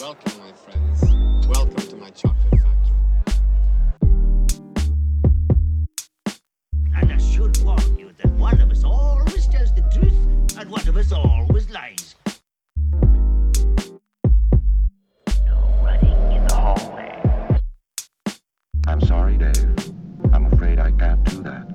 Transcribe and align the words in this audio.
Welcome, 0.00 0.38
my 0.38 0.52
friends. 0.52 1.46
Welcome 1.46 1.76
to 1.76 1.96
my 1.96 2.08
chocolate 2.08 2.58
factory. 2.62 2.96
And 6.96 7.12
I 7.12 7.18
should 7.18 7.62
warn 7.62 7.98
you 7.98 8.10
that 8.16 8.30
one 8.38 8.58
of 8.62 8.70
us 8.70 8.82
always 8.82 9.46
tells 9.48 9.74
the 9.74 9.82
truth 9.92 10.58
and 10.58 10.70
one 10.70 10.88
of 10.88 10.96
us 10.96 11.12
always 11.12 11.68
lies. 11.68 12.14
No 15.44 15.58
running 15.84 16.32
in 16.32 16.46
the 16.46 16.54
hallway. 16.54 17.60
I'm 18.86 19.02
sorry, 19.02 19.36
Dave. 19.36 19.92
I'm 20.32 20.46
afraid 20.46 20.78
I 20.78 20.92
can't 20.92 21.22
do 21.24 21.42
that. 21.42 21.69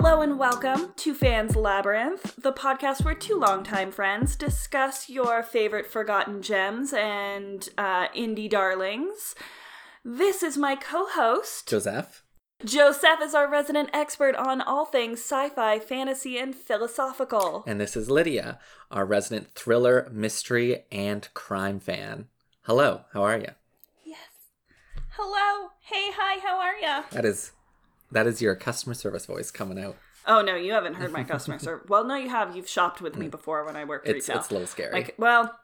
Hello 0.00 0.20
and 0.20 0.38
welcome 0.38 0.92
to 0.94 1.12
Fans 1.12 1.56
Labyrinth, 1.56 2.36
the 2.40 2.52
podcast 2.52 3.04
where 3.04 3.16
two 3.16 3.36
longtime 3.36 3.90
friends 3.90 4.36
discuss 4.36 5.10
your 5.10 5.42
favorite 5.42 5.88
forgotten 5.88 6.40
gems 6.40 6.92
and 6.92 7.68
uh, 7.76 8.06
indie 8.10 8.48
darlings. 8.48 9.34
This 10.04 10.44
is 10.44 10.56
my 10.56 10.76
co 10.76 11.06
host. 11.08 11.68
Joseph. 11.68 12.22
Joseph 12.64 13.20
is 13.20 13.34
our 13.34 13.50
resident 13.50 13.90
expert 13.92 14.36
on 14.36 14.60
all 14.60 14.84
things 14.84 15.18
sci 15.18 15.48
fi, 15.48 15.80
fantasy, 15.80 16.38
and 16.38 16.54
philosophical. 16.54 17.64
And 17.66 17.80
this 17.80 17.96
is 17.96 18.08
Lydia, 18.08 18.60
our 18.92 19.04
resident 19.04 19.50
thriller, 19.56 20.08
mystery, 20.12 20.84
and 20.92 21.28
crime 21.34 21.80
fan. 21.80 22.28
Hello, 22.62 23.00
how 23.14 23.24
are 23.24 23.36
you? 23.36 23.50
Yes. 24.04 24.30
Hello. 25.16 25.70
Hey, 25.80 26.12
hi, 26.16 26.38
how 26.38 26.60
are 26.60 26.76
ya? 26.76 27.02
That 27.10 27.24
is 27.24 27.50
that 28.12 28.26
is 28.26 28.40
your 28.42 28.54
customer 28.54 28.94
service 28.94 29.26
voice 29.26 29.50
coming 29.50 29.78
out. 29.82 29.96
Oh, 30.26 30.42
no, 30.42 30.56
you 30.56 30.72
haven't 30.72 30.94
heard 30.94 31.12
my 31.12 31.24
customer 31.34 31.58
service. 31.58 31.88
Well, 31.88 32.04
no, 32.04 32.16
you 32.16 32.28
have. 32.28 32.54
You've 32.54 32.68
shopped 32.68 33.00
with 33.00 33.16
me 33.16 33.28
before 33.28 33.64
when 33.64 33.76
I 33.76 33.84
worked 33.84 34.06
Mm. 34.06 34.16
It's 34.16 34.28
retail. 34.28 34.40
it's 34.40 34.50
a 34.50 34.52
little 34.52 34.66
scary. 34.66 34.92
Like, 34.92 35.14
well, 35.18 35.58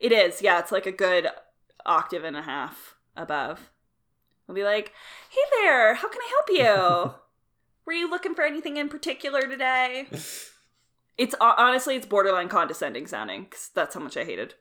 it 0.00 0.12
is. 0.12 0.40
Yeah, 0.42 0.58
it's 0.60 0.70
like 0.72 0.86
a 0.86 0.92
good 0.92 1.28
octave 1.86 2.24
and 2.24 2.36
a 2.36 2.42
half 2.42 2.94
above. 3.16 3.70
I'll 4.48 4.54
be 4.54 4.62
like, 4.64 4.92
"Hey 5.30 5.40
there, 5.62 5.94
how 5.94 6.08
can 6.08 6.20
I 6.20 6.28
help 6.28 6.50
you? 7.08 7.14
Were 7.86 7.92
you 7.94 8.08
looking 8.10 8.34
for 8.34 8.42
anything 8.44 8.76
in 8.76 8.88
particular 8.88 9.42
today?" 9.42 10.06
It's 11.16 11.32
honestly, 11.40 11.94
it's 11.94 12.06
borderline 12.06 12.48
condescending 12.48 13.06
sounding 13.06 13.44
because 13.44 13.70
that's 13.72 13.94
how 13.94 14.00
much 14.00 14.16
I 14.16 14.24
hated 14.24 14.54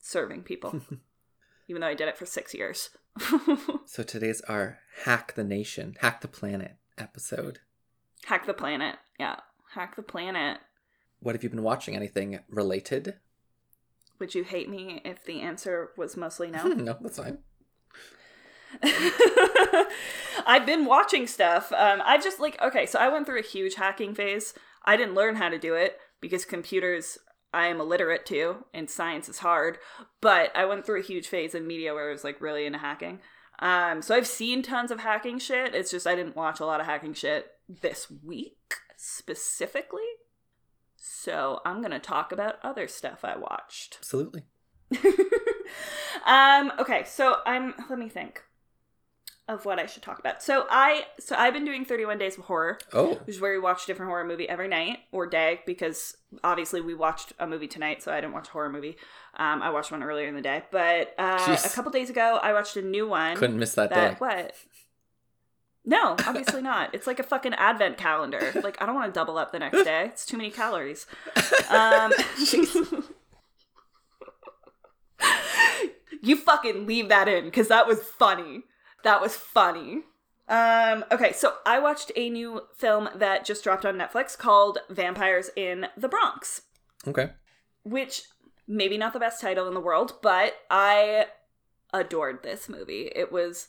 serving 0.00 0.44
people, 0.44 0.80
even 1.70 1.80
though 1.80 1.86
I 1.86 1.94
did 1.94 2.08
it 2.08 2.18
for 2.18 2.26
six 2.26 2.52
years. 2.52 2.90
so 3.86 4.02
today's 4.02 4.40
our 4.42 4.80
Hack 5.04 5.34
the 5.34 5.44
Nation, 5.44 5.96
Hack 6.00 6.20
the 6.20 6.28
Planet 6.28 6.76
episode. 6.98 7.60
Hack 8.26 8.44
the 8.44 8.52
planet, 8.52 8.96
yeah, 9.18 9.36
hack 9.74 9.94
the 9.94 10.02
planet. 10.02 10.58
What 11.20 11.36
have 11.36 11.44
you 11.44 11.48
been 11.48 11.62
watching? 11.62 11.94
Anything 11.94 12.40
related? 12.48 13.14
Would 14.18 14.34
you 14.34 14.42
hate 14.42 14.68
me 14.68 15.00
if 15.04 15.24
the 15.24 15.40
answer 15.40 15.90
was 15.96 16.16
mostly 16.16 16.50
no? 16.50 16.64
no, 16.66 16.98
that's 17.00 17.18
fine. 17.18 17.38
I've 20.46 20.66
been 20.66 20.84
watching 20.84 21.26
stuff. 21.26 21.72
Um, 21.72 22.02
I 22.04 22.18
just 22.18 22.40
like 22.40 22.60
okay, 22.60 22.84
so 22.84 22.98
I 22.98 23.08
went 23.08 23.26
through 23.26 23.38
a 23.38 23.44
huge 23.46 23.76
hacking 23.76 24.14
phase. 24.14 24.54
I 24.84 24.96
didn't 24.96 25.14
learn 25.14 25.36
how 25.36 25.48
to 25.48 25.58
do 25.58 25.74
it 25.74 25.98
because 26.20 26.44
computers 26.44 27.18
I 27.52 27.66
am 27.66 27.80
illiterate 27.80 28.26
too, 28.26 28.64
and 28.72 28.88
science 28.88 29.28
is 29.28 29.38
hard. 29.38 29.78
But 30.20 30.54
I 30.56 30.64
went 30.64 30.86
through 30.86 31.00
a 31.00 31.04
huge 31.04 31.28
phase 31.28 31.54
in 31.54 31.66
media 31.66 31.94
where 31.94 32.08
I 32.08 32.12
was 32.12 32.24
like 32.24 32.40
really 32.40 32.66
into 32.66 32.78
hacking. 32.78 33.20
Um, 33.58 34.02
so 34.02 34.14
I've 34.14 34.26
seen 34.26 34.62
tons 34.62 34.90
of 34.90 35.00
hacking 35.00 35.38
shit. 35.38 35.74
It's 35.74 35.90
just 35.90 36.06
I 36.06 36.14
didn't 36.14 36.36
watch 36.36 36.60
a 36.60 36.66
lot 36.66 36.80
of 36.80 36.86
hacking 36.86 37.14
shit 37.14 37.50
this 37.68 38.10
week 38.24 38.74
specifically. 38.96 40.00
So 40.96 41.60
I'm 41.64 41.82
gonna 41.82 41.98
talk 41.98 42.32
about 42.32 42.56
other 42.62 42.88
stuff 42.88 43.24
I 43.24 43.36
watched. 43.36 43.96
Absolutely. 44.00 44.44
um 46.26 46.72
okay 46.78 47.04
so 47.04 47.36
i'm 47.46 47.74
let 47.88 47.98
me 47.98 48.08
think 48.08 48.42
of 49.52 49.64
what 49.64 49.78
i 49.78 49.86
should 49.86 50.02
talk 50.02 50.18
about. 50.18 50.42
So 50.42 50.66
i 50.70 51.04
so 51.18 51.34
i've 51.36 51.52
been 51.52 51.64
doing 51.64 51.84
31 51.84 52.18
days 52.18 52.38
of 52.38 52.44
horror 52.44 52.78
Oh, 52.92 53.14
which 53.14 53.36
is 53.36 53.40
where 53.40 53.52
we 53.52 53.58
watch 53.58 53.84
a 53.84 53.86
different 53.86 54.08
horror 54.10 54.24
movie 54.24 54.48
every 54.48 54.68
night 54.68 54.98
or 55.12 55.26
day 55.26 55.60
because 55.66 56.16
obviously 56.44 56.80
we 56.80 56.94
watched 56.94 57.32
a 57.38 57.46
movie 57.46 57.66
tonight 57.68 58.02
so 58.02 58.12
i 58.12 58.20
didn't 58.20 58.32
watch 58.32 58.48
a 58.48 58.50
horror 58.52 58.70
movie. 58.70 58.96
Um 59.36 59.62
i 59.62 59.70
watched 59.70 59.90
one 59.90 60.02
earlier 60.02 60.26
in 60.28 60.34
the 60.34 60.42
day 60.42 60.62
but 60.70 61.14
uh 61.18 61.56
a 61.64 61.68
couple 61.70 61.90
days 61.90 62.10
ago 62.10 62.38
i 62.42 62.52
watched 62.52 62.76
a 62.76 62.82
new 62.82 63.08
one 63.08 63.36
couldn't 63.36 63.58
miss 63.58 63.74
that, 63.74 63.90
that 63.90 64.10
day. 64.12 64.16
what? 64.18 64.54
No 65.84 66.14
obviously 66.26 66.60
not. 66.62 66.94
It's 66.94 67.06
like 67.06 67.18
a 67.18 67.22
fucking 67.22 67.54
advent 67.54 67.96
calendar. 67.96 68.52
Like 68.62 68.80
i 68.82 68.86
don't 68.86 68.94
want 68.94 69.12
to 69.12 69.18
double 69.18 69.38
up 69.38 69.50
the 69.52 69.58
next 69.58 69.82
day. 69.82 70.04
It's 70.06 70.26
too 70.26 70.36
many 70.36 70.50
calories. 70.50 71.06
Um 71.70 72.12
you 76.22 76.36
fucking 76.36 76.86
leave 76.86 77.08
that 77.08 77.28
in 77.28 77.44
because 77.46 77.68
that 77.68 77.86
was 77.86 78.00
funny 78.02 78.62
that 79.04 79.20
was 79.20 79.36
funny 79.36 80.02
um 80.48 81.04
okay 81.12 81.32
so 81.32 81.54
i 81.64 81.78
watched 81.78 82.10
a 82.16 82.28
new 82.30 82.62
film 82.76 83.08
that 83.14 83.44
just 83.44 83.62
dropped 83.64 83.84
on 83.86 83.96
netflix 83.96 84.36
called 84.36 84.78
vampires 84.88 85.50
in 85.56 85.86
the 85.96 86.08
bronx 86.08 86.62
Okay. 87.06 87.30
which 87.82 88.22
maybe 88.68 88.96
not 88.98 89.12
the 89.12 89.18
best 89.18 89.40
title 89.40 89.66
in 89.66 89.74
the 89.74 89.80
world, 89.80 90.14
but 90.22 90.54
I 90.70 91.26
adored 91.92 92.42
this 92.42 92.68
movie. 92.68 93.10
It 93.16 93.32
was 93.32 93.68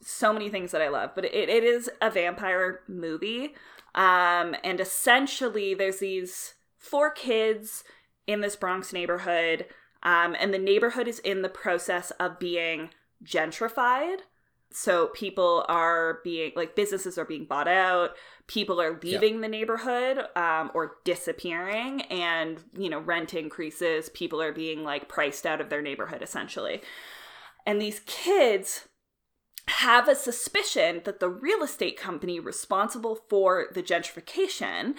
so 0.00 0.32
many 0.32 0.48
things 0.48 0.72
that 0.72 0.80
I 0.80 0.88
love, 0.88 1.10
but 1.14 1.26
it, 1.26 1.48
it 1.50 1.62
is 1.62 1.90
a 2.00 2.10
vampire 2.10 2.80
movie. 2.88 3.54
Um, 3.94 4.56
and 4.64 4.80
essentially, 4.80 5.74
there's 5.74 5.98
these 5.98 6.54
four 6.78 7.10
kids 7.10 7.84
in 8.26 8.40
this 8.40 8.56
Bronx 8.56 8.92
neighborhood, 8.94 9.66
um, 10.02 10.34
and 10.40 10.54
the 10.54 10.58
neighborhood 10.58 11.06
is 11.06 11.18
in 11.18 11.42
the 11.42 11.48
process 11.50 12.10
of 12.12 12.38
being 12.38 12.90
gentrified. 13.22 14.20
So 14.72 15.08
people 15.08 15.64
are 15.68 16.20
being 16.22 16.52
like 16.54 16.76
businesses 16.76 17.18
are 17.18 17.24
being 17.24 17.44
bought 17.44 17.66
out, 17.68 18.10
people 18.46 18.80
are 18.80 18.98
leaving 19.02 19.40
the 19.40 19.48
neighborhood 19.48 20.26
um, 20.36 20.70
or 20.74 20.96
disappearing, 21.04 22.02
and 22.02 22.62
you 22.78 22.88
know 22.88 23.00
rent 23.00 23.34
increases. 23.34 24.08
People 24.10 24.40
are 24.40 24.52
being 24.52 24.84
like 24.84 25.08
priced 25.08 25.44
out 25.44 25.60
of 25.60 25.70
their 25.70 25.82
neighborhood 25.82 26.22
essentially, 26.22 26.82
and 27.66 27.80
these 27.80 28.00
kids 28.06 28.86
have 29.66 30.08
a 30.08 30.14
suspicion 30.14 31.02
that 31.04 31.20
the 31.20 31.28
real 31.28 31.62
estate 31.62 31.96
company 31.96 32.40
responsible 32.40 33.18
for 33.28 33.66
the 33.72 33.82
gentrification 33.82 34.94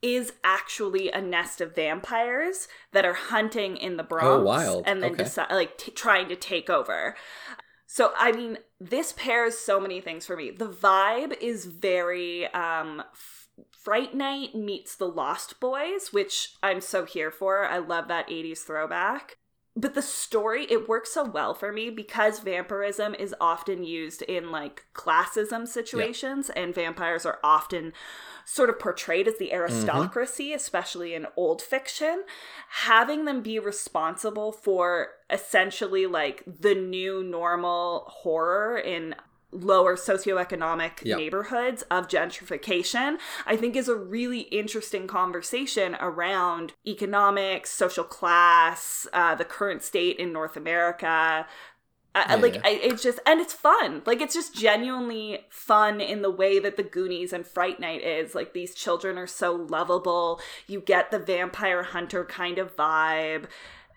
is 0.00 0.32
actually 0.44 1.10
a 1.10 1.20
nest 1.20 1.60
of 1.60 1.74
vampires 1.74 2.68
that 2.92 3.04
are 3.04 3.14
hunting 3.14 3.76
in 3.76 3.96
the 3.96 4.02
Bronx 4.02 4.44
wild. 4.44 4.84
and 4.86 5.02
then 5.02 5.12
Okay. 5.12 5.24
decide, 5.24 5.50
like 5.50 5.76
t- 5.76 5.90
trying 5.90 6.28
to 6.28 6.36
take 6.36 6.70
over. 6.70 7.16
So 7.90 8.12
I 8.16 8.32
mean, 8.32 8.58
this 8.78 9.12
pairs 9.12 9.58
so 9.58 9.80
many 9.80 10.00
things 10.00 10.26
for 10.26 10.36
me. 10.36 10.50
The 10.50 10.68
vibe 10.68 11.36
is 11.40 11.64
very 11.64 12.46
um 12.52 13.02
Fright 13.72 14.14
Night 14.14 14.54
meets 14.54 14.94
The 14.94 15.08
Lost 15.08 15.58
Boys, 15.58 16.12
which 16.12 16.52
I'm 16.62 16.80
so 16.80 17.04
here 17.04 17.32
for. 17.32 17.64
I 17.64 17.78
love 17.78 18.06
that 18.06 18.28
80s 18.28 18.58
throwback. 18.58 19.38
But 19.80 19.94
the 19.94 20.02
story, 20.02 20.66
it 20.68 20.88
works 20.88 21.12
so 21.12 21.24
well 21.24 21.54
for 21.54 21.70
me 21.70 21.88
because 21.88 22.40
vampirism 22.40 23.14
is 23.14 23.32
often 23.40 23.84
used 23.84 24.22
in 24.22 24.50
like 24.50 24.86
classism 24.92 25.68
situations, 25.68 26.50
and 26.50 26.74
vampires 26.74 27.24
are 27.24 27.38
often 27.44 27.92
sort 28.44 28.70
of 28.70 28.80
portrayed 28.80 29.28
as 29.28 29.38
the 29.38 29.50
mm-hmm. 29.50 29.54
aristocracy, 29.54 30.52
especially 30.52 31.14
in 31.14 31.28
old 31.36 31.62
fiction. 31.62 32.24
Having 32.70 33.26
them 33.26 33.40
be 33.40 33.60
responsible 33.60 34.50
for 34.50 35.10
essentially 35.30 36.06
like 36.06 36.42
the 36.44 36.74
new 36.74 37.22
normal 37.22 38.04
horror 38.08 38.78
in 38.78 39.14
lower 39.50 39.96
socioeconomic 39.96 41.04
Yep. 41.04 41.16
neighborhoods 41.16 41.82
of 41.90 42.08
gentrification, 42.08 43.18
I 43.46 43.56
think 43.56 43.76
is 43.76 43.88
a 43.88 43.96
really 43.96 44.40
interesting 44.40 45.06
conversation 45.06 45.96
around 46.00 46.74
economics, 46.86 47.70
social 47.70 48.04
class, 48.04 49.06
uh, 49.12 49.34
the 49.34 49.44
current 49.44 49.82
state 49.82 50.18
in 50.18 50.32
North 50.32 50.56
America. 50.56 51.46
Uh, 52.14 52.36
Yeah, 52.36 52.40
like. 52.40 52.58
I, 52.64 52.70
it's 52.70 53.02
just 53.02 53.20
and 53.26 53.38
it's 53.40 53.52
fun 53.52 54.02
like 54.06 54.20
it's 54.20 54.34
just 54.34 54.54
genuinely 54.54 55.46
fun 55.50 56.00
in 56.00 56.22
the 56.22 56.30
way 56.30 56.58
that 56.58 56.76
the 56.76 56.82
goonies 56.82 57.32
and 57.32 57.46
fright 57.46 57.78
night 57.78 58.02
is 58.02 58.34
like 58.34 58.54
these 58.54 58.74
children 58.74 59.18
are 59.18 59.26
so 59.26 59.54
lovable 59.54 60.40
you 60.66 60.80
get 60.80 61.10
the 61.10 61.18
vampire 61.18 61.82
hunter 61.84 62.24
kind 62.24 62.58
of 62.58 62.74
vibe 62.74 63.44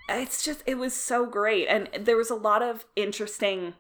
it's 0.10 0.44
just 0.44 0.62
it 0.66 0.76
was 0.78 0.94
so 0.94 1.26
great 1.26 1.68
and 1.68 1.90
there 2.00 2.18
was 2.18 2.30
a 2.30 2.36
lot 2.36 2.62
of 2.62 2.86
interesting 2.96 3.74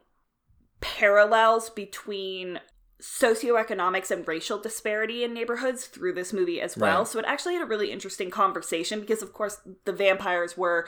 parallels 0.82 1.70
between 1.70 2.60
socioeconomics 3.02 4.12
and 4.12 4.28
racial 4.28 4.60
disparity 4.60 5.24
in 5.24 5.34
neighborhoods 5.34 5.88
through 5.88 6.14
this 6.14 6.34
movie 6.34 6.62
as 6.62 6.78
well. 6.78 7.00
Right. 7.00 7.08
So 7.08 7.20
it 7.20 7.26
actually 7.26 7.56
had 7.56 7.64
a 7.64 7.68
really 7.68 7.92
interesting 7.92 8.30
conversation 8.30 9.00
because 9.00 9.22
of 9.24 9.34
course 9.34 9.60
the 9.86 9.94
vampires 9.94 10.56
were 10.56 10.88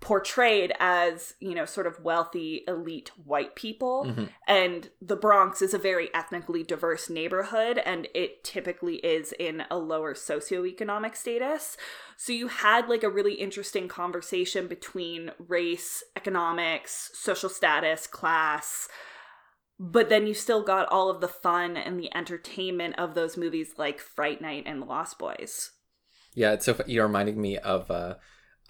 portrayed 0.00 0.72
as, 0.78 1.34
you 1.40 1.54
know, 1.54 1.64
sort 1.64 1.86
of 1.86 2.00
wealthy, 2.04 2.62
elite 2.68 3.10
white 3.24 3.56
people. 3.56 4.04
Mhm. 4.06 4.28
And 4.46 4.90
the 5.02 5.16
Bronx 5.16 5.60
is 5.60 5.74
a 5.74 5.78
very 5.78 6.12
ethnically 6.14 6.62
diverse 6.62 7.10
neighborhood, 7.10 7.78
and 7.78 8.06
it 8.14 8.44
typically 8.44 8.96
is 8.96 9.32
in 9.32 9.64
a 9.70 9.76
lower 9.76 10.14
socioeconomic 10.14 11.16
status. 11.16 11.76
So 12.16 12.32
you 12.32 12.46
had 12.46 12.88
like 12.88 13.02
a 13.02 13.10
really 13.10 13.34
interesting 13.34 13.88
conversation 13.88 14.68
between 14.68 15.32
race, 15.38 16.04
economics, 16.14 17.10
social 17.14 17.48
status, 17.48 18.06
class. 18.06 18.88
But 19.80 20.08
then 20.08 20.26
you 20.26 20.34
still 20.34 20.62
got 20.62 20.88
all 20.88 21.10
of 21.10 21.20
the 21.20 21.28
fun 21.28 21.76
and 21.76 21.98
the 21.98 22.14
entertainment 22.16 22.98
of 22.98 23.14
those 23.14 23.36
movies 23.36 23.74
like 23.78 24.00
Fright 24.00 24.40
Night 24.40 24.64
and 24.66 24.82
The 24.82 24.86
Lost 24.86 25.18
Boys. 25.18 25.72
Yeah, 26.34 26.52
it's 26.52 26.66
so 26.66 26.80
you're 26.86 27.06
reminding 27.06 27.40
me 27.40 27.58
of 27.58 27.90
uh 27.90 28.14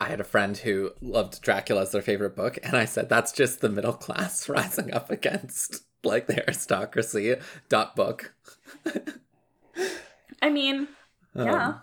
I 0.01 0.07
had 0.07 0.21
a 0.21 0.25
friend 0.25 0.57
who 0.57 0.93
loved 1.01 1.43
Dracula 1.43 1.83
as 1.83 1.93
their 1.93 2.03
favorite 2.03 2.37
book, 2.37 2.59
and 2.63 2.77
I 2.77 2.85
said 2.85 3.09
that's 3.09 3.33
just 3.33 3.61
the 3.61 3.69
middle 3.69 3.93
class 3.93 4.49
rising 4.49 4.93
up 4.93 5.11
against 5.11 5.85
like 6.05 6.27
the 6.27 6.43
aristocracy. 6.45 7.37
Dot 7.69 7.97
book. 7.97 8.35
I 10.43 10.51
mean, 10.51 10.89
yeah. 11.35 11.69
Um, 11.69 11.83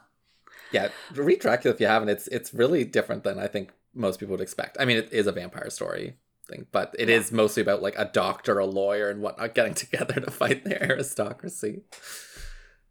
yeah, 0.71 0.89
read 1.13 1.39
Dracula 1.39 1.73
if 1.73 1.81
you 1.81 1.87
haven't. 1.87 2.09
It's 2.09 2.27
it's 2.27 2.53
really 2.53 2.83
different 2.83 3.23
than 3.23 3.39
I 3.39 3.47
think 3.47 3.71
most 3.93 4.19
people 4.19 4.33
would 4.33 4.41
expect. 4.41 4.77
I 4.79 4.85
mean, 4.85 4.97
it 4.97 5.11
is 5.11 5.27
a 5.27 5.31
vampire 5.31 5.69
story 5.69 6.17
thing, 6.47 6.67
but 6.71 6.95
it 6.99 7.09
is 7.09 7.31
mostly 7.31 7.61
about 7.61 7.81
like 7.81 7.95
a 7.97 8.05
doctor, 8.05 8.59
a 8.59 8.65
lawyer, 8.65 9.09
and 9.09 9.21
whatnot 9.21 9.55
getting 9.55 9.73
together 9.75 10.19
to 10.21 10.31
fight 10.31 10.63
the 10.63 10.81
aristocracy, 10.81 11.83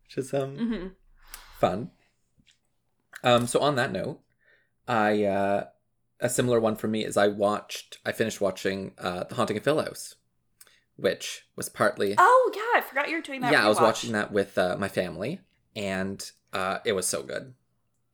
which 0.05 0.19
is 0.19 0.35
um 0.35 0.56
hmm 0.56 0.87
fun. 1.59 1.91
Um, 3.23 3.47
so 3.47 3.61
on 3.61 3.76
that 3.76 3.93
note, 3.93 4.21
I 4.88 5.25
uh, 5.25 5.64
a 6.20 6.28
similar 6.28 6.60
one 6.60 6.76
for 6.76 6.88
me 6.88 7.04
is 7.04 7.16
I 7.16 7.28
watched, 7.28 7.98
I 8.04 8.12
finished 8.12 8.40
watching 8.40 8.92
uh, 8.98 9.25
The 9.25 9.34
Haunting 9.34 9.56
of 9.56 9.64
Hill 9.64 9.81
House, 9.82 10.14
which 10.96 11.46
was 11.56 11.69
partly 11.69 12.14
Oh, 12.19 12.52
yeah, 12.54 12.78
I 12.78 12.82
forgot 12.82 13.08
you 13.08 13.16
were 13.16 13.22
doing 13.22 13.40
that. 13.40 13.52
yeah, 13.52 13.64
I 13.64 13.69
was 13.69 13.81
watching 13.81 14.12
that 14.12 14.32
with 14.32 14.56
uh, 14.58 14.76
my 14.78 14.88
family, 14.88 15.40
and 15.75 16.31
uh, 16.52 16.78
it 16.84 16.92
was 16.92 17.06
so 17.06 17.22
good. 17.22 17.54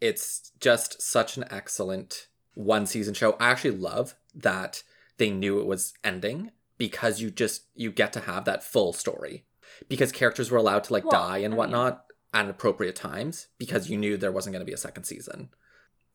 It's 0.01 0.53
just 0.61 1.03
such 1.03 1.37
an 1.37 1.45
excellent 1.51 2.29
one 2.55 2.87
season 2.87 3.15
show. 3.15 3.33
I 3.39 3.51
actually 3.51 3.77
love 3.77 4.15
that 4.35 4.83
they 5.19 5.31
knew 5.31 5.61
it 5.61 5.67
was 5.67 5.93
ending 6.03 6.51
because 6.79 7.21
you 7.21 7.31
just 7.31 7.65
you 7.75 7.91
get 7.93 8.13
to 8.15 8.21
have 8.21 8.45
that 8.47 8.63
full 8.65 8.93
story 8.95 9.45
because 9.89 10.11
characters 10.13 10.51
were 10.51 10.57
allowed 10.59 10.85
to 10.85 10.93
like 10.95 11.05
Well, 11.05 11.13
die 11.21 11.35
I 11.35 11.39
and 11.39 11.51
mean- 11.53 11.59
whatnot 11.59 12.05
at 12.33 12.49
appropriate 12.49 12.97
times 12.97 13.49
because 13.59 13.91
you 13.91 13.99
knew 13.99 14.17
there 14.17 14.33
wasn't 14.33 14.55
going 14.55 14.61
to 14.65 14.67
be 14.71 14.73
a 14.73 14.79
second 14.79 15.05
season. 15.05 15.51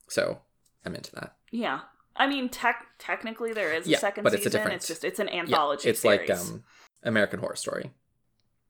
So 0.07 0.39
I'm 0.85 0.95
into 0.95 1.11
that. 1.15 1.35
Yeah. 1.51 1.81
I 2.15 2.27
mean, 2.27 2.47
tech 2.49 2.85
technically 2.97 3.51
there 3.53 3.73
is 3.73 3.87
a 3.87 3.89
Yeah, 3.89 3.97
second 3.99 4.23
but 4.23 4.33
it's 4.33 4.41
a 4.41 4.45
season. 4.45 4.59
different- 4.59 4.75
It's 4.77 4.87
just 4.87 5.03
it's 5.03 5.19
an 5.19 5.27
Yeah, 5.27 5.39
anthology. 5.41 5.89
it's 5.89 6.05
like 6.05 6.29
um, 6.29 6.63
American 7.03 7.39
Horror 7.39 7.55
Story. 7.55 7.91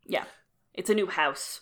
yeah, 0.05 0.25
it's 0.73 0.89
a 0.89 0.95
new 0.95 1.07
house, 1.07 1.61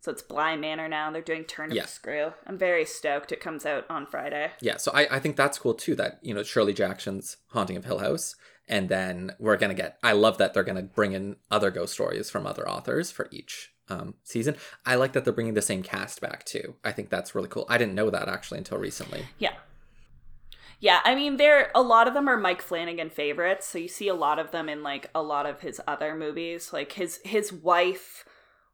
so 0.00 0.10
it's 0.12 0.22
Bly 0.22 0.56
Manor 0.56 0.88
now. 0.88 1.10
They're 1.10 1.22
doing 1.22 1.44
Turn 1.44 1.70
of 1.70 1.76
Yeah. 1.76 1.82
the 1.82 1.88
Screw. 1.88 2.32
I'm 2.46 2.58
very 2.58 2.84
stoked. 2.84 3.32
It 3.32 3.40
comes 3.40 3.64
out 3.64 3.86
on 3.88 4.06
Friday. 4.06 4.52
Yeah, 4.60 4.76
so 4.76 4.92
I, 4.94 5.16
I 5.16 5.18
think 5.20 5.36
that's 5.36 5.58
cool 5.58 5.74
too. 5.74 5.94
That 5.94 6.18
you 6.22 6.34
know 6.34 6.42
Shirley 6.42 6.74
Jackson's 6.74 7.38
Haunting 7.48 7.76
of 7.78 7.84
Hill 7.86 7.98
House, 8.00 8.36
and 8.68 8.88
then 8.90 9.32
we're 9.38 9.56
gonna 9.56 9.72
get. 9.74 9.98
I 10.02 10.12
love 10.12 10.36
that 10.38 10.52
they're 10.52 10.62
gonna 10.64 10.82
bring 10.82 11.12
in 11.12 11.36
other 11.50 11.70
ghost 11.70 11.94
stories 11.94 12.28
from 12.30 12.46
other 12.46 12.68
authors 12.68 13.10
for 13.10 13.28
each 13.30 13.71
um, 13.88 14.14
season. 14.22 14.56
I 14.86 14.94
like 14.94 15.12
that 15.12 15.24
they're 15.24 15.32
bringing 15.32 15.54
the 15.54 15.62
same 15.62 15.82
cast 15.82 16.20
back 16.20 16.44
too. 16.44 16.76
I 16.84 16.92
think 16.92 17.10
that's 17.10 17.34
really 17.34 17.48
cool. 17.48 17.66
I 17.68 17.78
didn't 17.78 17.94
know 17.94 18.10
that 18.10 18.28
actually 18.28 18.58
until 18.58 18.78
recently. 18.78 19.26
Yeah. 19.38 19.54
Yeah, 20.80 20.98
I 21.04 21.14
mean, 21.14 21.36
there 21.36 21.70
a 21.76 21.82
lot 21.82 22.08
of 22.08 22.14
them 22.14 22.28
are 22.28 22.36
Mike 22.36 22.60
Flanagan 22.60 23.08
favorites, 23.08 23.68
so 23.68 23.78
you 23.78 23.86
see 23.86 24.08
a 24.08 24.16
lot 24.16 24.40
of 24.40 24.50
them 24.50 24.68
in 24.68 24.82
like 24.82 25.10
a 25.14 25.22
lot 25.22 25.46
of 25.46 25.60
his 25.60 25.80
other 25.86 26.16
movies. 26.16 26.72
Like 26.72 26.92
his 26.92 27.20
his 27.22 27.52
wife 27.52 28.24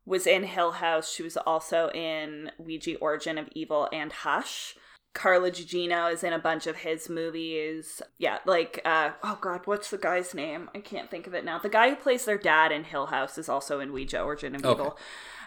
was 0.07 0.27
in 0.27 0.45
Hill 0.45 0.73
House. 0.73 1.13
She 1.13 1.23
was 1.23 1.37
also 1.37 1.91
in 1.91 2.51
Ouija 2.59 2.97
Origin 2.97 3.37
of 3.37 3.51
Evil 3.53 3.91
and 3.93 4.11
Hush. 4.11 4.75
Carla 5.15 5.51
Gugino 5.51 6.13
is 6.13 6.23
in 6.23 6.33
a 6.33 6.39
bunch 6.39 6.67
of 6.67 6.77
his 6.77 7.09
movies. 7.09 8.03
Yeah, 8.19 8.39
like 8.47 8.81
uh 8.85 9.13
oh 9.23 9.39
god, 9.41 9.63
what's 9.65 9.91
the 9.91 9.99
guy's 9.99 10.35
name? 10.35 10.71
I 10.75 10.81
can't 10.81 11.11
think 11.11 11.27
of 11.27 11.35
it 11.35 11.45
now. 11.45 11.59
The 11.59 11.69
guy 11.69 11.91
who 11.91 11.97
plays 11.97 12.25
their 12.25 12.39
dad 12.39 12.71
in 12.73 12.85
Hill 12.85 13.07
House 13.07 13.39
is 13.39 13.49
also 13.49 13.81
in 13.81 13.93
Ouija 13.93 14.21
Origin 14.21 14.55
of 14.55 14.65
Okay. 14.65 14.81
Evil. 14.81 14.99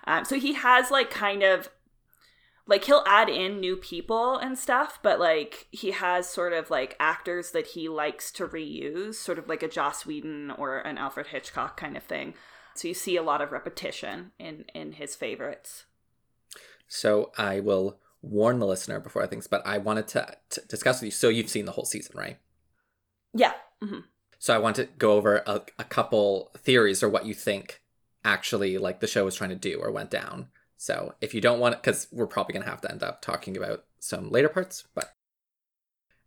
Um, 0.08 0.26
so 0.26 0.38
he 0.38 0.54
has 0.54 0.92
like 0.92 1.10
kind 1.10 1.44
of 1.44 1.70
like 2.68 2.86
he'll 2.86 3.04
add 3.06 3.30
in 3.30 3.60
new 3.60 3.76
people 3.76 4.38
and 4.38 4.58
stuff, 4.58 5.00
but 5.02 5.20
like 5.20 5.68
he 5.72 5.92
has 5.92 6.28
sort 6.28 6.54
of 6.54 6.70
like 6.70 6.96
actors 7.00 7.52
that 7.52 7.68
he 7.68 7.90
likes 7.90 8.32
to 8.34 8.48
reuse, 8.48 9.16
sort 9.16 9.40
of 9.40 9.48
like 9.48 9.64
a 9.64 9.68
Joss 9.68 10.06
Whedon 10.06 10.52
or 10.52 10.80
an 10.80 10.98
Alfred 10.98 11.28
Hitchcock 11.28 11.78
kind 11.78 11.98
of 11.98 12.04
thing. 12.04 12.34
So 12.76 12.88
you 12.88 12.94
see 12.94 13.18
a 13.18 13.24
lot 13.24 13.42
of 13.42 13.52
repetition 13.52 14.32
in 14.40 14.66
in 14.74 14.94
his 14.94 15.16
favorites. 15.16 15.86
So 16.88 17.32
I 17.38 17.60
will 17.60 18.00
warn 18.22 18.60
the 18.60 18.68
listener 18.68 19.00
before 19.00 19.24
I 19.24 19.28
think, 19.28 19.48
but 19.50 19.66
I 19.66 19.78
wanted 19.78 20.08
to, 20.10 20.36
to 20.52 20.62
discuss 20.68 21.02
with 21.02 21.06
you. 21.08 21.12
So 21.12 21.30
you've 21.30 21.50
seen 21.50 21.66
the 21.66 21.72
whole 21.72 21.86
season, 21.86 22.16
right? 22.18 22.38
Yeah. 23.34 23.54
hmm 23.82 24.00
So 24.40 24.54
I 24.54 24.60
want 24.60 24.76
to 24.78 24.86
go 24.86 25.14
over 25.14 25.44
a, 25.46 25.62
a 25.80 25.84
couple 25.84 26.52
theories 26.58 27.02
or 27.04 27.10
what 27.10 27.26
you 27.26 27.34
think 27.34 27.82
actually 28.24 28.78
like 28.78 29.00
the 29.00 29.08
show 29.08 29.26
was 29.26 29.36
trying 29.36 29.50
to 29.50 29.56
do 29.56 29.80
or 29.80 29.92
went 29.92 30.12
down. 30.12 30.48
So 30.78 31.16
if 31.22 31.34
you 31.34 31.42
don't 31.42 31.60
want 31.60 31.76
it, 31.76 31.82
because 31.82 32.08
we're 32.12 32.28
probably 32.28 32.54
gonna 32.54 32.66
have 32.66 32.82
to 32.82 32.92
end 32.92 33.04
up 33.04 33.22
talking 33.22 33.56
about 33.58 33.86
some 34.00 34.30
later 34.32 34.50
parts, 34.50 34.84
but 34.96 35.14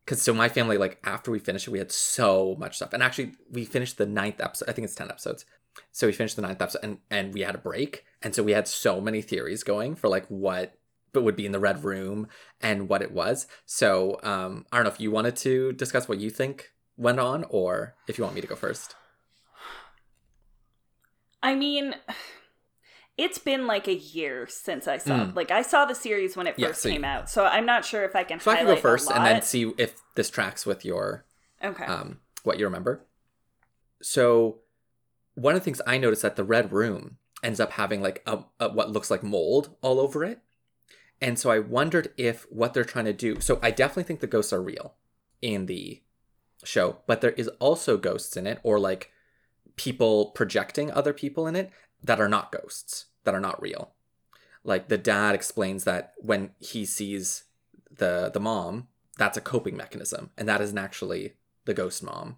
because 0.05 0.21
so 0.23 0.35
my 0.35 0.49
family 0.49 0.77
like 0.77 0.99
after 1.05 1.31
we 1.31 1.39
finished 1.39 1.67
it, 1.67 1.71
we 1.71 1.79
had 1.79 1.93
so 1.93 2.57
much 2.59 2.77
stuff, 2.77 2.93
and 2.93 3.03
actually 3.03 3.33
we 3.51 3.65
finished 3.65 3.99
the 3.99 4.07
ninth 4.07 4.41
episode. 4.41 4.69
I 4.69 4.73
think 4.73 4.85
it's 4.85 4.95
ten 4.95 5.11
episodes. 5.11 5.45
So 5.91 6.07
we 6.07 6.13
finished 6.13 6.37
the 6.37 6.43
ninth 6.43 6.63
episode, 6.63 6.85
and 6.85 6.99
and 7.11 7.35
we 7.35 7.41
had 7.41 7.55
a 7.55 7.59
break, 7.59 8.05
and 8.23 8.35
so 8.35 8.43
we 8.43 8.53
had 8.53 8.69
so 8.69 9.01
many 9.01 9.23
theories 9.23 9.65
going 9.65 9.95
for 9.97 10.09
like 10.09 10.27
what 10.29 10.79
but 11.15 11.23
would 11.23 11.37
be 11.37 11.47
in 11.47 11.53
the 11.53 11.59
red 11.59 11.83
room 11.83 12.27
and 12.61 12.89
what 12.89 13.01
it 13.01 13.13
was. 13.13 13.47
So 13.65 14.21
um, 14.23 14.67
I 14.71 14.77
don't 14.77 14.85
know 14.85 14.91
if 14.91 15.01
you 15.01 15.11
wanted 15.11 15.37
to 15.37 15.73
discuss 15.73 16.09
what 16.09 16.19
you 16.19 16.29
think 16.29 16.73
went 16.97 17.19
on, 17.19 17.45
or 17.49 17.95
if 18.07 18.19
you 18.19 18.25
want 18.25 18.35
me 18.35 18.43
to 18.43 18.47
go 18.47 18.55
first. 18.55 18.95
I 21.43 21.55
mean, 21.55 21.95
it's 23.17 23.39
been 23.39 23.67
like 23.67 23.89
a 23.89 23.95
year 23.95 24.47
since 24.49 24.87
I 24.89 24.99
saw. 24.99 25.27
Mm. 25.27 25.35
Like 25.35 25.51
I 25.51 25.63
saw 25.63 25.85
the 25.85 25.95
series 25.95 26.37
when 26.37 26.47
it 26.47 26.55
Yeah, 26.57 26.69
first 26.69 26.83
so 26.83 26.91
came 26.91 27.05
out, 27.05 27.31
so 27.31 27.45
I'm 27.45 27.67
not 27.67 27.85
sure 27.85 28.05
if 28.05 28.15
I 28.15 28.25
can. 28.25 28.41
So 28.41 28.51
I 28.51 28.57
can 28.57 28.67
go 28.67 28.77
first 28.77 29.11
and 29.11 29.25
then 29.25 29.43
see 29.43 29.73
if 29.79 29.95
this 30.15 30.31
tracks 30.31 30.67
with 30.67 30.85
your 30.85 31.25
Okay. 31.63 31.85
um, 31.85 32.21
what 32.43 32.59
you 32.59 32.65
remember. 32.65 33.07
So 34.03 34.59
one 35.35 35.55
of 35.55 35.61
the 35.61 35.65
things 35.65 35.81
I 35.87 35.99
noticed 35.99 36.23
that 36.23 36.37
the 36.37 36.45
red 36.45 36.73
room 36.73 37.19
ends 37.43 37.61
up 37.61 37.73
having 37.73 38.01
like 38.01 38.23
a, 38.27 38.41
a 38.59 38.71
what 38.71 38.91
looks 38.91 39.11
like 39.11 39.23
mold 39.23 39.77
all 39.83 40.01
over 40.01 40.25
it. 40.25 40.41
And 41.25 41.39
so 41.39 41.51
I 41.51 41.59
wondered 41.59 42.13
if 42.19 42.47
what 42.51 42.75
they're 42.75 42.85
trying 42.85 43.07
to 43.07 43.15
do. 43.15 43.41
So 43.41 43.59
I 43.63 43.71
definitely 43.71 44.03
think 44.03 44.21
the 44.21 44.27
ghosts 44.27 44.53
are 44.53 44.63
real 44.63 44.93
in 45.41 45.65
the 45.65 46.03
show, 46.65 46.99
but 47.07 47.23
there 47.23 47.31
is 47.31 47.49
also 47.61 47.97
ghosts 47.97 48.37
in 48.37 48.47
it 48.47 48.61
or 48.63 48.79
like 48.79 49.11
people 49.77 50.33
projecting 50.33 50.91
other 50.91 51.15
people 51.15 51.47
in 51.47 51.57
it 51.57 51.71
that 52.03 52.21
are 52.21 52.29
not 52.29 52.53
ghosts, 52.53 53.07
that 53.25 53.35
are 53.35 53.41
not 53.41 53.61
real. 53.63 53.95
Like 54.65 54.89
the 54.89 54.99
dad 54.99 55.35
explains 55.35 55.85
that 55.85 56.13
when 56.19 56.51
he 56.59 56.85
sees 56.85 57.45
the 57.91 58.31
the 58.33 58.41
mom, 58.41 58.89
that's 59.17 59.39
a 59.39 59.41
coping 59.41 59.79
mechanism 59.79 60.31
and 60.37 60.47
that 60.47 60.61
isn't 60.61 60.77
actually 60.77 61.37
the 61.65 61.73
ghost 61.73 62.03
mom 62.03 62.37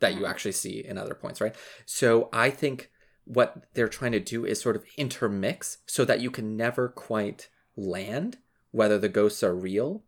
that 0.00 0.12
you 0.12 0.20
Mhm. 0.20 0.28
actually 0.28 0.52
see 0.52 0.84
in 0.84 0.98
other 0.98 1.14
points, 1.14 1.40
right? 1.40 1.56
So 1.86 2.28
I 2.34 2.50
think 2.50 2.90
what 3.24 3.64
they're 3.72 3.88
trying 3.88 4.12
to 4.12 4.20
do 4.20 4.44
is 4.44 4.60
sort 4.60 4.76
of 4.76 4.84
intermix 4.98 5.78
so 5.86 6.04
that 6.04 6.20
you 6.20 6.30
can 6.30 6.54
never 6.54 6.90
quite 6.90 7.48
land 7.76 8.38
whether 8.70 8.98
the 8.98 9.08
ghosts 9.08 9.42
are 9.42 9.54
real 9.54 10.02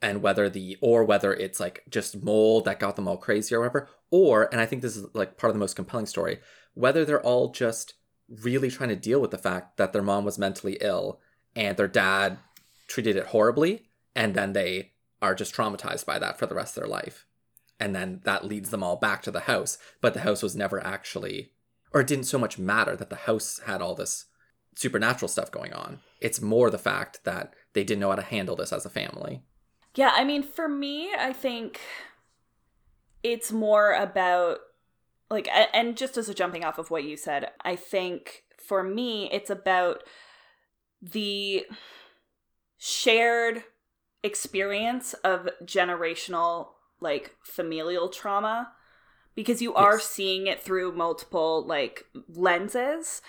and 0.00 0.22
whether 0.22 0.48
the 0.48 0.76
or 0.80 1.04
whether 1.04 1.34
it's 1.34 1.60
like 1.60 1.82
just 1.88 2.22
mold 2.22 2.64
that 2.64 2.80
got 2.80 2.96
them 2.96 3.08
all 3.08 3.16
crazy 3.16 3.54
or 3.54 3.60
whatever 3.60 3.88
or 4.10 4.48
and 4.52 4.60
i 4.60 4.66
think 4.66 4.82
this 4.82 4.96
is 4.96 5.06
like 5.14 5.36
part 5.36 5.50
of 5.50 5.54
the 5.54 5.60
most 5.60 5.76
compelling 5.76 6.06
story 6.06 6.38
whether 6.74 7.04
they're 7.04 7.20
all 7.22 7.50
just 7.50 7.94
really 8.28 8.70
trying 8.70 8.90
to 8.90 8.96
deal 8.96 9.20
with 9.20 9.30
the 9.30 9.38
fact 9.38 9.76
that 9.76 9.92
their 9.92 10.02
mom 10.02 10.24
was 10.24 10.38
mentally 10.38 10.78
ill 10.80 11.20
and 11.56 11.76
their 11.76 11.88
dad 11.88 12.38
treated 12.86 13.16
it 13.16 13.26
horribly 13.26 13.88
and 14.14 14.34
then 14.34 14.52
they 14.52 14.92
are 15.20 15.34
just 15.34 15.54
traumatized 15.54 16.06
by 16.06 16.18
that 16.18 16.38
for 16.38 16.46
the 16.46 16.54
rest 16.54 16.76
of 16.76 16.82
their 16.82 16.90
life. 16.90 17.26
And 17.80 17.94
then 17.94 18.20
that 18.24 18.44
leads 18.44 18.70
them 18.70 18.82
all 18.82 18.96
back 18.96 19.22
to 19.22 19.30
the 19.30 19.40
house 19.40 19.78
but 20.00 20.14
the 20.14 20.20
house 20.20 20.42
was 20.42 20.56
never 20.56 20.84
actually 20.84 21.52
or 21.92 22.02
it 22.02 22.06
didn't 22.06 22.24
so 22.24 22.38
much 22.38 22.58
matter 22.58 22.96
that 22.96 23.08
the 23.08 23.16
house 23.16 23.60
had 23.66 23.80
all 23.80 23.94
this 23.94 24.26
supernatural 24.78 25.28
stuff 25.28 25.50
going 25.50 25.72
on 25.72 25.98
it's 26.20 26.40
more 26.40 26.70
the 26.70 26.78
fact 26.78 27.20
that 27.24 27.52
they 27.72 27.82
didn't 27.84 28.00
know 28.00 28.10
how 28.10 28.16
to 28.16 28.22
handle 28.22 28.56
this 28.56 28.72
as 28.72 28.86
a 28.86 28.90
family 28.90 29.42
Yeah, 29.94 30.12
I 30.14 30.22
mean, 30.24 30.42
for 30.42 30.68
me, 30.68 31.10
I 31.18 31.32
think 31.32 31.80
it's 33.22 33.50
more 33.50 33.92
about 33.92 34.58
like, 35.30 35.48
and 35.74 35.96
just 35.96 36.16
as 36.16 36.28
a 36.28 36.34
jumping 36.34 36.64
off 36.64 36.78
of 36.78 36.90
what 36.90 37.04
you 37.04 37.16
said, 37.16 37.50
I 37.62 37.74
think 37.76 38.44
for 38.68 38.82
me, 38.82 39.28
it's 39.32 39.50
about 39.50 40.02
the 41.02 41.66
shared 42.78 43.64
experience 44.22 45.14
of 45.24 45.48
generational 45.64 46.68
like 47.00 47.34
familial 47.42 48.08
trauma 48.08 48.72
because 49.34 49.62
you 49.62 49.74
are 49.74 49.96
Yes. 49.98 50.04
seeing 50.04 50.46
it 50.46 50.62
through 50.62 50.92
multiple 50.92 51.64
like 51.66 52.06
lenses. 52.28 53.22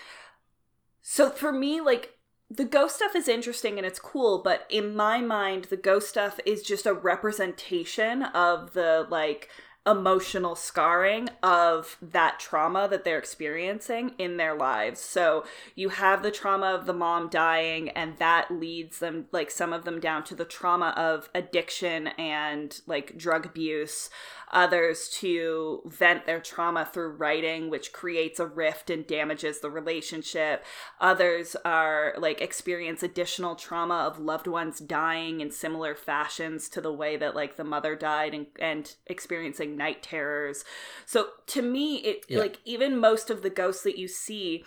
So 1.02 1.30
for 1.30 1.52
me, 1.52 1.80
like 1.80 2.14
the 2.50 2.64
ghost 2.64 2.96
stuff 2.96 3.14
is 3.14 3.28
interesting 3.28 3.78
and 3.78 3.86
it's 3.86 4.00
cool, 4.00 4.42
but 4.42 4.66
in 4.68 4.96
my 4.96 5.20
mind, 5.20 5.64
the 5.64 5.76
ghost 5.76 6.08
stuff 6.08 6.40
is 6.44 6.62
just 6.62 6.86
a 6.86 6.92
representation 6.92 8.24
of 8.24 8.72
the 8.72 9.06
like 9.08 9.48
emotional 9.86 10.54
scarring 10.54 11.28
of 11.42 11.96
that 12.02 12.38
trauma 12.38 12.86
that 12.88 13.02
they're 13.02 13.18
experiencing 13.18 14.12
in 14.18 14.36
their 14.36 14.54
lives. 14.54 15.00
So 15.00 15.44
you 15.74 15.88
have 15.88 16.22
the 16.22 16.30
trauma 16.30 16.66
of 16.66 16.84
the 16.84 16.92
mom 16.92 17.28
dying, 17.28 17.88
and 17.90 18.18
that 18.18 18.50
leads 18.50 18.98
them, 18.98 19.26
like 19.32 19.50
some 19.50 19.72
of 19.72 19.84
them, 19.84 19.98
down 19.98 20.22
to 20.24 20.34
the 20.34 20.44
trauma 20.44 20.92
of 20.96 21.30
addiction 21.34 22.08
and 22.08 22.78
like 22.86 23.16
drug 23.16 23.46
abuse. 23.46 24.10
Others 24.52 25.08
to 25.20 25.82
vent 25.86 26.26
their 26.26 26.40
trauma 26.40 26.88
through 26.92 27.12
writing, 27.12 27.70
which 27.70 27.92
creates 27.92 28.40
a 28.40 28.46
rift 28.46 28.90
and 28.90 29.06
damages 29.06 29.60
the 29.60 29.70
relationship. 29.70 30.64
Others 31.00 31.56
are 31.64 32.14
like 32.18 32.40
experience 32.40 33.02
additional 33.02 33.54
trauma 33.54 33.94
of 33.94 34.18
loved 34.18 34.46
ones 34.46 34.80
dying 34.80 35.40
in 35.40 35.50
similar 35.50 35.94
fashions 35.94 36.68
to 36.70 36.80
the 36.80 36.92
way 36.92 37.16
that 37.16 37.36
like 37.36 37.56
the 37.56 37.64
mother 37.64 37.94
died 37.94 38.34
and, 38.34 38.46
and 38.58 38.96
experiencing 39.06 39.76
night 39.76 40.02
terrors. 40.02 40.64
So 41.06 41.28
to 41.46 41.62
me, 41.62 41.96
it 41.98 42.24
Yeah. 42.28 42.40
like 42.40 42.58
even 42.64 42.98
most 42.98 43.30
of 43.30 43.42
the 43.42 43.50
ghosts 43.50 43.82
that 43.84 43.98
you 43.98 44.08
see 44.08 44.64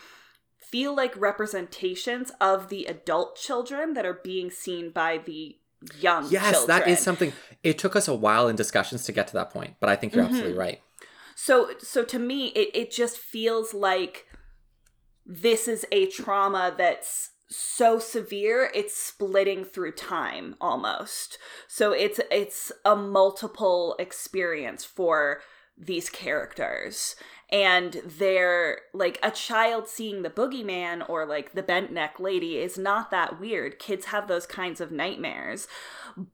feel 0.57 0.95
like 0.95 1.15
representations 1.15 2.31
of 2.41 2.69
the 2.69 2.85
adult 2.85 3.35
children 3.35 3.93
that 3.93 4.05
are 4.05 4.19
being 4.23 4.49
seen 4.49 4.89
by 4.89 5.19
the 5.19 5.57
young 5.99 6.29
Yes, 6.29 6.63
that 6.65 6.87
children. 6.87 6.87
is 6.87 6.99
something. 7.01 7.33
It 7.63 7.77
took 7.77 7.95
us 7.95 8.07
a 8.07 8.15
while 8.15 8.47
in 8.47 8.55
discussions 8.55 9.03
to 9.05 9.11
get 9.11 9.27
to 9.27 9.33
that 9.33 9.49
point, 9.51 9.75
but 9.79 9.89
I 9.89 9.95
think 9.95 10.15
you're 10.15 10.23
Mm-hmm. 10.23 10.25
absolutely 10.25 10.57
right. 10.57 10.81
So 11.35 11.71
so 11.79 12.03
to 12.05 12.19
me 12.19 12.47
it 12.49 12.69
it 12.73 12.91
just 12.91 13.17
feels 13.17 13.73
like 13.73 14.25
this 15.25 15.67
is 15.67 15.85
a 15.91 16.07
trauma 16.07 16.73
that's 16.77 17.31
so 17.49 17.99
severe 17.99 18.71
it's 18.73 18.95
splitting 18.95 19.63
through 19.65 19.93
time 19.93 20.55
almost. 20.61 21.37
So 21.67 21.91
it's 21.91 22.19
it's 22.31 22.71
a 22.85 22.95
multiple 22.95 23.95
experience 23.99 24.85
for 24.85 25.41
these 25.77 26.09
characters 26.09 27.15
and 27.53 28.01
they're 28.03 28.79
like 28.93 29.19
a 29.21 29.29
child 29.29 29.87
seeing 29.87 30.23
the 30.23 30.29
boogeyman 30.29 31.07
or 31.07 31.23
like 31.23 31.53
the 31.53 31.61
bent 31.61 31.91
neck 31.91 32.19
lady 32.19 32.57
is 32.57 32.79
not 32.79 33.11
that 33.11 33.39
weird. 33.39 33.77
Kids 33.77 34.05
have 34.05 34.27
those 34.27 34.47
kinds 34.47 34.81
of 34.81 34.91
nightmares. 34.91 35.67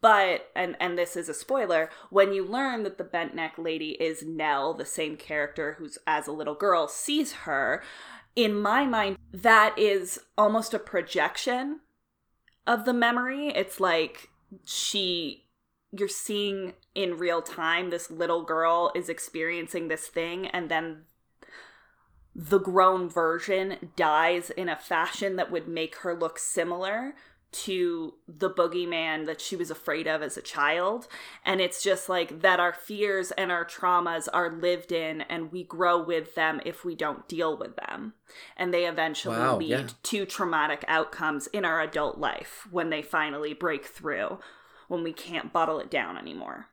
But 0.02 0.50
and 0.56 0.78
and 0.80 0.98
this 0.98 1.18
is 1.18 1.28
a 1.28 1.34
spoiler 1.34 1.90
when 2.10 2.32
you 2.32 2.46
learn 2.46 2.84
that 2.84 2.98
the 2.98 3.04
bent 3.04 3.36
neck 3.36 3.56
lady 3.58 3.92
is 3.92 4.24
nell 4.24 4.74
the 4.74 4.86
same 4.86 5.18
character 5.18 5.76
who's 5.78 5.98
as 6.08 6.26
a 6.26 6.32
little 6.32 6.56
girl 6.56 6.88
sees 6.88 7.34
her 7.34 7.84
in 8.36 8.60
my 8.60 8.86
mind 8.86 9.18
that 9.34 9.78
is 9.78 10.20
almost 10.38 10.74
a 10.74 10.80
projection 10.80 11.82
of 12.66 12.86
the 12.86 12.94
memory. 12.94 13.50
It's 13.50 13.82
like 13.82 14.30
she 14.64 15.46
you're 15.92 16.08
seeing 16.08 16.74
in 16.96 17.18
real 17.18 17.42
time 17.42 17.90
this 17.90 18.10
little 18.10 18.44
girl 18.44 18.92
is 18.96 19.10
experiencing 19.10 19.88
this 19.88 20.08
thing 20.08 20.48
and 20.48 20.70
then 20.70 21.04
the 22.36 22.60
grown 22.60 23.10
version 23.10 23.92
dies 23.96 24.50
in 24.50 24.70
a 24.70 24.76
fashion 24.76 25.36
that 25.36 25.52
would 25.52 25.68
make 25.68 25.98
her 25.98 26.16
look 26.16 26.40
similar 26.40 27.14
to 27.52 28.14
the 28.28 28.50
boogeyman 28.50 29.26
that 29.26 29.42
she 29.42 29.56
was 29.56 29.72
afraid 29.72 30.08
of 30.08 30.22
as 30.22 30.38
a 30.38 30.42
child. 30.42 31.08
And 31.44 31.60
it's 31.60 31.82
just 31.82 32.08
like 32.08 32.42
that 32.42 32.60
our 32.60 32.74
fears 32.74 33.32
and 33.32 33.52
our 33.52 33.66
traumas 33.66 34.28
are 34.32 34.52
lived 34.52 34.92
in 34.92 35.22
and 35.22 35.52
we 35.52 35.64
grow 35.64 36.02
with 36.02 36.36
them 36.36 36.62
if 36.64 36.86
we 36.86 36.96
don't 36.96 37.28
deal 37.28 37.58
with 37.58 37.76
them. 37.76 38.14
And 38.56 38.74
they 38.74 38.86
eventually 38.86 39.38
Wow, 39.38 39.58
lead 39.58 39.70
yeah. 39.70 39.88
to 40.04 40.26
traumatic 40.26 40.86
outcomes 40.88 41.48
in 41.48 41.66
our 41.66 41.82
adult 41.82 42.20
life 42.20 42.68
when 42.70 42.92
they 42.92 43.02
finally 43.02 43.54
break 43.54 43.86
through, 43.86 44.40
when 44.88 45.04
we 45.04 45.14
can't 45.14 45.52
bottle 45.52 45.80
it 45.80 45.90
down 45.90 46.18
anymore. 46.18 46.68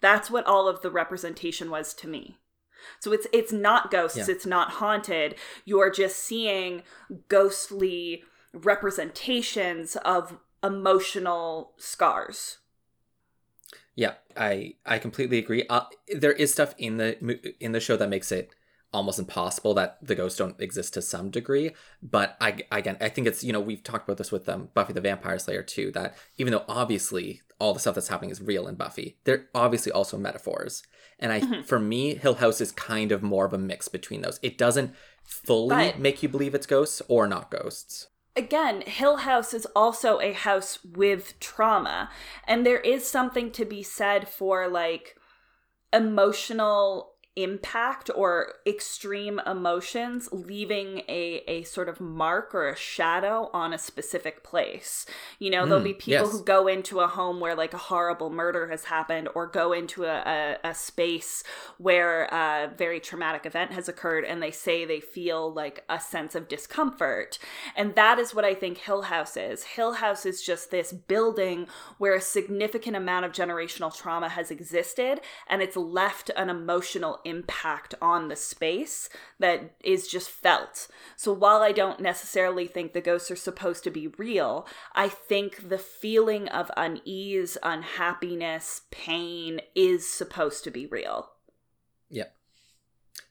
That's 0.00 0.30
what 0.30 0.46
all 0.46 0.66
of 0.68 0.80
the 0.80 0.90
representation 0.90 1.70
was 1.70 1.92
to 1.94 2.08
me. 2.08 2.38
So 3.00 3.12
it's 3.12 3.26
it's 3.32 3.52
not 3.52 3.90
ghosts, 3.90 4.16
Yeah. 4.16 4.26
it's 4.28 4.46
not 4.46 4.72
haunted. 4.72 5.34
You're 5.64 5.90
just 5.90 6.16
seeing 6.18 6.82
ghostly 7.28 8.22
representations 8.52 9.96
of 9.96 10.38
emotional 10.62 11.72
scars. 11.76 12.58
Yeah, 13.94 14.14
I 14.36 14.74
I 14.84 14.98
completely 14.98 15.38
agree. 15.38 15.64
Uh, 15.68 15.82
there 16.14 16.32
is 16.32 16.52
stuff 16.52 16.74
in 16.78 16.98
the 16.98 17.54
in 17.60 17.72
the 17.72 17.80
show 17.80 17.96
that 17.96 18.08
makes 18.10 18.30
it 18.30 18.50
almost 18.92 19.18
impossible 19.18 19.74
that 19.74 19.98
the 20.00 20.14
ghosts 20.14 20.38
don't 20.38 20.60
exist 20.60 20.94
to 20.94 21.02
some 21.02 21.30
degree. 21.30 21.72
But 22.02 22.36
I 22.40 22.58
again, 22.70 22.96
I 23.00 23.08
think 23.08 23.26
it's 23.26 23.42
you 23.42 23.52
know 23.52 23.60
we've 23.60 23.82
talked 23.82 24.06
about 24.06 24.18
this 24.18 24.30
with 24.32 24.48
um, 24.48 24.68
Buffy 24.74 24.92
the 24.92 25.00
Vampire 25.00 25.38
Slayer 25.38 25.62
too. 25.62 25.90
That 25.92 26.14
even 26.36 26.52
though 26.52 26.64
obviously 26.68 27.40
all 27.58 27.72
the 27.72 27.80
stuff 27.80 27.94
that's 27.94 28.08
happening 28.08 28.30
is 28.30 28.42
real 28.42 28.68
in 28.68 28.74
Buffy, 28.74 29.16
they're 29.24 29.46
obviously 29.54 29.90
also 29.92 30.18
metaphors. 30.18 30.82
And 31.18 31.32
I 31.32 31.40
mm-hmm. 31.40 31.62
for 31.62 31.78
me, 31.78 32.14
Hill 32.14 32.34
House 32.34 32.60
is 32.60 32.72
kind 32.72 33.12
of 33.12 33.22
more 33.22 33.46
of 33.46 33.52
a 33.52 33.58
mix 33.58 33.88
between 33.88 34.22
those. 34.22 34.38
It 34.42 34.58
doesn't 34.58 34.94
fully 35.24 35.90
But- 35.92 35.98
make 35.98 36.22
you 36.22 36.28
believe 36.28 36.54
it's 36.54 36.66
ghosts 36.66 37.02
or 37.08 37.26
not 37.26 37.50
ghosts. 37.50 38.08
Again, 38.36 38.82
Hill 38.82 39.16
House 39.18 39.54
is 39.54 39.66
also 39.74 40.20
a 40.20 40.34
house 40.34 40.78
with 40.84 41.40
trauma, 41.40 42.10
and 42.46 42.66
there 42.66 42.80
is 42.80 43.08
something 43.08 43.50
to 43.52 43.64
be 43.64 43.82
said 43.82 44.28
for 44.28 44.68
like 44.68 45.16
emotional 45.90 47.15
impact 47.36 48.10
or 48.14 48.54
extreme 48.66 49.40
emotions 49.46 50.28
leaving 50.32 51.02
a, 51.08 51.42
a 51.46 51.62
sort 51.64 51.88
of 51.88 52.00
mark 52.00 52.54
or 52.54 52.68
a 52.68 52.76
shadow 52.76 53.50
on 53.52 53.72
a 53.72 53.78
specific 53.78 54.42
place. 54.42 55.06
You 55.38 55.50
know, 55.50 55.66
there'll 55.66 55.82
Mm, 55.82 55.84
be 55.84 55.94
people 55.94 56.26
yes. 56.26 56.32
who 56.32 56.42
go 56.44 56.66
into 56.66 57.00
a 57.00 57.06
home 57.06 57.40
where 57.40 57.54
like 57.54 57.74
a 57.74 57.78
horrible 57.78 58.30
murder 58.30 58.68
has 58.68 58.84
happened 58.84 59.28
or 59.34 59.46
go 59.46 59.72
into 59.72 60.04
a, 60.04 60.56
a, 60.64 60.70
a 60.70 60.74
space 60.74 61.44
where 61.78 62.24
a 62.24 62.72
very 62.76 63.00
traumatic 63.00 63.44
event 63.46 63.72
has 63.72 63.88
occurred 63.88 64.24
and 64.24 64.42
they 64.42 64.50
say 64.50 64.84
they 64.84 65.00
feel 65.00 65.52
like 65.52 65.84
a 65.88 66.00
sense 66.00 66.34
of 66.34 66.48
discomfort. 66.48 67.38
And 67.76 67.94
that 67.94 68.18
is 68.18 68.34
what 68.34 68.44
I 68.44 68.54
think 68.54 68.78
Hill 68.78 69.02
House 69.02 69.36
is. 69.36 69.62
Hill 69.64 69.94
House 69.94 70.24
is 70.26 70.42
just 70.42 70.70
this 70.70 70.92
building 70.92 71.66
where 71.98 72.14
a 72.14 72.20
significant 72.20 72.96
amount 72.96 73.24
of 73.26 73.32
generational 73.32 73.94
trauma 73.94 74.28
has 74.30 74.50
existed 74.50 75.20
and 75.46 75.62
it's 75.62 75.76
left 75.76 76.30
an 76.36 76.48
emotional 76.50 77.20
impact 77.26 77.94
on 78.00 78.28
the 78.28 78.36
space 78.36 79.08
that 79.38 79.74
is 79.82 80.06
just 80.06 80.30
felt. 80.30 80.88
So 81.16 81.32
while 81.32 81.62
I 81.62 81.72
don't 81.72 82.00
necessarily 82.00 82.66
think 82.66 82.92
the 82.92 83.00
ghosts 83.00 83.30
are 83.30 83.36
supposed 83.36 83.84
to 83.84 83.90
be 83.90 84.06
real, 84.06 84.66
I 84.94 85.08
think 85.08 85.68
the 85.68 85.78
feeling 85.78 86.48
of 86.48 86.70
unease, 86.76 87.58
unhappiness, 87.62 88.82
pain 88.90 89.60
is 89.74 90.08
supposed 90.08 90.64
to 90.64 90.70
be 90.70 90.86
real. 90.86 91.30
Yep. 92.10 92.34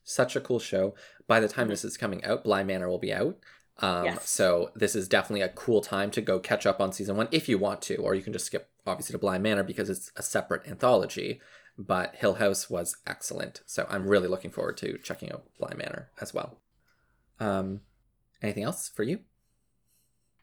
Such 0.03 0.35
a 0.35 0.41
cool 0.41 0.59
show. 0.59 0.93
By 1.27 1.39
the 1.39 1.47
time 1.47 1.69
this 1.69 1.85
is 1.85 1.97
coming 1.97 2.23
out, 2.23 2.43
Bly 2.43 2.63
Manor 2.63 2.89
will 2.89 2.99
be 2.99 3.13
out. 3.13 3.37
Um, 3.79 4.05
Yes. 4.05 4.29
So 4.29 4.71
this 4.75 4.95
is 4.95 5.07
definitely 5.07 5.41
a 5.41 5.49
cool 5.49 5.81
time 5.81 6.11
to 6.11 6.21
go 6.21 6.39
catch 6.39 6.65
up 6.65 6.79
on 6.79 6.91
season 6.91 7.17
one 7.17 7.27
if 7.31 7.49
you 7.49 7.57
want 7.57 7.81
to, 7.83 7.95
or 7.95 8.15
you 8.15 8.21
can 8.21 8.33
just 8.33 8.45
skip 8.45 8.69
obviously 8.85 9.13
to 9.13 9.19
Bly 9.19 9.37
Manor 9.37 9.63
because 9.63 9.89
it's 9.89 10.11
a 10.15 10.21
separate 10.21 10.67
anthology. 10.67 11.41
But 11.77 12.15
Hill 12.15 12.35
House 12.35 12.69
was 12.69 12.95
excellent, 13.05 13.61
so 13.65 13.85
I'm 13.89 14.07
really 14.07 14.27
looking 14.29 14.49
forward 14.51 14.77
to 14.77 14.97
checking 14.99 15.31
out 15.31 15.43
Bly 15.59 15.73
Manor 15.75 16.09
as 16.21 16.33
well. 16.33 16.57
Um, 17.39 17.81
anything 18.41 18.63
else 18.63 18.87
for 18.87 19.03
you? 19.03 19.19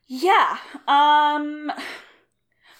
Yeah. 0.06 0.58
Um 0.86 1.72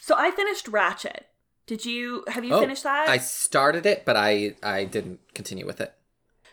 so 0.00 0.14
I 0.18 0.30
finished 0.32 0.66
Ratched. 0.66 1.20
Did 1.66 1.86
you 1.86 2.24
have 2.28 2.44
you 2.44 2.52
Oh, 2.54 2.60
finished 2.60 2.82
that? 2.82 3.08
I 3.08 3.18
started 3.18 3.86
it, 3.86 4.04
but 4.04 4.16
I 4.16 4.56
I 4.62 4.84
didn't 4.84 5.20
continue 5.34 5.64
with 5.64 5.80
it. 5.80 5.94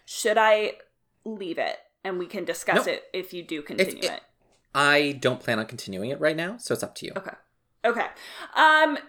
Should 0.05 0.37
I 0.37 0.73
leave 1.25 1.57
it 1.57 1.77
and 2.03 2.17
we 2.17 2.27
can 2.27 2.45
discuss 2.45 2.85
Nope. 2.85 2.87
it 2.87 3.03
if 3.11 3.33
you 3.33 3.43
do 3.43 3.61
continue 3.61 3.97
it- 3.97 4.05
it? 4.05 4.21
I 4.73 5.13
don't 5.19 5.39
plan 5.41 5.59
on 5.59 5.65
continuing 5.65 6.11
it 6.11 6.19
right 6.19 6.35
now, 6.35 6.57
so 6.57 6.73
it's 6.73 6.83
up 6.83 6.95
to 6.95 7.05
you. 7.07 7.11
Okay. 7.17 7.35
Okay. 7.83 8.07
Um 8.55 8.99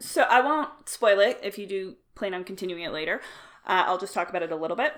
so 0.00 0.22
I 0.22 0.40
won't 0.40 0.88
spoil 0.88 1.20
it 1.20 1.38
if 1.42 1.58
you 1.58 1.66
do 1.66 1.96
plan 2.20 2.34
on 2.34 2.44
continuing 2.44 2.82
it 2.84 2.92
later. 2.92 3.20
Uh, 3.66 3.84
I'll 3.86 3.98
just 3.98 4.14
talk 4.14 4.28
about 4.28 4.42
it 4.42 4.52
a 4.52 4.56
little 4.56 4.76
bit. 4.76 4.92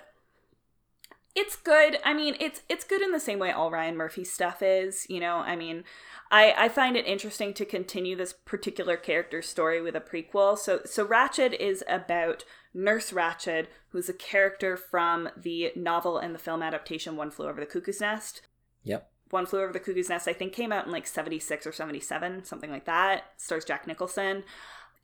It's 1.35 1.57
good. 1.57 1.99
I 2.05 2.13
mean, 2.13 2.37
it's 2.41 2.61
it's 2.69 2.85
good 2.85 3.01
in 3.01 3.13
the 3.13 3.21
same 3.21 3.39
way 3.39 3.51
all 3.51 3.71
Ryan 3.71 3.97
Murphy 3.97 4.23
stuff 4.23 4.61
is, 4.61 5.07
you 5.09 5.19
know. 5.19 5.37
I 5.37 5.57
mean, 5.57 5.85
I 6.31 6.55
I 6.59 6.69
find 6.69 6.95
it 6.95 7.07
interesting 7.07 7.55
to 7.55 7.65
continue 7.65 8.17
this 8.17 8.35
particular 8.35 8.99
character's 8.99 9.49
story 9.49 9.81
with 9.81 9.97
a 9.97 10.01
prequel. 10.01 10.59
So 10.59 10.83
so 10.85 11.07
Ratched 11.07 11.55
is 11.55 11.83
about 11.89 12.45
Nurse 12.75 13.13
Ratched, 13.13 13.69
who's 13.91 14.11
a 14.11 14.15
character 14.15 14.77
from 14.77 15.31
the 15.35 15.73
novel 15.75 16.19
and 16.19 16.35
the 16.35 16.39
film 16.39 16.63
adaptation 16.63 17.17
One 17.17 17.31
Flew 17.31 17.49
Over 17.49 17.61
the 17.61 17.67
Cuckoo's 17.67 18.01
Nest. 18.01 18.43
Yep. 18.85 19.09
One 19.31 19.47
Flew 19.47 19.63
Over 19.63 19.73
the 19.73 19.81
Cuckoo's 19.81 20.11
Nest, 20.11 20.29
I 20.29 20.35
think, 20.35 20.53
came 20.53 20.73
out 20.73 20.85
in 20.85 20.93
like 20.93 21.07
76 21.07 21.67
or 21.67 21.73
77, 21.73 22.45
something 22.45 22.71
like 22.71 22.85
that. 22.85 23.25
Stars 23.39 23.65
Jack 23.65 23.87
Nicholson. 23.87 24.45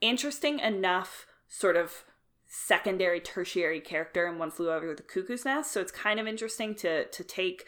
Interesting 0.03 0.59
enough, 0.59 1.27
sort 1.49 1.77
of 1.77 2.05
secondary 2.49 3.21
tertiary 3.21 3.79
character 3.79 4.27
in 4.27 4.39
one 4.39 4.51
flew 4.51 4.71
over 4.71 4.95
the 4.95 5.03
cuckoo's 5.03 5.45
nest. 5.45 5.71
So 5.71 5.81
it's 5.81 5.93
kind 5.93 6.19
of 6.19 6.27
interesting 6.27 6.75
to 6.77 7.05
to 7.05 7.23
take 7.23 7.67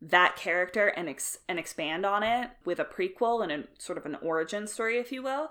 that 0.00 0.36
character 0.36 0.86
and 0.88 1.08
ex- 1.08 1.38
and 1.48 1.58
expand 1.58 2.06
on 2.06 2.22
it 2.22 2.50
with 2.64 2.78
a 2.78 2.84
prequel 2.84 3.42
and 3.42 3.50
a 3.50 3.64
sort 3.78 3.98
of 3.98 4.06
an 4.06 4.16
origin 4.22 4.66
story 4.66 4.98
if 4.98 5.10
you 5.10 5.22
will. 5.22 5.50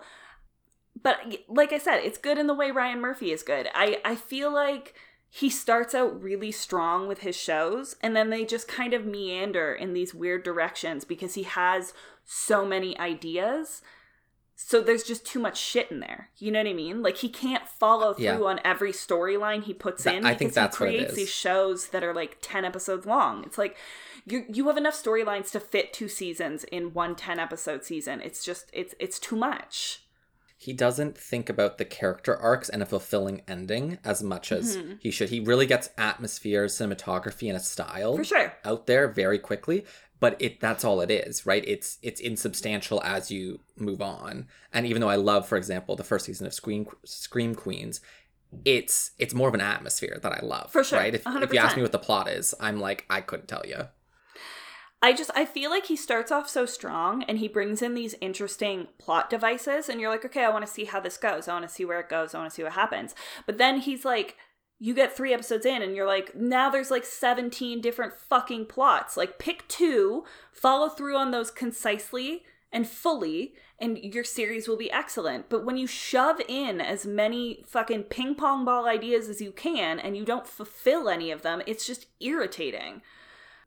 But 1.02 1.18
like 1.50 1.74
i 1.74 1.78
said 1.78 1.98
it's 1.98 2.18
good 2.18 2.38
in 2.38 2.48
the 2.48 2.54
way 2.54 2.72
ryan 2.72 3.02
murphy 3.02 3.32
is 3.32 3.44
good. 3.44 3.68
I 3.76 4.00
i 4.06 4.16
feel 4.16 4.54
like 4.54 4.94
he 5.30 5.50
starts 5.50 5.94
out 5.94 6.22
really 6.22 6.52
strong 6.52 7.10
with 7.10 7.20
his 7.20 7.36
shows 7.36 7.98
and 8.02 8.16
then 8.16 8.30
they 8.30 8.46
just 8.46 8.70
kind 8.70 8.94
of 8.94 9.06
meander 9.06 9.74
in 9.74 9.92
these 9.92 10.14
weird 10.14 10.44
directions 10.44 11.04
because 11.04 11.34
he 11.34 11.44
has 11.44 11.94
so 12.24 12.66
many 12.66 12.98
ideas 12.98 13.82
so 14.56 14.82
there's 14.82 15.04
just 15.04 15.26
too 15.26 15.40
much 15.40 15.58
shit 15.58 15.92
in 15.92 16.00
there. 16.00 16.30
You 16.38 16.52
know 16.52 16.60
what 16.60 16.70
i 16.70 16.74
mean? 16.74 17.04
Like 17.04 17.18
he 17.18 17.30
can't 17.30 17.68
follow 17.68 18.14
through 18.14 18.24
Yeah. 18.24 18.40
on 18.40 18.62
every 18.64 18.94
storyline 18.94 19.64
he 19.64 19.74
puts 19.74 20.06
in 20.06 20.26
I 20.26 20.34
think 20.34 20.54
that's 20.54 20.78
he 20.78 20.84
what 20.84 20.94
it 20.94 20.98
creates 20.98 21.16
these 21.16 21.30
shows 21.30 21.88
that 21.88 22.04
are 22.04 22.14
like 22.14 22.38
10 22.42 22.64
episodes 22.64 23.06
long. 23.06 23.44
It's 23.44 23.58
like 23.58 23.76
you 24.26 24.46
you 24.48 24.68
have 24.68 24.78
enough 24.78 24.96
storylines 24.96 25.52
to 25.52 25.60
fit 25.60 25.92
two 25.92 26.08
seasons 26.08 26.64
in 26.66 26.94
one 26.94 27.16
10 27.16 27.38
episode 27.38 27.84
season. 27.84 28.22
It's 28.22 28.46
just 28.46 28.70
it's 28.72 28.96
it's 29.00 29.20
too 29.20 29.36
much. 29.36 30.02
He 30.58 30.72
doesn't 30.72 31.18
think 31.18 31.50
about 31.50 31.78
the 31.78 31.86
character 31.86 32.36
arcs 32.36 32.70
and 32.70 32.82
a 32.82 32.86
fulfilling 32.86 33.42
ending 33.48 34.00
as 34.06 34.24
much 34.24 34.54
as 34.54 34.78
mm-hmm. 34.78 34.94
he 35.00 35.12
should. 35.12 35.30
He 35.30 35.42
really 35.42 35.66
gets 35.66 35.90
atmosphere, 35.98 36.66
cinematography, 36.68 37.50
and 37.50 37.58
a 37.58 37.60
style 37.60 38.16
for 38.16 38.24
sure. 38.24 38.54
out 38.64 38.88
there 38.88 39.10
very 39.10 39.38
quickly. 39.38 39.86
But 40.20 40.38
it 40.40 40.60
that's 40.60 40.86
all 40.86 41.02
it 41.02 41.12
is, 41.12 41.46
right? 41.46 41.64
It's 41.68 41.98
it's 42.02 42.22
insubstantial 42.22 43.02
as 43.04 43.32
you 43.32 43.60
move 43.78 44.02
on. 44.02 44.48
And 44.72 44.86
even 44.86 45.02
though 45.02 45.10
I 45.10 45.18
love, 45.18 45.48
for 45.48 45.58
example, 45.58 45.96
the 45.96 46.04
first 46.04 46.26
season 46.26 46.48
of 46.48 46.54
Scream 46.54 46.88
Scream 47.04 47.54
Queens, 47.54 48.00
it's 48.64 49.12
it's 49.20 49.34
more 49.34 49.50
of 49.50 49.54
an 49.54 49.62
atmosphere 49.62 50.20
that 50.22 50.32
I 50.32 50.40
love. 50.46 50.72
For 50.72 50.84
sure, 50.84 51.00
Right? 51.00 51.16
If, 51.16 51.24
if 51.26 51.54
you 51.54 51.60
ask 51.60 51.76
me 51.76 51.82
what 51.82 51.92
the 51.92 52.00
plot 52.00 52.30
is, 52.30 52.54
I'm 52.60 52.80
like, 52.80 53.06
I 53.10 53.22
couldn't 53.22 53.48
tell 53.48 53.64
you. 53.66 53.88
I 55.02 55.14
just 55.14 55.30
I 55.36 55.46
feel 55.46 55.70
like 55.70 55.86
he 55.86 55.96
starts 55.96 56.32
off 56.32 56.50
so 56.50 56.66
strong 56.66 57.24
and 57.24 57.38
he 57.38 57.48
brings 57.48 57.82
in 57.82 57.94
these 57.94 58.16
interesting 58.22 58.88
plot 58.98 59.30
devices 59.30 59.90
and 59.90 60.02
you're 60.02 60.10
like, 60.10 60.26
okay, 60.26 60.44
I 60.44 60.50
want 60.50 60.66
to 60.66 60.72
see 60.72 60.86
how 60.86 61.00
this 61.00 61.18
goes. 61.18 61.48
I 61.48 61.54
want 61.54 61.68
to 61.68 61.74
see 61.74 61.86
where 61.86 62.00
it 62.00 62.10
goes. 62.10 62.34
I 62.34 62.40
want 62.40 62.50
to 62.50 62.56
see 62.56 62.64
what 62.64 62.72
happens. 62.72 63.14
But 63.46 63.58
then 63.58 63.82
he's 63.82 64.04
like, 64.04 64.38
you 64.79 64.94
get 64.94 65.15
three 65.15 65.34
episodes 65.34 65.65
in 65.65 65.82
and 65.82 65.96
you're 65.96 66.08
like, 66.08 66.36
now 66.36 66.70
there's 66.70 66.91
like 66.91 67.05
17 67.05 67.82
different 67.82 68.13
fucking 68.13 68.65
plots. 68.65 69.15
Like 69.15 69.39
pick 69.39 69.67
two, 69.67 70.25
follow 70.51 70.89
through 70.89 71.15
on 71.15 71.32
those 71.32 71.50
concisely 71.50 72.44
and 72.72 72.88
fully, 72.88 73.53
and 73.79 73.98
your 73.98 74.25
series 74.25 74.67
will 74.67 74.77
be 74.77 74.91
excellent. 74.91 75.50
But 75.50 75.63
when 75.63 75.77
you 75.77 75.88
shove 75.88 76.41
in 76.48 76.82
as 76.82 77.05
many 77.05 77.63
fucking 77.65 78.03
ping 78.03 78.36
pong 78.36 78.65
ball 78.65 78.86
ideas 78.86 79.29
as 79.29 79.39
you 79.39 79.51
can 79.51 79.98
and 79.98 80.17
you 80.17 80.25
don't 80.25 80.48
fulfill 80.48 81.08
any 81.08 81.32
of 81.32 81.41
them, 81.41 81.62
it's 81.65 81.88
just 81.88 82.08
irritating. 82.20 83.01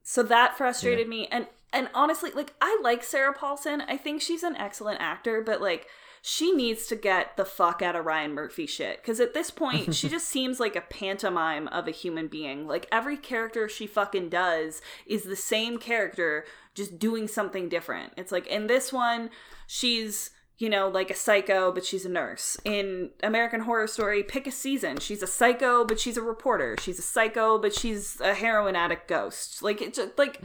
So 0.03 0.23
that 0.25 0.57
frustrated 0.57 1.09
me 1.09 1.27
and 1.31 1.47
and 1.71 1.91
honestly 1.95 2.31
like 2.31 2.55
I 2.61 2.79
like 2.83 3.03
Sarah 3.03 3.33
Paulson. 3.33 3.83
I 3.83 3.97
think 3.97 4.21
she's 4.21 4.43
an 4.43 4.57
excellent 4.57 5.01
actor, 5.01 5.43
but 5.43 5.61
like 5.61 5.87
she 6.23 6.53
needs 6.53 6.87
to 6.87 6.97
get 6.97 7.37
the 7.37 7.45
fuck 7.45 7.83
out 7.83 7.97
of 7.97 8.05
Ryan 8.05 8.35
Murphy 8.35 8.67
shit 8.67 9.03
cuz 9.03 9.21
at 9.21 9.35
this 9.35 9.51
point 9.51 9.95
she 9.95 10.09
just 10.17 10.29
seems 10.29 10.61
like 10.61 10.77
a 10.77 10.81
pantomime 10.81 11.69
of 11.69 11.89
a 11.89 11.93
human 11.93 12.29
being. 12.29 12.67
Like 12.67 12.87
every 12.91 13.17
character 13.17 13.69
she 13.69 13.87
fucking 13.87 14.29
does 14.29 14.81
is 15.07 15.25
the 15.25 15.37
same 15.37 15.79
character 15.79 16.45
just 16.75 16.99
doing 16.99 17.29
something 17.29 17.69
different. 17.69 18.13
It's 18.17 18.33
like 18.33 18.47
in 18.47 18.67
this 18.67 18.93
one 18.93 19.31
she's 19.67 20.31
you 20.59 20.69
know, 20.69 20.89
like 20.89 21.09
a 21.09 21.15
psycho, 21.15 21.71
but 21.71 21.85
she's 21.85 22.05
a 22.05 22.09
nurse. 22.09 22.57
In 22.65 23.11
American 23.23 23.61
Horror 23.61 23.87
Story, 23.87 24.25
pick 24.25 24.47
a 24.47 24.51
season. 24.51 24.99
She's 24.99 25.23
a 25.23 25.27
psycho, 25.27 25.85
but 25.85 26.01
she's 26.01 26.17
a 26.17 26.23
reporter. 26.23 26.77
She's 26.81 26.99
a 26.99 27.03
psycho, 27.03 27.59
but 27.59 27.73
she's 27.73 28.21
a 28.21 28.35
heroin 28.35 28.75
addict 28.75 29.07
ghost. 29.07 29.63
Like 29.63 29.81
it's 29.81 29.99
just, 29.99 30.19
like 30.19 30.41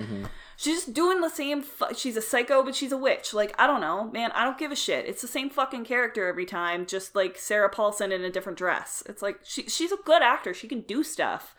she's 0.55 0.75
just 0.83 0.93
doing 0.93 1.19
the 1.21 1.29
same. 1.29 1.63
Fu- 1.63 1.95
she's 1.95 2.15
a 2.15 2.21
psycho, 2.21 2.61
but 2.63 2.75
she's 2.75 2.91
a 2.91 2.97
witch. 2.97 3.33
Like 3.33 3.55
I 3.59 3.65
don't 3.65 3.81
know, 3.81 4.11
man. 4.11 4.31
I 4.33 4.43
don't 4.43 4.57
give 4.59 4.71
a 4.71 4.75
shit. 4.75 5.07
It's 5.07 5.23
the 5.23 5.27
same 5.27 5.49
fucking 5.49 5.85
character 5.85 6.27
every 6.27 6.45
time, 6.45 6.85
just 6.85 7.15
like 7.15 7.37
Sarah 7.39 7.69
Paulson 7.69 8.11
in 8.11 8.23
a 8.23 8.29
different 8.29 8.59
dress. 8.59 9.01
It's 9.07 9.23
like 9.23 9.39
she 9.43 9.63
she's 9.67 9.91
a 9.91 9.97
good 10.05 10.21
actor. 10.21 10.53
She 10.53 10.67
can 10.67 10.81
do 10.81 11.03
stuff, 11.03 11.55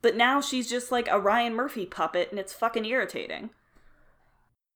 but 0.00 0.16
now 0.16 0.40
she's 0.40 0.66
just 0.70 0.90
like 0.90 1.08
a 1.10 1.20
Ryan 1.20 1.54
Murphy 1.54 1.84
puppet, 1.84 2.30
and 2.30 2.38
it's 2.40 2.54
fucking 2.54 2.86
irritating. 2.86 3.50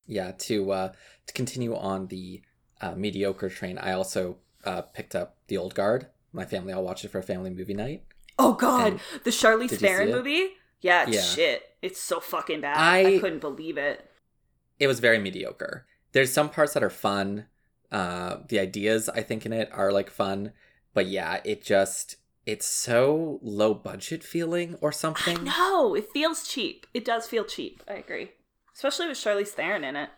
yeah 0.06 0.32
to 0.32 0.70
uh 0.70 0.92
to 1.26 1.32
continue 1.32 1.74
on 1.74 2.08
the 2.08 2.42
uh, 2.82 2.94
mediocre 2.94 3.48
train 3.48 3.78
i 3.78 3.92
also 3.92 4.36
uh 4.64 4.82
picked 4.82 5.14
up 5.14 5.36
the 5.46 5.56
old 5.56 5.74
guard 5.74 6.06
my 6.32 6.44
family 6.44 6.72
all 6.72 6.82
watched 6.84 7.04
it 7.04 7.10
for 7.10 7.18
a 7.18 7.22
family 7.22 7.50
movie 7.50 7.74
night 7.74 8.02
Oh 8.38 8.54
God, 8.54 8.92
And- 8.92 9.00
the 9.24 9.30
Charlize 9.30 9.78
Theron 9.78 10.10
movie. 10.10 10.54
Yeah, 10.80 11.02
it's 11.06 11.14
Yeah. 11.14 11.22
shit. 11.22 11.62
It's 11.82 12.00
so 12.00 12.18
fucking 12.18 12.62
bad. 12.62 12.76
I, 12.78 13.16
I- 13.16 13.18
couldn't 13.18 13.40
believe 13.40 13.76
it. 13.76 14.08
it 14.80 14.86
was 14.86 15.00
very 15.00 15.18
mediocre 15.18 15.86
there's 16.12 16.32
some 16.32 16.48
parts 16.48 16.72
that 16.74 16.82
are 16.82 16.90
fun 16.90 17.46
uh 17.92 18.38
the 18.48 18.58
ideas 18.58 19.08
i 19.10 19.20
think 19.22 19.44
in 19.46 19.52
it 19.52 19.68
are 19.72 19.92
like 19.92 20.10
fun 20.10 20.52
but 20.94 21.06
yeah 21.06 21.40
it 21.44 21.62
just 21.62 22.16
it's 22.46 22.66
so 22.66 23.38
low 23.42 23.74
budget 23.74 24.24
feeling 24.24 24.76
or 24.80 24.90
something 24.92 25.44
No, 25.44 25.94
it 25.94 26.08
feels 26.12 26.48
cheap. 26.48 26.86
It 26.94 27.04
does 27.04 27.26
feel 27.28 27.44
cheap. 27.44 27.82
I 27.86 27.94
agree, 27.94 28.32
especially 28.74 29.06
with 29.08 29.18
Charlize 29.18 29.48
Theron 29.48 29.84
in 29.84 29.94
it. 29.94 30.08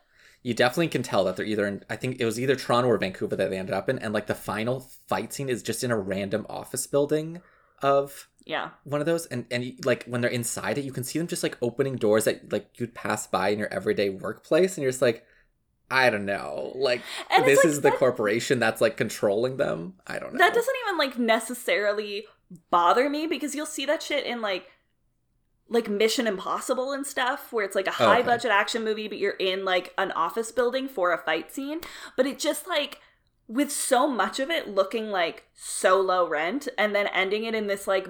You 0.44 0.54
definitely 0.54 0.86
can 0.88 1.02
tell 1.02 1.24
that 1.24 1.34
they're 1.36 1.44
either 1.46 1.66
in 1.66 1.82
i 1.90 1.96
think 1.96 2.20
it 2.20 2.24
was 2.24 2.38
either 2.38 2.54
toronto 2.54 2.88
or 2.88 2.98
vancouver 2.98 3.34
that 3.34 3.50
they 3.50 3.58
ended 3.58 3.74
up 3.74 3.88
in 3.88 3.98
and 3.98 4.14
like 4.14 4.26
the 4.28 4.34
final 4.34 4.80
fight 5.08 5.32
scene 5.32 5.48
is 5.48 5.62
just 5.62 5.82
in 5.82 5.90
a 5.90 5.98
random 5.98 6.46
office 6.48 6.86
building 6.86 7.40
of 7.82 8.28
Yeah, 8.46 8.70
one 8.84 9.00
of 9.00 9.06
those 9.06 9.26
and 9.26 9.46
and 9.50 9.64
you- 9.64 9.76
like 9.84 10.04
when 10.04 10.20
they're 10.20 10.30
inside 10.30 10.78
it 10.78 10.84
you 10.84 10.92
can 10.92 11.02
see 11.04 11.18
them 11.18 11.26
just 11.28 11.42
like 11.42 11.56
opening 11.60 11.96
doors 11.96 12.24
that 12.26 12.52
like 12.52 12.68
you'd 12.78 12.94
pass 12.94 13.26
by 13.26 13.48
in 13.48 13.58
your 13.58 13.72
everyday 13.72 14.10
workplace 14.10 14.76
and 14.76 14.82
you're 14.82 14.92
just 14.92 15.02
like 15.02 15.24
i 15.90 16.08
don't 16.10 16.24
know. 16.24 16.72
Like 16.74 17.02
And 17.30 17.44
this 17.44 17.58
like 17.58 17.66
is 17.66 17.76
the 17.82 17.90
that- 17.90 17.98
corporation 17.98 18.58
that's 18.58 18.80
like 18.80 18.96
controlling 18.96 19.56
them? 19.58 19.94
I 20.06 20.18
don't 20.18 20.32
know. 20.32 20.38
that 20.38 20.54
doesn't 20.54 20.74
even 20.86 20.98
like 20.98 21.18
necessarily 21.18 22.24
bother 22.70 23.08
me 23.10 23.26
because 23.26 23.54
you'll 23.54 23.66
see 23.66 23.86
that 23.86 24.02
shit 24.02 24.24
in 24.24 24.40
like 24.40 24.66
like 25.68 25.88
Mission 25.88 26.26
Impossible 26.26 26.92
and 26.92 27.06
stuff 27.06 27.52
where 27.52 27.64
it's 27.64 27.74
like 27.74 27.86
a 27.86 27.90
Oh, 27.90 28.06
high 28.06 28.18
okay. 28.18 28.26
budget 28.26 28.50
action 28.50 28.84
movie 28.84 29.08
but 29.08 29.18
you're 29.18 29.32
in 29.32 29.64
like 29.64 29.92
an 29.96 30.12
office 30.12 30.52
building 30.52 30.88
for 30.88 31.12
a 31.12 31.18
fight 31.18 31.52
scene. 31.54 31.80
But 32.16 32.26
it 32.26 32.38
just 32.38 32.66
like 32.66 33.00
with 33.48 33.70
so 33.70 34.06
much 34.08 34.40
of 34.40 34.50
it 34.50 34.68
looking 34.68 35.10
like 35.10 35.44
so 35.54 36.00
low 36.00 36.26
rent 36.28 36.68
and 36.78 36.94
then 36.94 37.06
ending 37.08 37.44
it 37.44 37.54
in 37.54 37.66
this 37.66 37.86
like 37.86 38.08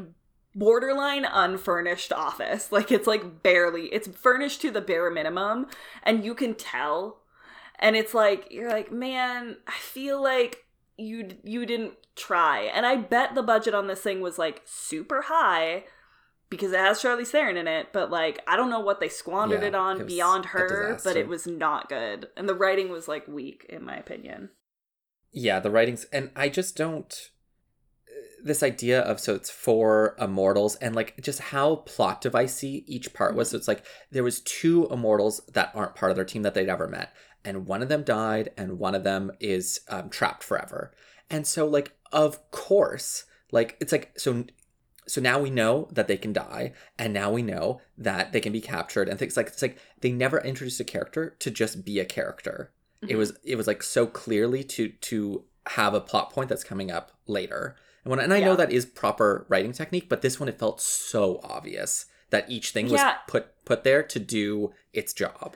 borderline 0.55 1.25
unfurnished 1.25 2.13
office 2.13 2.71
like 2.77 2.93
it's 2.93 3.09
like 3.09 3.43
barely 3.43 3.87
it's 3.87 4.07
furnished 4.07 4.61
to 4.61 4.71
the 4.71 4.81
bare 4.81 5.11
minimum 5.11 5.67
and 6.03 6.25
you 6.25 6.35
can 6.35 6.55
tell. 6.55 7.21
And 7.79 7.97
it's 7.97 8.15
like 8.15 8.49
you're 8.51 8.71
like 8.71 8.93
man 8.93 9.57
i 9.67 9.73
feel 9.81 10.23
like 10.23 10.65
you 10.97 11.31
you 11.43 11.67
didn't 11.67 11.95
try. 12.17 12.63
And 12.63 12.85
i 12.87 12.97
bet 12.97 13.35
the 13.35 13.43
budget 13.43 13.75
on 13.75 13.87
this 13.89 14.01
thing 14.01 14.21
was 14.21 14.39
like 14.39 14.63
super 14.65 15.23
high 15.23 15.85
because 16.55 16.73
it 16.73 16.79
has 16.81 17.03
Charlize 17.03 17.29
Theron 17.29 17.57
in 17.57 17.69
it, 17.69 17.89
but 17.93 18.11
like 18.11 18.43
I 18.47 18.57
don't 18.57 18.71
know 18.71 18.81
what 18.81 19.01
they 19.01 19.09
squandered 19.09 19.63
Yeah, 19.63 19.69
it 19.69 19.75
on 19.75 20.01
it 20.01 20.07
beyond 20.07 20.47
her, 20.47 20.99
but 21.03 21.17
it 21.17 21.29
was 21.29 21.47
not 21.47 21.89
good, 21.89 22.29
and 22.37 22.49
the 22.49 22.55
writing 22.55 22.91
was 22.91 23.09
like 23.09 23.27
weak 23.29 23.67
in 23.69 23.85
my 23.85 23.97
opinion. 23.97 24.51
yeah 25.33 25.59
the 25.59 25.71
writings 25.71 26.07
and 26.13 26.31
i 26.37 26.49
just 26.49 26.77
don't 26.77 27.31
this 28.45 28.63
idea 28.63 29.01
of 29.01 29.19
so 29.19 29.35
it's 29.35 29.51
four 29.51 30.15
immortals 30.21 30.77
and 30.77 30.95
like 30.95 31.19
just 31.21 31.41
how 31.41 31.77
plot 31.77 32.23
devicey 32.23 32.85
each 32.87 33.13
part 33.15 33.35
was. 33.35 33.51
So 33.51 33.57
it's 33.57 33.67
like 33.67 33.85
there 34.11 34.23
was 34.23 34.41
two 34.41 34.87
immortals 34.91 35.41
that 35.55 35.73
aren't 35.75 35.95
part 35.95 36.11
of 36.11 36.17
their 36.17 36.27
team 36.27 36.43
that 36.43 36.53
they'd 36.55 36.69
ever 36.69 36.87
met 36.87 37.15
and 37.45 37.67
one 37.67 37.83
of 37.83 37.89
them 37.89 38.03
died 38.03 38.51
and 38.57 38.79
one 38.79 38.95
of 38.95 39.03
them 39.03 39.33
is 39.41 39.81
um, 39.89 40.11
trapped 40.11 40.45
forever. 40.45 40.93
And 41.31 41.47
so 41.47 41.67
like 41.67 41.93
of 42.13 42.51
course 42.51 43.25
like 43.51 43.77
it's 43.81 43.93
like 43.93 44.13
so 44.19 44.45
so 45.07 45.21
now 45.21 45.39
we 45.39 45.51
know 45.51 45.89
that 45.93 46.09
they 46.09 46.17
can 46.17 46.33
die 46.33 46.73
and 46.99 47.13
now 47.13 47.31
we 47.31 47.43
know 47.43 47.81
that 47.99 48.33
they 48.33 48.41
can 48.41 48.53
be 48.53 48.61
captured 48.61 49.09
and 49.09 49.19
things 49.19 49.37
like 49.37 49.49
it's 49.49 49.63
like 49.63 49.79
they 50.01 50.11
never 50.11 50.41
introduced 50.41 50.81
a 50.81 50.85
character 50.85 51.37
to 51.39 51.51
just 51.51 51.85
be 51.85 51.99
a 51.99 52.05
character. 52.05 52.73
It 53.03 53.09
mm-hmm. 53.09 53.19
was 53.19 53.39
it 53.45 53.57
was 53.57 53.67
like 53.67 53.83
so 53.83 54.07
clearly 54.07 54.65
to 54.65 54.89
to 54.89 55.45
have 55.69 55.95
a 55.95 56.01
plot 56.01 56.31
point 56.31 56.49
that's 56.49 56.65
coming 56.65 56.91
up 56.91 57.13
later. 57.27 57.77
And 58.05 58.11
when 58.11 58.21
and 58.21 58.35
i 58.35 58.41
know 58.41 58.57
that 58.57 58.73
is 58.73 58.85
proper 58.85 59.47
writing 59.49 59.73
technique 59.73 60.09
but 60.09 60.21
this 60.21 60.39
one 60.39 60.49
it 60.49 60.59
felt 60.59 60.81
so 60.81 61.41
obvious 61.43 62.07
that 62.31 62.51
each 62.51 62.71
thing 62.71 62.91
was 62.91 63.01
put 63.27 63.65
put 63.65 63.85
there 63.85 64.03
to 64.03 64.19
do 64.19 64.73
its 64.93 65.13
job. 65.13 65.55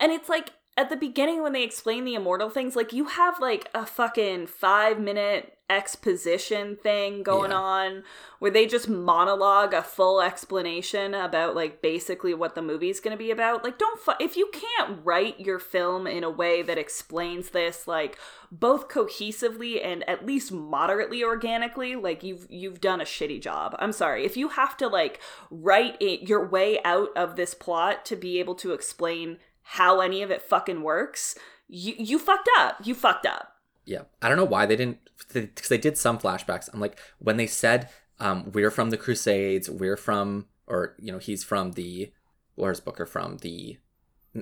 And 0.00 0.12
it's 0.12 0.28
like 0.28 0.52
at 0.78 0.88
the 0.90 0.96
beginning 0.96 1.42
when 1.42 1.52
they 1.52 1.64
explain 1.64 2.04
the 2.04 2.14
immortal 2.14 2.48
things, 2.48 2.76
like 2.76 2.92
you 2.92 3.06
have 3.06 3.40
like 3.40 3.68
a 3.74 3.84
fucking 3.84 4.46
five 4.46 4.98
minute 5.00 5.54
exposition 5.70 6.76
thing 6.76 7.22
going 7.22 7.50
Yeah. 7.50 7.58
on 7.58 8.02
where 8.38 8.50
they 8.50 8.64
just 8.64 8.88
monologue 8.88 9.74
a 9.74 9.82
full 9.82 10.22
explanation 10.22 11.12
about 11.12 11.54
like 11.54 11.82
basically 11.82 12.32
what 12.32 12.54
the 12.54 12.62
movie's 12.62 13.00
going 13.00 13.12
to 13.14 13.18
be 13.22 13.30
about. 13.30 13.64
Like 13.64 13.76
don't 13.76 14.00
fu- 14.00 14.12
if 14.20 14.34
you 14.36 14.50
can't 14.52 15.00
write 15.04 15.38
your 15.40 15.58
film 15.58 16.06
in 16.06 16.24
a 16.24 16.30
way 16.30 16.62
that 16.62 16.78
explains 16.78 17.50
this 17.50 17.86
like 17.86 18.16
both 18.50 18.88
cohesively 18.88 19.84
and 19.84 20.08
at 20.08 20.24
least 20.24 20.52
moderately 20.52 21.22
organically, 21.22 21.96
like 21.96 22.22
you've 22.22 22.46
you've 22.48 22.80
done 22.80 23.00
a 23.02 23.04
shitty 23.04 23.42
job. 23.42 23.76
I'm 23.78 23.92
sorry. 23.92 24.24
If 24.24 24.36
you 24.38 24.48
have 24.50 24.76
to 24.78 24.86
like 24.88 25.20
write 25.50 26.00
it 26.00 26.28
your 26.28 26.46
way 26.46 26.78
out 26.84 27.10
of 27.16 27.36
this 27.36 27.52
plot 27.52 28.06
to 28.06 28.16
be 28.16 28.38
able 28.38 28.54
to 28.54 28.72
explain 28.72 29.36
how 29.72 30.00
any 30.00 30.22
of 30.22 30.30
it 30.30 30.42
fucking 30.42 30.82
works, 30.82 31.34
you 31.68 31.94
you 31.98 32.18
fucked 32.18 32.48
up. 32.58 32.76
You 32.84 32.94
fucked 32.94 33.26
up. 33.26 33.52
Yeah, 33.84 34.02
I 34.22 34.28
don't 34.28 34.36
know 34.36 34.44
why 34.44 34.66
they 34.66 34.76
didn't 34.76 34.98
because 35.32 35.68
they 35.68 35.78
did 35.78 35.96
some 35.98 36.18
flashbacks. 36.18 36.68
I'm 36.72 36.80
like 36.80 36.98
when 37.18 37.36
they 37.36 37.46
said 37.46 37.88
um, 38.20 38.50
we're 38.52 38.70
from 38.70 38.90
the 38.90 38.96
Crusades, 38.96 39.68
we're 39.70 39.96
from 39.96 40.46
or 40.66 40.94
you 40.98 41.12
know 41.12 41.18
he's 41.18 41.42
from 41.44 41.72
the 41.72 42.12
where's 42.54 42.80
Booker 42.80 43.06
from 43.06 43.38
the 43.38 43.78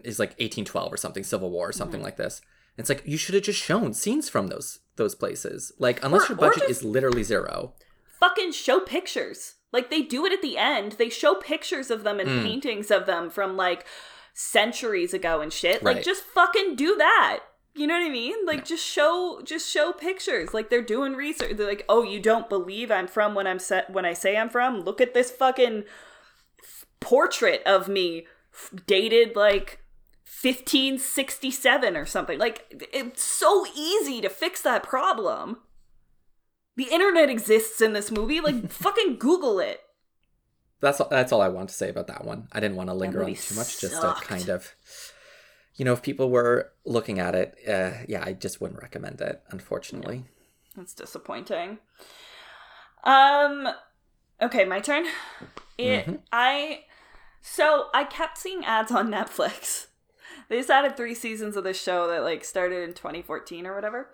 is 0.05 0.19
like 0.19 0.31
1812 0.31 0.93
or 0.93 0.97
something 0.97 1.23
Civil 1.25 1.51
War 1.51 1.69
or 1.69 1.73
something 1.73 2.03
like 2.03 2.17
this. 2.17 2.41
It's 2.77 2.89
like 2.89 3.03
you 3.07 3.17
should 3.17 3.35
have 3.35 3.45
just 3.45 3.63
shown 3.63 3.95
scenes 3.95 4.29
from 4.29 4.49
those 4.49 4.81
those 4.97 5.15
places. 5.15 5.73
Like 5.79 6.03
unless 6.05 6.25
Or- 6.25 6.29
your 6.35 6.39
budget 6.39 6.69
is 6.69 6.83
literally 6.85 7.23
zero. 7.23 7.75
fucking 8.21 8.53
show 8.53 8.81
pictures. 8.81 9.55
Like 9.73 9.91
they 9.91 10.03
do 10.03 10.25
it 10.27 10.33
at 10.33 10.43
the 10.43 10.57
end. 10.59 10.93
They 10.93 11.09
show 11.11 11.35
pictures 11.35 11.91
of 11.91 12.03
them 12.03 12.19
and 12.21 12.29
Mm. 12.29 12.43
paintings 12.45 12.91
of 12.91 13.05
them 13.07 13.31
from 13.31 13.57
like 13.57 13.85
centuries 14.39 15.15
ago 15.15 15.41
and 15.41 15.51
shit. 15.51 15.83
Like 15.83 16.05
just 16.05 16.23
fucking 16.23 16.77
do 16.77 16.95
that. 16.97 17.41
You 17.75 17.87
know 17.87 17.95
what 17.95 18.07
I 18.07 18.11
mean? 18.11 18.35
Like 18.47 18.65
just 18.65 18.85
show 18.85 19.41
just 19.43 19.69
show 19.69 19.93
pictures. 19.93 20.55
Like 20.55 20.69
they're 20.71 20.83
doing 20.83 21.15
research. 21.15 21.57
They're 21.57 21.67
like, 21.67 21.85
"Oh, 21.89 22.03
you 22.03 22.21
don't 22.21 22.49
believe 22.49 22.91
I'm 22.91 23.07
from 23.09 23.35
when 23.35 23.47
I'm 23.47 23.59
set 23.59 23.91
when 23.91 24.05
I 24.05 24.13
say 24.13 24.37
I'm 24.37 24.51
from? 24.51 24.81
Look 24.81 25.01
at 25.01 25.15
this 25.15 25.31
fucking 25.31 25.85
f- 26.63 26.87
portrait 27.01 27.63
of 27.65 27.89
me 27.89 28.27
f- 28.53 28.73
dated 28.87 29.37
like 29.37 29.81
1567 30.43 31.97
or 31.97 32.05
something. 32.05 32.39
Like 32.39 32.67
it's 32.93 33.23
so 33.23 33.67
easy 33.75 34.21
to 34.21 34.29
fix 34.29 34.61
that 34.63 34.83
problem. 34.83 35.59
The 36.77 36.89
internet 36.93 37.31
exists 37.31 37.81
in 37.81 37.95
this 37.95 38.11
movie. 38.11 38.41
Like 38.43 38.71
fucking 38.71 39.17
Google 39.17 39.61
it. 39.61 39.81
That's 40.81 41.01
all, 41.01 41.09
that's 41.09 41.33
all 41.33 41.41
I 41.41 41.49
want 41.49 41.69
to 41.71 41.75
say 41.75 41.89
about 41.89 42.07
that 42.09 42.25
one. 42.25 42.49
I 42.53 42.61
didn't 42.61 42.77
want 42.77 42.91
to 42.91 42.95
linger 42.95 43.21
on 43.23 43.35
too 43.35 43.55
much, 43.55 43.81
just 43.81 44.01
to 44.01 44.15
kind 44.21 44.49
of, 44.51 44.75
you 45.77 45.85
know, 45.85 45.93
if 45.93 46.03
people 46.03 46.31
were 46.31 46.73
looking 46.85 47.19
at 47.19 47.35
it, 47.35 47.55
uh, 47.67 48.05
yeah, 48.09 48.23
I 48.25 48.33
just 48.35 48.61
wouldn't 48.61 48.81
recommend 48.83 49.21
it, 49.21 49.43
unfortunately. 49.51 50.25
That's 50.77 50.93
disappointing. 50.93 51.79
Um 53.05 53.69
okay, 54.43 54.65
my 54.65 54.81
turn. 54.81 55.07
It 55.79 56.07
Mhm. 56.07 56.21
I 56.33 56.85
so 57.41 57.89
I 57.95 58.05
kept 58.05 58.37
seeing 58.39 58.65
ads 58.65 58.91
on 58.91 59.09
Netflix. 59.09 59.87
They 60.49 60.59
just 60.59 60.71
added 60.71 60.97
three 60.97 61.15
seasons 61.15 61.57
of 61.57 61.65
this 61.65 61.81
show 61.81 62.07
that 62.09 62.23
like 62.23 62.45
started 62.45 62.83
in 62.89 62.95
2014 62.95 63.67
or 63.67 63.75
whatever. 63.75 64.11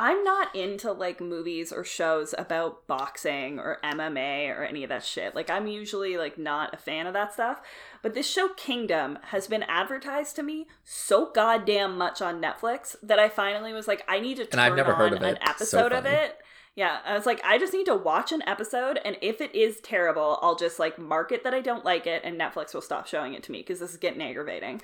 I'm 0.00 0.24
not 0.24 0.56
into 0.56 0.92
like 0.92 1.20
movies 1.20 1.70
or 1.70 1.84
shows 1.84 2.34
about 2.38 2.86
boxing 2.86 3.58
or 3.58 3.76
MMA 3.84 4.48
or 4.48 4.64
any 4.64 4.82
of 4.82 4.88
that 4.88 5.04
shit. 5.04 5.34
Like 5.34 5.50
I'm 5.50 5.66
usually 5.66 6.16
like 6.16 6.38
not 6.38 6.72
a 6.72 6.78
fan 6.78 7.06
of 7.06 7.12
that 7.12 7.34
stuff. 7.34 7.60
But 8.02 8.14
this 8.14 8.26
show 8.26 8.48
Kingdom 8.48 9.18
has 9.24 9.46
been 9.46 9.62
advertised 9.64 10.36
to 10.36 10.42
me 10.42 10.68
so 10.84 11.30
goddamn 11.30 11.98
much 11.98 12.22
on 12.22 12.40
Netflix 12.40 12.96
that 13.02 13.18
I 13.18 13.28
finally 13.28 13.74
was 13.74 13.86
like, 13.86 14.02
I 14.08 14.20
need 14.20 14.38
to 14.38 14.46
turn 14.46 14.52
And 14.52 14.60
I've 14.62 14.74
never 14.74 14.94
on 14.94 14.98
heard 14.98 15.12
of 15.12 15.20
an 15.20 15.36
it. 15.36 15.42
So 15.42 15.50
episode 15.50 15.92
of 15.92 16.06
it. 16.06 16.38
Yeah, 16.76 17.00
I 17.04 17.12
was 17.12 17.26
like, 17.26 17.42
I 17.44 17.58
just 17.58 17.74
need 17.74 17.84
to 17.84 17.94
watch 17.94 18.32
an 18.32 18.42
episode, 18.46 19.00
and 19.04 19.16
if 19.20 19.40
it 19.40 19.54
is 19.54 19.80
terrible, 19.80 20.38
I'll 20.40 20.54
just 20.54 20.78
like 20.78 20.98
mark 20.98 21.32
it 21.32 21.42
that 21.44 21.52
I 21.52 21.60
don't 21.60 21.84
like 21.84 22.06
it, 22.06 22.22
and 22.24 22.40
Netflix 22.40 22.72
will 22.72 22.80
stop 22.80 23.08
showing 23.08 23.34
it 23.34 23.42
to 23.42 23.52
me 23.52 23.58
because 23.58 23.80
this 23.80 23.90
is 23.90 23.96
getting 23.96 24.22
aggravating. 24.22 24.80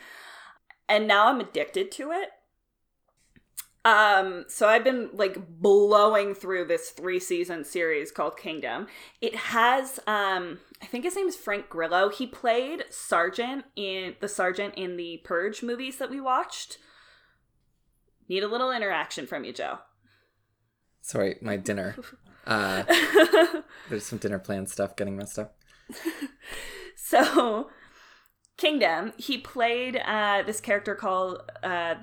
And 0.88 1.07
now 1.07 1.29
I'm 1.29 1.40
addicted 1.40 1.90
to 1.92 2.11
it. 2.11 2.31
Um, 3.87 4.46
so 4.49 4.66
I've 4.68 4.83
been 4.83 5.11
like 5.12 5.38
blowing 5.61 6.35
through 6.35 6.64
this 6.64 6.90
three 6.90 7.20
season 7.20 7.62
series 7.62 8.11
called 8.11 8.37
Kingdom. 8.37 8.88
It 9.20 9.37
has 9.37 10.01
um 10.09 10.59
I 10.83 10.87
think 10.87 11.05
his 11.05 11.14
name 11.14 11.29
is 11.29 11.37
Frank 11.37 11.68
Grillo. 11.68 12.09
He 12.09 12.27
played 12.27 12.85
Sergeant 12.90 13.64
in 13.77 14.16
the 14.18 14.29
Sergeant 14.29 14.75
in 14.75 14.96
the 14.96 15.20
Purge 15.25 15.62
movies 15.62 15.99
that 15.99 16.11
we 16.11 16.20
watched. 16.20 16.79
Need 18.29 18.42
a 18.42 18.49
little 18.49 18.72
interaction 18.72 19.25
from 19.25 19.44
you, 19.44 19.53
Joe. 19.53 19.79
Sorry, 21.01 21.37
my 21.40 21.57
dinner. 21.57 21.96
Uh, 22.49 22.85
there's 23.88 24.07
some 24.07 24.20
dinner 24.20 24.38
plan 24.38 24.68
stuff 24.68 24.94
getting 24.94 25.16
messed 25.16 25.37
up. 25.37 25.59
so 26.96 27.70
Kingdom, 28.57 29.14
he 29.16 29.37
played 29.37 29.96
uh 29.96 30.44
this 30.46 30.61
character 30.61 30.94
called 30.94 31.42
uh 31.64 31.96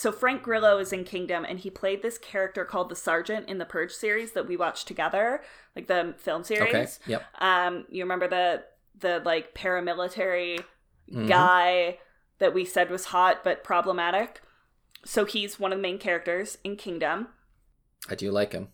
so 0.00 0.10
Frank 0.12 0.42
Grillo 0.42 0.78
is 0.78 0.92
in 0.92 1.04
Kingdom 1.04 1.44
and 1.44 1.58
he 1.58 1.68
played 1.68 2.00
this 2.02 2.16
character 2.16 2.64
called 2.64 2.88
the 2.88 2.96
Sergeant 2.96 3.48
in 3.48 3.58
the 3.58 3.66
Purge 3.66 3.92
series 3.92 4.32
that 4.32 4.48
we 4.48 4.56
watched 4.56 4.88
together, 4.88 5.42
like 5.76 5.88
the 5.88 6.14
film 6.18 6.42
series. 6.44 6.68
Okay. 6.74 6.86
Yep. 7.06 7.22
Um, 7.38 7.84
you 7.90 8.02
remember 8.02 8.26
the 8.28 8.64
the 8.98 9.20
like 9.24 9.54
paramilitary 9.54 10.62
Mhm. 11.12 11.28
guy 11.28 11.98
that 12.38 12.54
we 12.54 12.64
said 12.64 12.90
was 12.90 13.06
hot 13.06 13.42
but 13.44 13.62
problematic. 13.64 14.40
So 15.04 15.24
he's 15.24 15.58
one 15.60 15.72
of 15.72 15.78
the 15.78 15.82
main 15.82 15.98
characters 15.98 16.56
in 16.64 16.76
Kingdom. 16.76 17.28
I 18.08 18.14
do 18.14 18.30
like 18.30 18.52
him. 18.52 18.68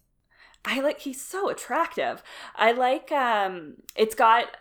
I 0.64 0.80
like 0.80 1.00
he's 1.00 1.20
so 1.20 1.48
attractive. 1.48 2.22
I 2.54 2.72
like 2.72 3.10
um 3.12 3.76
it's 3.94 4.14
got 4.14 4.56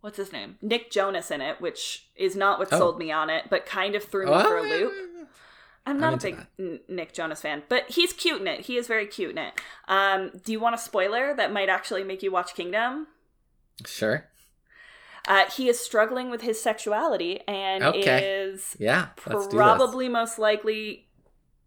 what's 0.00 0.18
his 0.18 0.32
name? 0.32 0.58
Nick 0.60 0.90
Jonas 0.90 1.30
in 1.30 1.40
it, 1.40 1.60
which 1.60 2.08
is 2.14 2.36
not 2.36 2.58
what 2.58 2.68
Oh. 2.72 2.78
sold 2.78 2.98
me 2.98 3.10
on 3.10 3.30
it, 3.30 3.46
but 3.50 3.64
kind 3.66 3.94
of 3.94 4.04
threw 4.04 4.26
me 4.26 4.42
for 4.42 4.58
a 4.58 4.62
loop. 4.62 4.92
I'm 5.86 6.00
not 6.00 6.14
a 6.14 6.16
big 6.16 6.38
that. 6.56 6.88
Nick 6.88 7.12
Jonas 7.12 7.42
fan, 7.42 7.62
but 7.68 7.90
he's 7.90 8.12
cute 8.12 8.40
in 8.40 8.46
it. 8.46 8.60
He 8.60 8.76
is 8.78 8.86
very 8.86 9.06
cute 9.06 9.32
in 9.32 9.38
it. 9.38 9.60
Um, 9.86 10.30
do 10.44 10.50
you 10.52 10.58
want 10.60 10.74
a 10.74 10.78
spoiler 10.78 11.34
that 11.36 11.52
might 11.52 11.68
actually 11.68 12.04
make 12.04 12.22
you 12.22 12.32
watch 12.32 12.54
Kingdom? 12.54 13.06
Sure. 13.84 14.24
Uh, 15.28 15.44
he 15.50 15.68
is 15.68 15.78
struggling 15.78 16.30
with 16.30 16.42
his 16.42 16.60
sexuality 16.60 17.40
and 17.48 17.82
Okay. 17.84 18.24
is 18.24 18.76
Yeah. 18.78 19.08
Let's 19.26 19.46
do 19.46 19.56
this. 19.56 19.64
probably 19.64 20.08
most 20.08 20.38
likely 20.38 21.08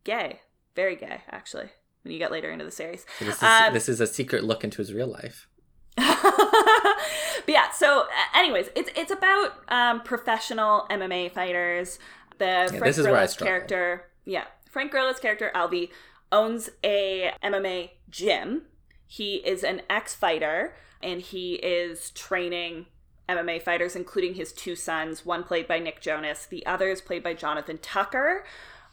gay. 0.03 0.41
Very 0.75 0.95
gay, 0.95 1.21
actually, 1.31 1.69
when 2.03 2.11
you 2.13 2.19
get 2.19 2.31
later 2.31 2.51
into 2.51 2.65
the 2.65 2.71
series. 2.71 3.05
So 3.19 3.25
this 3.25 3.37
is 3.37 3.43
Um, 3.43 3.73
this 3.73 3.89
is 3.89 3.99
a 3.99 4.07
secret 4.07 4.43
look 4.43 4.63
into 4.63 4.77
his 4.77 4.93
real 4.93 5.07
life. 5.07 5.47
but 5.97 7.47
yeah, 7.47 7.71
so 7.71 8.05
anyways, 8.35 8.69
it's 8.75 8.89
it's 8.95 9.11
about 9.11 9.53
um, 9.69 10.01
professional 10.01 10.85
MMA 10.91 11.31
fighters. 11.31 11.97
The 12.37 12.67
Frank 12.69 12.83
this 12.83 12.97
is 12.99 13.05
where 13.07 13.17
I 13.17 13.25
struggle. 13.25 13.51
character, 13.51 14.06
yeah, 14.27 14.45
Frank 14.69 14.91
Grillo's 14.91 15.19
character 15.19 15.51
Alvey 15.55 15.89
owns 16.31 16.69
a 16.83 17.31
MMA 17.41 17.91
gym. 18.09 18.63
He 19.07 19.35
is 19.37 19.63
an 19.63 19.81
ex-fighter 19.89 20.75
and 21.01 21.21
he 21.21 21.55
is 21.55 22.11
training 22.11 22.87
MMA 23.29 23.61
fighters, 23.61 23.95
including 23.95 24.35
his 24.35 24.51
two 24.51 24.75
sons. 24.75 25.25
One 25.25 25.43
played 25.43 25.67
by 25.67 25.79
Nick 25.79 26.01
Jonas, 26.01 26.45
the 26.45 26.65
other 26.65 26.89
is 26.89 27.01
played 27.01 27.23
by 27.23 27.33
Jonathan 27.33 27.77
Tucker. 27.77 28.43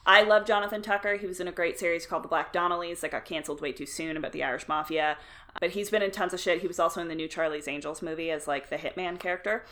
I 0.06 0.22
love 0.22 0.46
Jonathan 0.46 0.82
Tucker. 0.82 1.16
He 1.16 1.26
was 1.26 1.40
in 1.40 1.48
a 1.48 1.52
great 1.52 1.78
series 1.78 2.06
called 2.06 2.24
The 2.24 2.28
Black 2.28 2.52
Donnellys 2.52 3.00
that 3.00 3.10
got 3.10 3.24
canceled 3.24 3.60
way 3.60 3.72
too 3.72 3.86
soon 3.86 4.16
about 4.16 4.32
the 4.32 4.44
Irish 4.44 4.68
Mafia. 4.68 5.16
But 5.60 5.70
he's 5.70 5.90
been 5.90 6.02
in 6.02 6.10
tons 6.10 6.34
of 6.34 6.40
shit. 6.40 6.60
He 6.60 6.66
was 6.66 6.78
also 6.78 7.00
in 7.00 7.08
the 7.08 7.14
new 7.14 7.26
Charlie's 7.26 7.68
Angels 7.68 8.02
movie 8.02 8.30
as 8.30 8.46
like 8.46 8.68
the 8.68 8.76
hitman 8.76 9.18
character. 9.18 9.64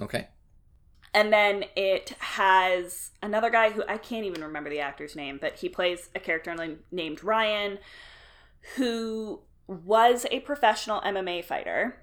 Okay. 0.00 0.28
And 1.14 1.32
then 1.32 1.64
it 1.76 2.10
has 2.20 3.10
another 3.22 3.50
guy 3.50 3.70
who 3.70 3.84
I 3.86 3.98
can't 3.98 4.24
even 4.24 4.42
remember 4.42 4.70
the 4.70 4.80
actor's 4.80 5.14
name, 5.14 5.38
but 5.40 5.56
he 5.56 5.68
plays 5.68 6.08
a 6.14 6.20
character 6.20 6.54
named- 6.90 7.22
Ryan 7.22 7.78
who 8.76 9.40
was 9.66 10.26
a 10.30 10.40
professional 10.40 11.00
MMA 11.02 11.44
fighter 11.44 11.98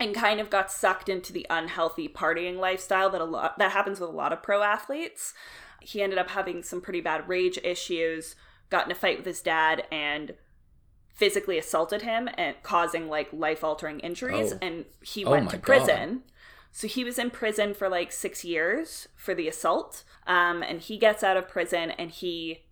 and 0.00 0.14
kind 0.14 0.40
of 0.40 0.48
got 0.50 0.70
sucked 0.70 1.08
into 1.08 1.32
the 1.32 1.46
unhealthy 1.50 2.08
partying 2.08 2.56
lifestyle 2.58 3.10
that 3.10 3.20
a 3.20 3.24
lot 3.24 3.58
that 3.58 3.72
happens 3.72 3.98
with 4.00 4.08
a 4.10 4.12
lot 4.12 4.32
of 4.32 4.42
pro 4.42 4.62
athletes. 4.62 5.34
He 5.80 6.00
ended 6.02 6.18
up 6.18 6.30
having 6.30 6.62
some 6.62 6.80
pretty 6.80 7.00
bad 7.00 7.28
rage 7.28 7.58
issues, 7.64 8.36
got 8.70 8.86
in 8.86 8.92
a 8.92 8.94
fight 8.94 9.16
with 9.18 9.26
his 9.26 9.40
dad 9.42 9.86
and 9.90 10.34
physically 11.12 11.58
assaulted 11.58 12.02
him 12.02 12.28
and 12.38 12.54
causing 12.62 13.08
like 13.08 13.28
life-altering 13.32 13.98
injuries 14.00 14.52
Oh. 14.52 14.58
and 14.62 14.84
he 15.02 15.24
Oh 15.24 15.30
went 15.32 15.50
to 15.50 15.56
God. 15.58 16.20
So 16.70 16.86
he 16.86 17.02
was 17.04 17.18
in 17.18 17.30
prison 17.30 17.74
for 17.74 17.88
like 17.88 18.12
6 18.12 18.44
years 18.44 19.08
for 19.16 19.34
the 19.34 19.48
assault. 19.48 20.04
Um 20.26 20.62
and 20.62 20.80
he 20.80 20.96
gets 20.98 21.22
out 21.22 21.36
of 21.36 21.48
prison 21.48 21.90
and 21.92 22.10
he 22.10 22.64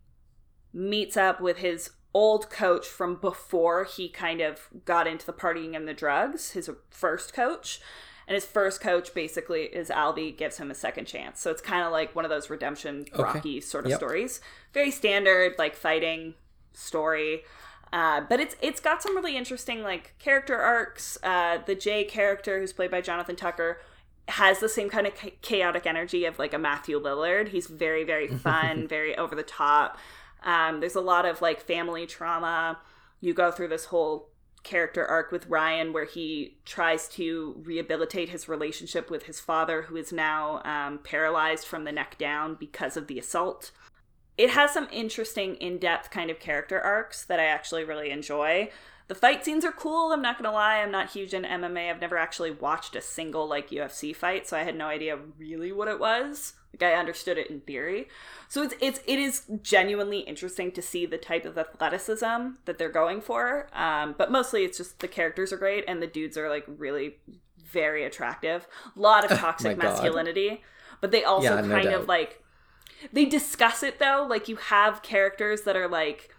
meets 0.72 1.16
up 1.16 1.40
with 1.40 1.58
his 1.58 1.90
old 2.14 2.48
coach 2.50 2.86
from 2.86 3.16
before 3.16 3.84
he 3.84 4.08
kind 4.08 4.40
of 4.40 4.68
got 4.84 5.06
into 5.06 5.26
the 5.26 5.32
partying 5.32 5.76
and 5.76 5.86
the 5.86 5.94
drugs, 5.94 6.52
his 6.52 6.70
first 6.90 7.32
coach. 7.34 7.80
and 8.28 8.34
his 8.34 8.44
first 8.44 8.80
coach 8.80 9.14
basically 9.14 9.64
is 9.66 9.88
Albie 9.88 10.36
gives 10.36 10.58
him 10.58 10.68
a 10.68 10.74
second 10.74 11.04
chance. 11.04 11.40
So 11.40 11.48
it's 11.52 11.62
kind 11.62 11.84
of 11.84 11.92
like 11.92 12.16
one 12.16 12.24
of 12.24 12.28
those 12.28 12.50
redemption 12.50 13.06
Rocky 13.16 13.60
sort 13.60 13.84
of 13.84 13.90
Yep. 13.90 13.98
stories. 14.00 14.40
Very 14.74 14.90
standard, 14.90 15.54
like 15.58 15.76
fighting 15.76 16.34
story. 16.72 17.44
Uh, 17.92 18.20
but 18.28 18.40
it's 18.40 18.56
it's 18.60 18.80
got 18.80 19.02
some 19.02 19.16
really 19.16 19.36
interesting 19.36 19.82
like 19.82 20.14
character 20.18 20.56
arcs. 20.56 21.18
Uh, 21.22 21.58
the 21.64 21.74
Jay 21.74 22.04
character, 22.04 22.58
who's 22.58 22.72
played 22.72 22.90
by 22.90 23.00
Jonathan 23.00 23.36
Tucker, 23.36 23.80
has 24.28 24.58
the 24.58 24.68
same 24.68 24.90
kind 24.90 25.06
of 25.06 25.14
cha- 25.14 25.30
chaotic 25.40 25.86
energy 25.86 26.24
of 26.24 26.38
like 26.38 26.52
a 26.52 26.58
Matthew 26.58 27.00
Lillard. 27.00 27.48
He's 27.48 27.66
very 27.66 28.04
very 28.04 28.28
fun, 28.44 28.88
very 28.88 29.16
over 29.16 29.34
the 29.34 29.42
top. 29.42 29.98
Um, 30.42 30.80
there's 30.80 30.94
a 30.94 31.00
lot 31.00 31.26
of 31.26 31.40
like 31.40 31.60
family 31.60 32.06
trauma. 32.06 32.78
You 33.20 33.34
go 33.34 33.50
through 33.50 33.68
this 33.68 33.86
whole 33.86 34.30
character 34.66 35.06
arc 35.06 35.30
with 35.30 35.46
Ryan 35.46 35.92
where 35.92 36.04
he 36.04 36.56
tries 36.64 37.08
to 37.10 37.54
rehabilitate 37.64 38.30
his 38.30 38.48
relationship 38.48 39.10
with 39.10 39.22
his 39.22 39.38
father, 39.38 39.82
who 39.82 39.96
is 39.96 40.12
now 40.12 40.60
um, 40.64 40.98
paralyzed 41.04 41.66
from 41.66 41.84
the 41.84 41.92
neck 41.92 42.18
down 42.18 42.56
because 42.56 42.96
of 42.96 43.06
the 43.06 43.18
assault. 43.18 43.70
It 44.38 44.50
has 44.50 44.72
some 44.72 44.88
interesting, 44.92 45.54
in 45.56 45.78
depth 45.78 46.10
kind 46.10 46.30
of 46.30 46.38
character 46.40 46.80
arcs 46.80 47.24
that 47.24 47.40
I 47.40 47.44
actually 47.46 47.84
really 47.84 48.10
enjoy. 48.10 48.70
The 49.08 49.14
fight 49.14 49.44
scenes 49.44 49.64
are 49.64 49.72
cool. 49.72 50.12
I'm 50.12 50.20
not 50.20 50.36
gonna 50.36 50.52
lie. 50.52 50.78
I'm 50.78 50.90
not 50.90 51.10
huge 51.10 51.32
in 51.32 51.44
MMA. 51.44 51.88
I've 51.90 52.00
never 52.00 52.18
actually 52.18 52.50
watched 52.50 52.96
a 52.96 53.00
single 53.00 53.46
like 53.48 53.70
UFC 53.70 54.14
fight, 54.14 54.48
so 54.48 54.56
I 54.56 54.64
had 54.64 54.76
no 54.76 54.86
idea 54.88 55.16
really 55.38 55.70
what 55.72 55.88
it 55.88 56.00
was. 56.00 56.54
Like 56.72 56.92
I 56.92 56.98
understood 56.98 57.38
it 57.38 57.48
in 57.48 57.60
theory. 57.60 58.08
So 58.48 58.62
it's 58.62 58.74
it's 58.80 59.00
it 59.06 59.18
is 59.18 59.46
genuinely 59.62 60.18
interesting 60.20 60.72
to 60.72 60.82
see 60.82 61.06
the 61.06 61.18
type 61.18 61.44
of 61.44 61.56
athleticism 61.56 62.56
that 62.64 62.78
they're 62.78 62.90
going 62.90 63.20
for. 63.20 63.68
Um, 63.72 64.14
but 64.18 64.30
mostly 64.32 64.64
it's 64.64 64.78
just 64.78 64.98
the 64.98 65.08
characters 65.08 65.52
are 65.52 65.56
great 65.56 65.84
and 65.86 66.02
the 66.02 66.06
dudes 66.08 66.36
are 66.36 66.50
like 66.50 66.64
really 66.66 67.16
very 67.64 68.04
attractive. 68.04 68.66
A 68.96 69.00
lot 69.00 69.24
of 69.30 69.38
toxic 69.38 69.78
My 69.78 69.84
masculinity, 69.84 70.62
but 71.00 71.12
they 71.12 71.24
also 71.24 71.54
Yeah, 71.54 71.62
kind 71.62 71.84
doubt. 71.84 72.00
of 72.02 72.08
like 72.08 72.42
they 73.12 73.24
discuss 73.24 73.82
it 73.82 73.98
though. 73.98 74.26
Like 74.28 74.48
you 74.48 74.56
have 74.56 75.02
characters 75.02 75.62
that 75.62 75.76
are 75.76 75.88
like 75.88 76.30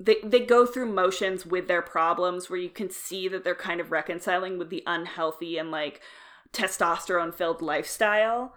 they 0.00 0.16
they 0.24 0.40
go 0.40 0.66
through 0.66 0.92
motions 0.92 1.46
with 1.46 1.68
their 1.68 1.82
problems 1.82 2.50
where 2.50 2.58
you 2.58 2.70
can 2.70 2.90
see 2.90 3.28
that 3.28 3.44
they're 3.44 3.54
kind 3.54 3.80
of 3.80 3.92
reconciling 3.92 4.58
with 4.58 4.70
the 4.70 4.82
unhealthy 4.86 5.58
and 5.58 5.70
like 5.70 6.00
testosterone 6.52 7.34
filled 7.34 7.62
lifestyle. 7.62 8.54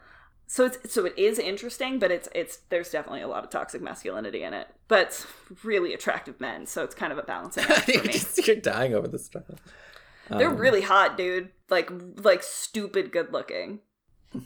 So 0.47 0.65
it's 0.65 0.93
so 0.93 1.05
it 1.05 1.17
is 1.17 1.39
interesting, 1.39 1.97
but 1.99 2.11
it's 2.11 2.29
it's 2.35 2.57
there's 2.69 2.91
definitely 2.91 3.21
a 3.21 3.27
lot 3.27 3.43
of 3.43 3.49
toxic 3.49 3.81
masculinity 3.81 4.43
in 4.43 4.53
it. 4.53 4.67
But 4.87 5.07
it's 5.07 5.27
really 5.63 5.93
attractive 5.93 6.39
men, 6.39 6.65
so 6.67 6.83
it's 6.83 6.93
kind 6.95 7.11
of 7.11 7.17
a 7.17 7.23
balancing 7.23 7.63
act 7.63 7.87
You're 7.93 8.01
for 8.01 8.07
me. 8.07 8.19
you're 8.45 8.55
dying 8.57 8.93
over 8.93 9.07
this 9.07 9.25
stuff. 9.25 9.43
They're 10.29 10.49
Um, 10.49 10.57
really 10.57 10.81
hot, 10.81 11.17
dude. 11.17 11.49
Like 11.69 11.89
like 12.23 12.43
stupid 12.43 13.11
good 13.11 13.31
looking. 13.33 13.79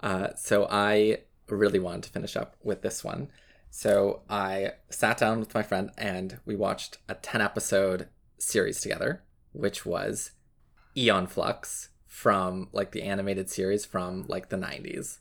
Uh, 0.00 0.34
so 0.34 0.66
I 0.68 1.18
really 1.48 1.78
wanted 1.78 2.04
to 2.04 2.10
finish 2.10 2.36
up 2.36 2.56
with 2.62 2.82
this 2.82 3.02
one. 3.04 3.28
So 3.70 4.22
I 4.28 4.72
sat 4.90 5.18
down 5.18 5.40
with 5.40 5.54
my 5.54 5.62
friend 5.62 5.90
and 5.96 6.38
we 6.44 6.54
watched 6.56 6.98
a 7.08 7.14
10 7.14 7.40
episode 7.40 8.08
series 8.38 8.80
together, 8.80 9.22
which 9.52 9.86
was 9.86 10.32
Aeon 10.96 11.26
Flux 11.26 11.88
from 12.06 12.68
like 12.72 12.92
the 12.92 13.02
animated 13.02 13.48
series 13.48 13.84
from 13.86 14.26
like 14.28 14.50
the 14.50 14.56
90s. 14.56 15.18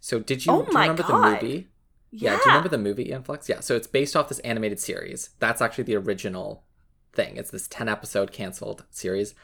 So 0.00 0.18
did 0.18 0.46
you, 0.46 0.52
Oh 0.52 0.62
do 0.64 0.72
you 0.72 0.78
remember 0.78 1.02
God. 1.02 1.40
the 1.40 1.46
movie? 1.46 1.68
Yeah. 2.10 2.30
do 2.36 2.36
you 2.36 2.42
remember 2.46 2.68
the 2.68 2.78
movie 2.78 3.10
Aeon 3.10 3.22
Flux? 3.22 3.48
Yeah, 3.48 3.60
so 3.60 3.74
it's 3.76 3.86
based 3.86 4.16
off 4.16 4.28
this 4.28 4.38
animated 4.40 4.80
series. 4.80 5.30
That's 5.38 5.60
actually 5.60 5.84
the 5.84 5.96
original 5.96 6.64
thing. 7.12 7.36
It's 7.36 7.50
this 7.50 7.68
10 7.68 7.88
episode 7.88 8.32
canceled 8.32 8.84
series. 8.90 9.34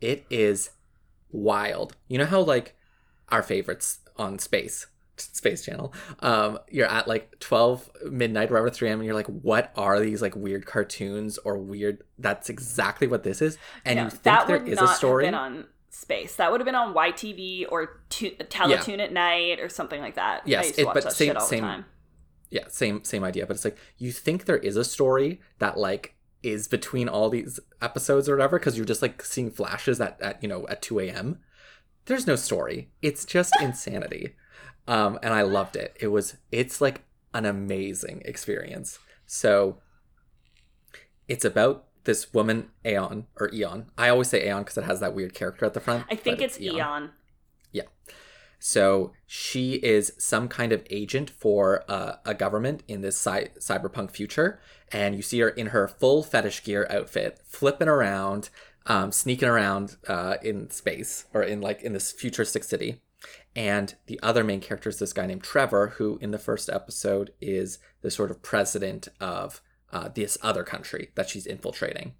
It 0.00 0.24
is 0.30 0.70
wild. 1.30 1.96
You 2.08 2.18
know 2.18 2.26
how 2.26 2.40
like 2.40 2.76
our 3.28 3.42
favorites 3.42 3.98
on 4.16 4.38
space 4.38 4.86
space 5.16 5.64
channel. 5.64 5.92
Um 6.20 6.58
you're 6.70 6.86
at 6.86 7.06
like 7.08 7.38
12 7.40 7.90
midnight 8.10 8.50
or 8.50 8.54
whatever 8.54 8.70
3 8.70 8.88
a.m 8.88 9.00
and 9.00 9.06
you're 9.06 9.14
like 9.14 9.26
what 9.26 9.72
are 9.76 10.00
these 10.00 10.20
like 10.22 10.34
weird 10.36 10.66
cartoons 10.66 11.38
or 11.38 11.58
weird 11.58 12.02
that's 12.18 12.48
exactly 12.50 13.06
what 13.06 13.22
this 13.22 13.40
is? 13.42 13.58
And 13.84 13.96
Yeah, 13.96 14.04
you 14.04 14.10
think 14.10 14.46
there 14.46 14.64
is 14.64 14.80
a 14.80 14.88
story 14.88 15.24
have 15.24 15.32
been 15.32 15.38
on 15.38 15.66
space. 15.90 16.36
That 16.36 16.50
would 16.50 16.60
have 16.60 16.66
been 16.66 16.74
on 16.74 16.92
YTV 16.94 17.66
or 17.70 18.00
tu- 18.10 18.32
Teletoon 18.32 18.98
at 18.98 19.12
night 19.12 19.60
or 19.60 19.68
something 19.68 20.00
like 20.00 20.16
that. 20.16 20.42
Yes, 20.46 20.72
to 20.72 20.82
it- 20.82 20.84
but 20.92 21.04
that 21.04 21.12
same- 21.12 21.38
same- 21.40 21.62
time. 21.62 21.84
yeah 22.50 22.64
same 22.68 23.02
same 23.04 23.24
idea 23.24 23.46
but 23.46 23.56
it's 23.56 23.64
like 23.64 23.78
you 23.98 24.12
think 24.12 24.44
there 24.44 24.58
is 24.58 24.76
a 24.76 24.84
story 24.84 25.40
that 25.60 25.78
like 25.78 26.14
is 26.42 26.68
between 26.68 27.08
all 27.08 27.30
these 27.30 27.58
episodes 27.80 28.28
or 28.28 28.36
whatever 28.36 28.58
because 28.58 28.76
you're 28.76 28.84
just 28.84 29.00
like 29.00 29.24
seeing 29.24 29.50
flashes 29.50 29.98
at, 30.00 30.20
at 30.20 30.42
you 30.42 30.48
know 30.48 30.66
at 30.68 30.82
2 30.82 30.98
a.m 31.00 31.38
there's 32.06 32.26
no 32.26 32.36
story. 32.36 32.90
It's 33.00 33.24
just 33.24 33.54
insanity 33.62 34.36
um 34.88 35.18
and 35.22 35.34
i 35.34 35.42
loved 35.42 35.76
it 35.76 35.96
it 36.00 36.08
was 36.08 36.36
it's 36.50 36.80
like 36.80 37.02
an 37.32 37.44
amazing 37.44 38.22
experience 38.24 38.98
so 39.26 39.78
it's 41.28 41.44
about 41.44 41.84
this 42.04 42.32
woman 42.34 42.70
aeon 42.84 43.26
or 43.40 43.52
eon 43.52 43.86
i 43.96 44.08
always 44.08 44.28
say 44.28 44.46
aeon 44.46 44.62
because 44.62 44.78
it 44.78 44.84
has 44.84 45.00
that 45.00 45.14
weird 45.14 45.34
character 45.34 45.64
at 45.64 45.74
the 45.74 45.80
front 45.80 46.04
I 46.10 46.16
think 46.16 46.38
but 46.38 46.44
it's 46.44 46.60
Eon. 46.60 47.10
Yeah. 47.72 47.82
So 48.58 49.12
she 49.26 49.74
is 49.74 50.12
some 50.18 50.48
kind 50.48 50.72
of 50.72 50.86
agent 50.88 51.28
for 51.28 51.84
uh, 51.88 52.16
a 52.24 52.34
government 52.34 52.82
in 52.88 53.02
this 53.02 53.18
cy- 53.18 53.50
cyberpunk 53.58 54.10
future, 54.10 54.58
and 54.90 55.14
you 55.14 55.22
see 55.22 55.40
her 55.40 55.50
in 55.50 55.68
her 55.68 55.86
full 55.86 56.22
fetish 56.22 56.64
gear 56.64 56.86
outfit, 56.88 57.40
flipping 57.44 57.88
around, 57.88 58.48
um, 58.86 59.12
sneaking 59.12 59.48
around 59.48 59.96
uh, 60.08 60.36
in 60.42 60.70
space 60.70 61.26
or 61.34 61.42
in 61.42 61.60
like 61.60 61.82
in 61.82 61.92
this 61.92 62.12
futuristic 62.12 62.64
city. 62.64 63.02
And 63.56 63.94
the 64.06 64.20
other 64.22 64.44
main 64.44 64.60
character 64.60 64.88
is 64.88 64.98
this 64.98 65.12
guy 65.12 65.26
named 65.26 65.42
Trevor, 65.42 65.94
who 65.96 66.18
in 66.20 66.30
the 66.30 66.38
first 66.38 66.68
episode 66.68 67.32
is 67.40 67.78
the 68.02 68.10
sort 68.10 68.30
of 68.30 68.42
president 68.42 69.08
of 69.20 69.60
uh, 69.92 70.08
this 70.08 70.36
other 70.42 70.64
country 70.64 71.10
that 71.14 71.28
she's 71.28 71.46
infiltrating. 71.46 72.14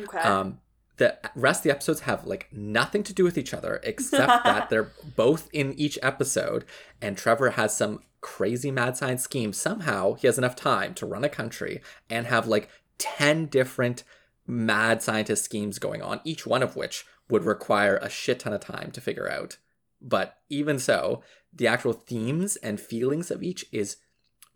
Okay. 0.00 0.18
Um, 0.18 0.60
the 0.96 1.18
rest 1.34 1.60
of 1.60 1.64
the 1.64 1.70
episodes 1.70 2.00
have 2.00 2.26
like 2.26 2.48
nothing 2.52 3.02
to 3.02 3.12
do 3.12 3.24
with 3.24 3.36
each 3.36 3.52
other 3.52 3.80
except 3.82 4.44
that 4.44 4.70
they're 4.70 4.92
both 5.16 5.48
in 5.52 5.74
each 5.74 5.98
episode, 6.02 6.64
and 7.00 7.16
Trevor 7.16 7.50
has 7.50 7.76
some 7.76 8.00
crazy 8.20 8.70
mad 8.70 8.96
science 8.96 9.22
scheme. 9.22 9.52
Somehow 9.52 10.14
he 10.14 10.26
has 10.26 10.38
enough 10.38 10.56
time 10.56 10.94
to 10.94 11.06
run 11.06 11.24
a 11.24 11.28
country 11.28 11.82
and 12.08 12.26
have 12.26 12.46
like 12.46 12.68
10 12.98 13.46
different 13.46 14.04
mad 14.46 15.02
scientist 15.02 15.44
schemes 15.44 15.78
going 15.78 16.02
on, 16.02 16.20
each 16.24 16.46
one 16.46 16.62
of 16.62 16.76
which 16.76 17.04
would 17.28 17.44
require 17.44 17.96
a 17.96 18.08
shit 18.08 18.40
ton 18.40 18.52
of 18.52 18.60
time 18.60 18.90
to 18.92 19.00
figure 19.00 19.30
out. 19.30 19.58
But 20.02 20.38
even 20.48 20.78
so, 20.78 21.22
the 21.52 21.66
actual 21.66 21.92
themes 21.92 22.56
and 22.56 22.80
feelings 22.80 23.30
of 23.30 23.42
each 23.42 23.64
is 23.72 23.98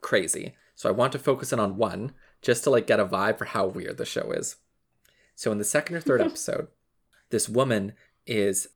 crazy. 0.00 0.56
So 0.74 0.88
I 0.88 0.92
want 0.92 1.12
to 1.12 1.18
focus 1.18 1.52
in 1.52 1.60
on 1.60 1.76
one 1.76 2.12
just 2.42 2.64
to 2.64 2.70
like 2.70 2.86
get 2.86 3.00
a 3.00 3.06
vibe 3.06 3.38
for 3.38 3.46
how 3.46 3.66
weird 3.66 3.96
the 3.96 4.04
show 4.04 4.32
is. 4.32 4.56
So 5.34 5.52
in 5.52 5.58
the 5.58 5.64
second 5.64 5.96
or 5.96 6.00
third 6.00 6.20
episode, 6.22 6.68
this 7.30 7.48
woman 7.48 7.92
is 8.26 8.68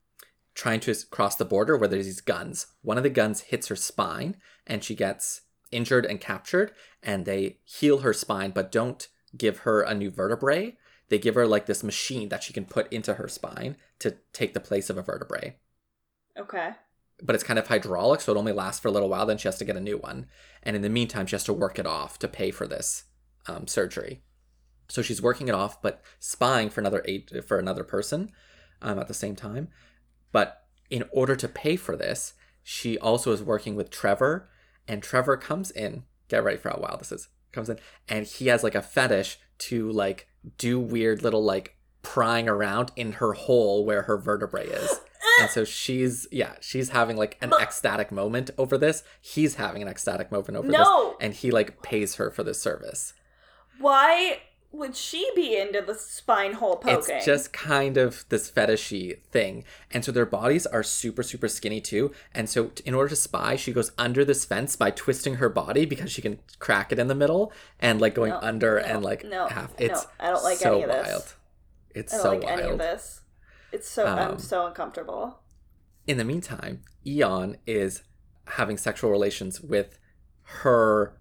trying 0.55 0.81
to 0.81 0.95
cross 1.11 1.37
the 1.37 1.45
border 1.45 1.77
where 1.77 1.89
there's 1.89 2.07
these 2.07 2.21
guns. 2.21 2.69
One 2.83 2.97
of 2.97 3.03
the 3.03 3.11
guns 3.11 3.43
hits 3.43 3.69
her 3.69 3.77
spine 3.77 4.37
and 4.67 4.83
she 4.83 4.95
gets 4.95 5.43
injured 5.71 6.05
and 6.05 6.21
captured 6.21 6.73
and 7.03 7.25
they 7.25 7.59
heal 7.65 7.99
her 7.99 8.13
spine 8.13 8.51
but 8.51 8.73
don't 8.73 9.09
give 9.37 9.59
her 9.59 9.83
a 9.83 9.95
new 9.95 10.11
vertebrae. 10.11 10.77
They 11.09 11.19
give 11.19 11.35
her 11.35 11.47
like 11.47 11.67
this 11.67 11.83
machine 11.83 12.29
that 12.29 12.43
she 12.43 12.53
can 12.53 12.65
put 12.65 12.93
into 12.93 13.15
her 13.15 13.29
spine 13.29 13.77
to 14.01 14.17
take 14.33 14.55
the 14.55 14.61
place 14.61 14.91
of 14.91 14.97
a 14.97 15.03
vertebrae. 15.03 15.57
Okay. 16.39 16.71
But 17.23 17.35
it's 17.35 17.45
kind 17.45 17.59
of 17.59 17.69
hydraulic, 17.69 18.21
so 18.21 18.33
it 18.33 18.39
only 18.39 18.53
lasts 18.53 18.81
for 18.81 18.89
a 18.89 18.91
little 18.91 19.09
while. 19.09 19.27
Then 19.27 19.39
she 19.39 19.49
has 19.49 19.59
to 19.59 19.65
get 19.65 19.77
a 19.77 19.81
new 19.81 19.99
one, 19.99 20.27
and 20.63 20.75
in 20.75 20.83
the 20.83 20.89
meantime, 20.89 21.27
she 21.27 21.35
has 21.35 21.45
to 21.45 21.53
work 21.53 21.79
it 21.79 21.87
off 21.87 22.19
to 22.21 22.29
pay 22.29 22.51
for 22.51 22.67
this 22.67 23.05
um, 23.47 23.67
surgery. 23.67 24.23
So 24.89 25.03
she's 25.03 25.23
working 25.23 25.49
it 25.49 25.55
off, 25.55 25.81
but 25.81 26.03
spying 26.19 26.71
for 26.71 26.81
another 26.81 27.03
eight 27.05 27.31
for 27.47 27.59
another 27.59 27.85
person 27.85 28.33
um, 28.83 28.99
at 28.99 29.09
the 29.09 29.15
same 29.15 29.37
time. 29.37 29.69
But 30.33 30.65
in 30.91 31.05
order 31.13 31.37
to 31.37 31.49
pay 31.49 31.77
for 31.77 31.97
this, 31.97 32.35
she 32.63 32.99
also 32.99 33.33
is 33.33 33.43
working 33.43 33.77
with 33.77 33.91
Trevor, 33.91 34.49
and 34.89 35.03
Trevor 35.03 35.37
comes 35.37 35.71
in. 35.71 36.05
Get 36.29 36.45
ready 36.45 36.57
for 36.57 36.71
how 36.71 36.81
wild 36.81 37.01
this 37.01 37.13
is. 37.13 37.29
Comes 37.53 37.69
in, 37.69 37.79
and 38.09 38.27
he 38.27 38.49
has 38.49 38.63
like 38.63 38.75
a 38.75 38.83
fetish 38.83 39.39
to 39.59 39.91
like 39.91 40.29
do 40.57 40.81
weird 40.81 41.23
little 41.23 41.43
like 41.43 41.77
prying 42.03 42.49
around 42.49 42.93
in 42.97 43.13
her 43.13 43.33
hole 43.33 43.85
where 43.85 44.03
her 44.03 44.17
vertebrae 44.17 44.67
is. 44.67 45.01
And 45.41 45.51
so 45.51 45.65
she's 45.65 46.27
yeah, 46.31 46.55
she's 46.61 46.91
having 46.91 47.17
like 47.17 47.39
an 47.41 47.53
ecstatic 47.61 48.13
moment 48.13 48.51
over 48.59 48.77
this. 48.79 49.03
He's 49.21 49.55
having 49.57 49.83
an 49.83 49.89
ecstatic 49.89 50.31
moment 50.31 50.57
over 50.57 50.69
No! 50.69 51.09
this. 51.11 51.17
And 51.21 51.35
he 51.35 51.51
like 51.51 51.83
pays 51.83 52.17
her 52.17 52.31
for 52.31 52.43
this 52.43 52.61
service. 52.61 53.15
Why 53.79 54.41
would 54.73 54.95
she 54.95 55.29
be 55.35 55.57
into 55.57 55.81
the 55.81 55.95
spine 55.95 56.53
hole 56.53 56.77
poking? 56.77 57.17
It's 57.17 57.25
just 57.27 57.53
kind 57.53 57.97
of 57.97 58.25
this 58.29 58.49
fetishy 58.51 59.21
thing. 59.33 59.65
And 59.91 60.05
so 60.05 60.13
their 60.13 60.27
bodies 60.27 60.65
are 60.67 60.85
super, 60.85 61.25
super 61.25 61.49
skinny 61.49 61.81
too. 61.81 62.13
And 62.35 62.49
so 62.49 62.67
t- 62.67 62.85
in 62.87 62.95
order 62.95 63.09
to 63.09 63.17
spy, 63.17 63.57
she 63.57 63.73
goes 63.73 63.91
under 63.99 64.25
this 64.25 64.45
fence 64.45 64.77
by 64.77 64.93
twisting 64.93 65.37
her 65.37 65.49
body 65.49 65.87
because 65.87 66.13
she 66.13 66.23
can 66.23 66.39
crack 66.61 66.93
it 66.93 66.99
in 67.01 67.09
the 67.09 67.15
middle 67.17 67.53
and 67.81 68.01
like 68.01 68.15
going 68.15 68.31
No, 68.31 68.39
under 68.43 68.79
no, 68.81 68.87
and 68.87 69.03
like 69.05 69.25
no, 69.25 69.49
half. 69.49 69.71
no, 69.81 69.87
It's 69.87 70.07
I 70.21 70.31
don't 70.31 70.45
like 70.45 70.59
so 70.59 70.75
any 70.75 70.83
of 70.85 70.91
this. 70.91 71.09
wild. 71.09 71.35
It's 71.93 72.15
I 72.15 72.17
don't 72.19 72.23
so 72.23 72.31
like 72.31 72.43
wild. 72.45 72.61
any 72.61 72.71
of 72.71 72.79
this. 72.79 73.21
It's 73.73 73.89
so 73.89 74.07
I'm 74.07 74.33
Um, 74.33 74.39
so 74.39 74.67
uncomfortable. 74.67 75.41
In 76.07 76.17
the 76.17 76.25
meantime, 76.25 76.83
Eon 77.07 77.57
is 77.67 78.03
having 78.47 78.77
sexual 78.77 79.11
relations 79.11 79.61
with 79.61 79.99
her 80.43 81.17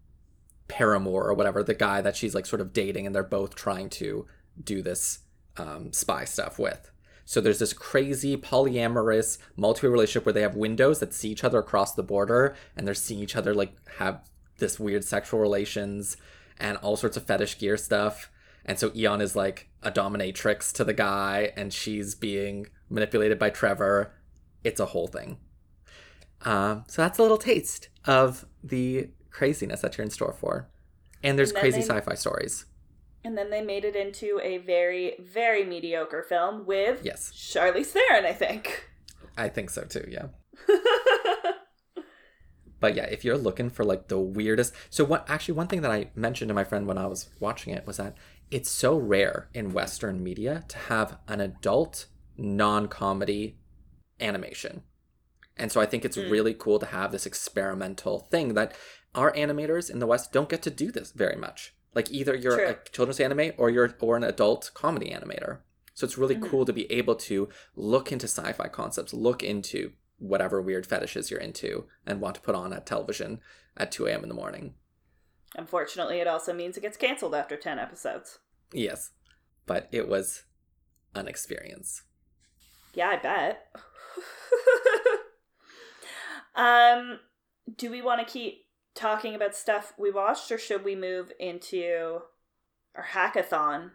paramour 0.67 1.23
or 1.23 1.33
whatever, 1.33 1.63
the 1.63 1.73
guy 1.73 2.01
that 2.01 2.15
she's 2.15 2.33
like 2.33 2.45
sort 2.45 2.61
of 2.61 2.73
dating, 2.73 3.05
and 3.05 3.13
they're 3.13 3.23
both 3.23 3.55
trying 3.55 3.89
to 3.89 4.25
do 4.63 4.81
this 4.81 5.19
um, 5.57 5.91
spy 5.91 6.25
stuff 6.25 6.57
with. 6.57 6.91
So 7.25 7.39
there's 7.41 7.59
this 7.59 7.73
crazy 7.73 8.35
polyamorous 8.37 9.37
multi 9.55 9.87
relationship 9.87 10.25
where 10.25 10.33
they 10.33 10.41
have 10.41 10.55
windows 10.55 10.99
that 10.99 11.13
see 11.13 11.29
each 11.29 11.43
other 11.43 11.59
across 11.59 11.93
the 11.93 12.03
border, 12.03 12.55
and 12.75 12.87
they're 12.87 12.95
seeing 12.95 13.21
each 13.21 13.35
other 13.35 13.53
like 13.53 13.73
have 13.97 14.27
this 14.57 14.79
weird 14.79 15.03
sexual 15.03 15.39
relations 15.39 16.17
and 16.59 16.77
all 16.77 16.97
sorts 16.97 17.17
of 17.17 17.25
fetish 17.25 17.59
gear 17.59 17.77
stuff. 17.77 18.31
And 18.69 18.77
so 18.77 18.91
Eon 18.95 19.19
is 19.19 19.35
like 19.35 19.67
a 19.81 19.91
dominatrix 19.91 20.71
to 20.73 20.83
the 20.83 20.93
guy, 20.93 21.51
and 21.57 21.73
she's 21.73 22.13
being 22.13 22.67
manipulated 22.87 23.39
by 23.39 23.49
Trevor. 23.49 24.13
It's 24.63 24.79
a 24.79 24.85
whole 24.85 25.07
thing. 25.07 25.37
Um, 26.43 26.83
so 26.87 27.01
that's 27.01 27.17
a 27.17 27.23
little 27.23 27.39
taste 27.39 27.89
of 28.05 28.45
the 28.63 29.09
craziness 29.31 29.81
that 29.81 29.97
you're 29.97 30.05
in 30.05 30.11
store 30.11 30.33
for. 30.33 30.69
And 31.23 31.35
there's 31.37 31.49
And 31.49 31.59
crazy 31.59 31.81
they- 31.81 31.87
sci 31.87 31.99
fi 32.01 32.13
stories. 32.13 32.65
And 33.23 33.35
then 33.35 33.49
they 33.49 33.61
made 33.61 33.85
it 33.85 33.95
into 33.95 34.39
a 34.43 34.59
very, 34.59 35.15
very 35.19 35.65
mediocre 35.65 36.21
film 36.21 36.67
with 36.67 37.03
Yes. 37.03 37.31
Charlize 37.33 37.87
Theron, 37.87 38.23
I 38.23 38.33
think. 38.33 38.87
I 39.35 39.49
think 39.49 39.71
so 39.71 39.81
too, 39.81 40.07
yeah. 40.07 40.27
But 42.81 42.95
yeah, 42.95 43.03
if 43.07 43.25
you're 43.25 43.37
looking 43.37 43.69
for 43.69 43.83
like 43.83 44.07
the 44.07 44.17
weirdest, 44.19 44.73
so 44.89 45.03
what 45.03 45.29
actually 45.29 45.55
one 45.55 45.67
thing 45.67 45.81
that 45.81 45.91
I 45.91 46.11
mentioned 46.15 46.47
to 46.47 46.53
my 46.55 46.63
friend 46.63 46.87
when 46.87 46.97
I 46.97 47.07
was 47.07 47.27
watching 47.41 47.73
it 47.73 47.85
was 47.85 47.97
that 47.97 48.15
it's 48.51 48.69
so 48.69 48.97
rare 48.97 49.49
in 49.53 49.73
Western 49.73 50.23
media 50.23 50.63
to 50.67 50.77
have 50.77 51.17
an 51.27 51.39
adult 51.41 52.07
non-comedy 52.37 53.57
animation, 54.19 54.83
and 55.57 55.71
so 55.71 55.79
I 55.81 55.85
think 55.85 56.05
it's 56.05 56.17
Mm. 56.17 56.31
really 56.31 56.53
cool 56.53 56.79
to 56.79 56.85
have 56.85 57.11
this 57.11 57.25
experimental 57.25 58.19
thing 58.19 58.53
that 58.53 58.73
our 59.15 59.31
animators 59.33 59.89
in 59.89 59.99
the 59.99 60.07
West 60.07 60.31
don't 60.31 60.49
get 60.49 60.61
to 60.63 60.69
do 60.69 60.91
this 60.91 61.11
very 61.11 61.35
much. 61.35 61.75
Like 61.95 62.11
either 62.11 62.35
you're 62.35 62.57
True. 62.57 62.67
a 62.67 62.89
children's 62.91 63.19
anime 63.19 63.53
or 63.57 63.69
you're 63.69 63.95
or 63.99 64.15
an 64.15 64.23
adult 64.23 64.71
comedy 64.73 65.09
animator. 65.09 65.59
So 65.93 66.05
it's 66.05 66.17
really 66.17 66.35
Mhm. 66.35 66.49
cool 66.49 66.65
to 66.65 66.71
be 66.73 66.89
able 66.91 67.15
to 67.15 67.49
look 67.75 68.11
into 68.11 68.27
sci-fi 68.27 68.67
concepts, 68.69 69.13
look 69.13 69.43
into 69.43 69.93
whatever 70.17 70.61
weird 70.61 70.85
fetishes 70.85 71.29
you're 71.31 71.39
into, 71.39 71.87
and 72.05 72.21
want 72.21 72.35
to 72.35 72.41
put 72.41 72.55
on 72.55 72.71
at 72.73 72.85
television 72.85 73.41
at 73.75 73.91
2 73.91 74.05
a.m. 74.07 74.23
in 74.23 74.29
the 74.29 74.35
morning. 74.35 74.75
Unfortunately, 75.55 76.19
it 76.19 76.27
also 76.27 76.53
means 76.53 76.77
it 76.77 76.81
gets 76.81 76.97
canceled 76.97 77.35
after 77.35 77.57
10 77.57 77.79
episodes. 77.79 78.39
Yes. 78.71 79.11
But 79.65 79.87
it 79.91 80.07
was 80.07 80.43
an 81.15 81.27
experience. 81.27 82.03
Yeah, 82.93 83.09
I 83.09 83.17
bet. 83.17 83.65
um, 86.55 87.19
do 87.77 87.89
we 87.89 88.01
want 88.01 88.25
to 88.25 88.31
keep 88.31 88.65
talking 88.95 89.35
about 89.35 89.55
stuff 89.55 89.93
we 89.97 90.11
watched, 90.11 90.51
or 90.51 90.57
should 90.57 90.83
we 90.83 90.95
move 90.95 91.31
into 91.39 92.19
our 92.95 93.05
hackathon? 93.13 93.91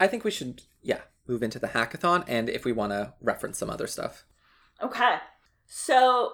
I 0.00 0.06
think 0.06 0.24
we 0.24 0.30
should, 0.30 0.62
yeah, 0.82 1.02
move 1.26 1.42
into 1.42 1.58
the 1.58 1.68
hackathon 1.68 2.24
and 2.26 2.48
if 2.48 2.64
we 2.64 2.72
want 2.72 2.92
to 2.92 3.14
reference 3.20 3.58
some 3.58 3.70
other 3.70 3.86
stuff. 3.86 4.24
Okay. 4.82 5.16
So 5.66 6.32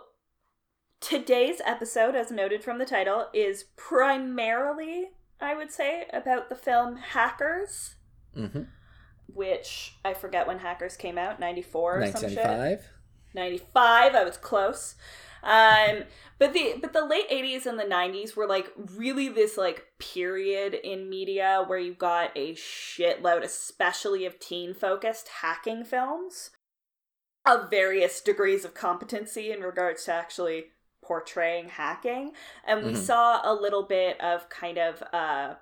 today's 1.01 1.61
episode, 1.65 2.15
as 2.15 2.31
noted 2.31 2.63
from 2.63 2.79
the 2.79 2.85
title, 2.87 3.27
is 3.33 3.65
primarily, 3.77 5.11
I 5.41 5.55
would 5.55 5.71
say, 5.71 6.07
about 6.13 6.49
the 6.49 6.55
film 6.57 6.97
Hackers, 6.97 7.95
Mm-hmm. 8.37 8.63
which 9.33 9.95
I 10.05 10.15
forget 10.15 10.47
when 10.47 10.59
Hackers 10.59 10.97
came 10.97 11.19
out, 11.19 11.41
94 11.41 11.97
or 11.97 12.07
some 12.13 12.31
shit. 12.31 12.37
95 13.35 14.15
i 14.15 14.25
was 14.25 14.39
close 14.39 14.95
um 15.43 16.05
but 16.39 16.55
the 16.55 16.77
but 16.81 16.95
the 16.95 17.05
late 17.05 17.29
80s 17.31 17.67
and 17.67 17.79
the 17.79 17.85
90s 17.85 18.35
were 18.35 18.47
like 18.47 18.73
really 18.97 19.29
this 19.29 19.59
like 19.59 19.85
period 19.99 20.73
in 20.73 21.11
media 21.11 21.63
where 21.67 21.79
you 21.79 21.93
got 21.93 22.31
a 22.37 22.55
shitload 22.55 23.43
especially 23.45 24.25
of 24.25 24.41
teen 24.41 24.73
focused 24.73 25.29
hacking 25.43 25.85
films 25.85 26.51
of 27.45 27.69
various 27.71 28.21
degrees 28.23 28.65
of 28.65 28.73
competency 28.75 29.53
in 29.53 29.61
regards 29.61 30.05
to 30.05 30.13
actually 30.13 30.65
portraying 31.09 31.71
hacking 31.71 32.33
and 32.67 32.85
we 32.85 32.93
Mhm. 32.93 32.97
saw 32.99 33.41
a 33.43 33.55
little 33.55 33.83
bit 33.85 34.21
of 34.21 34.49
kind 34.51 34.77
of 34.79 35.01
a 35.13 35.57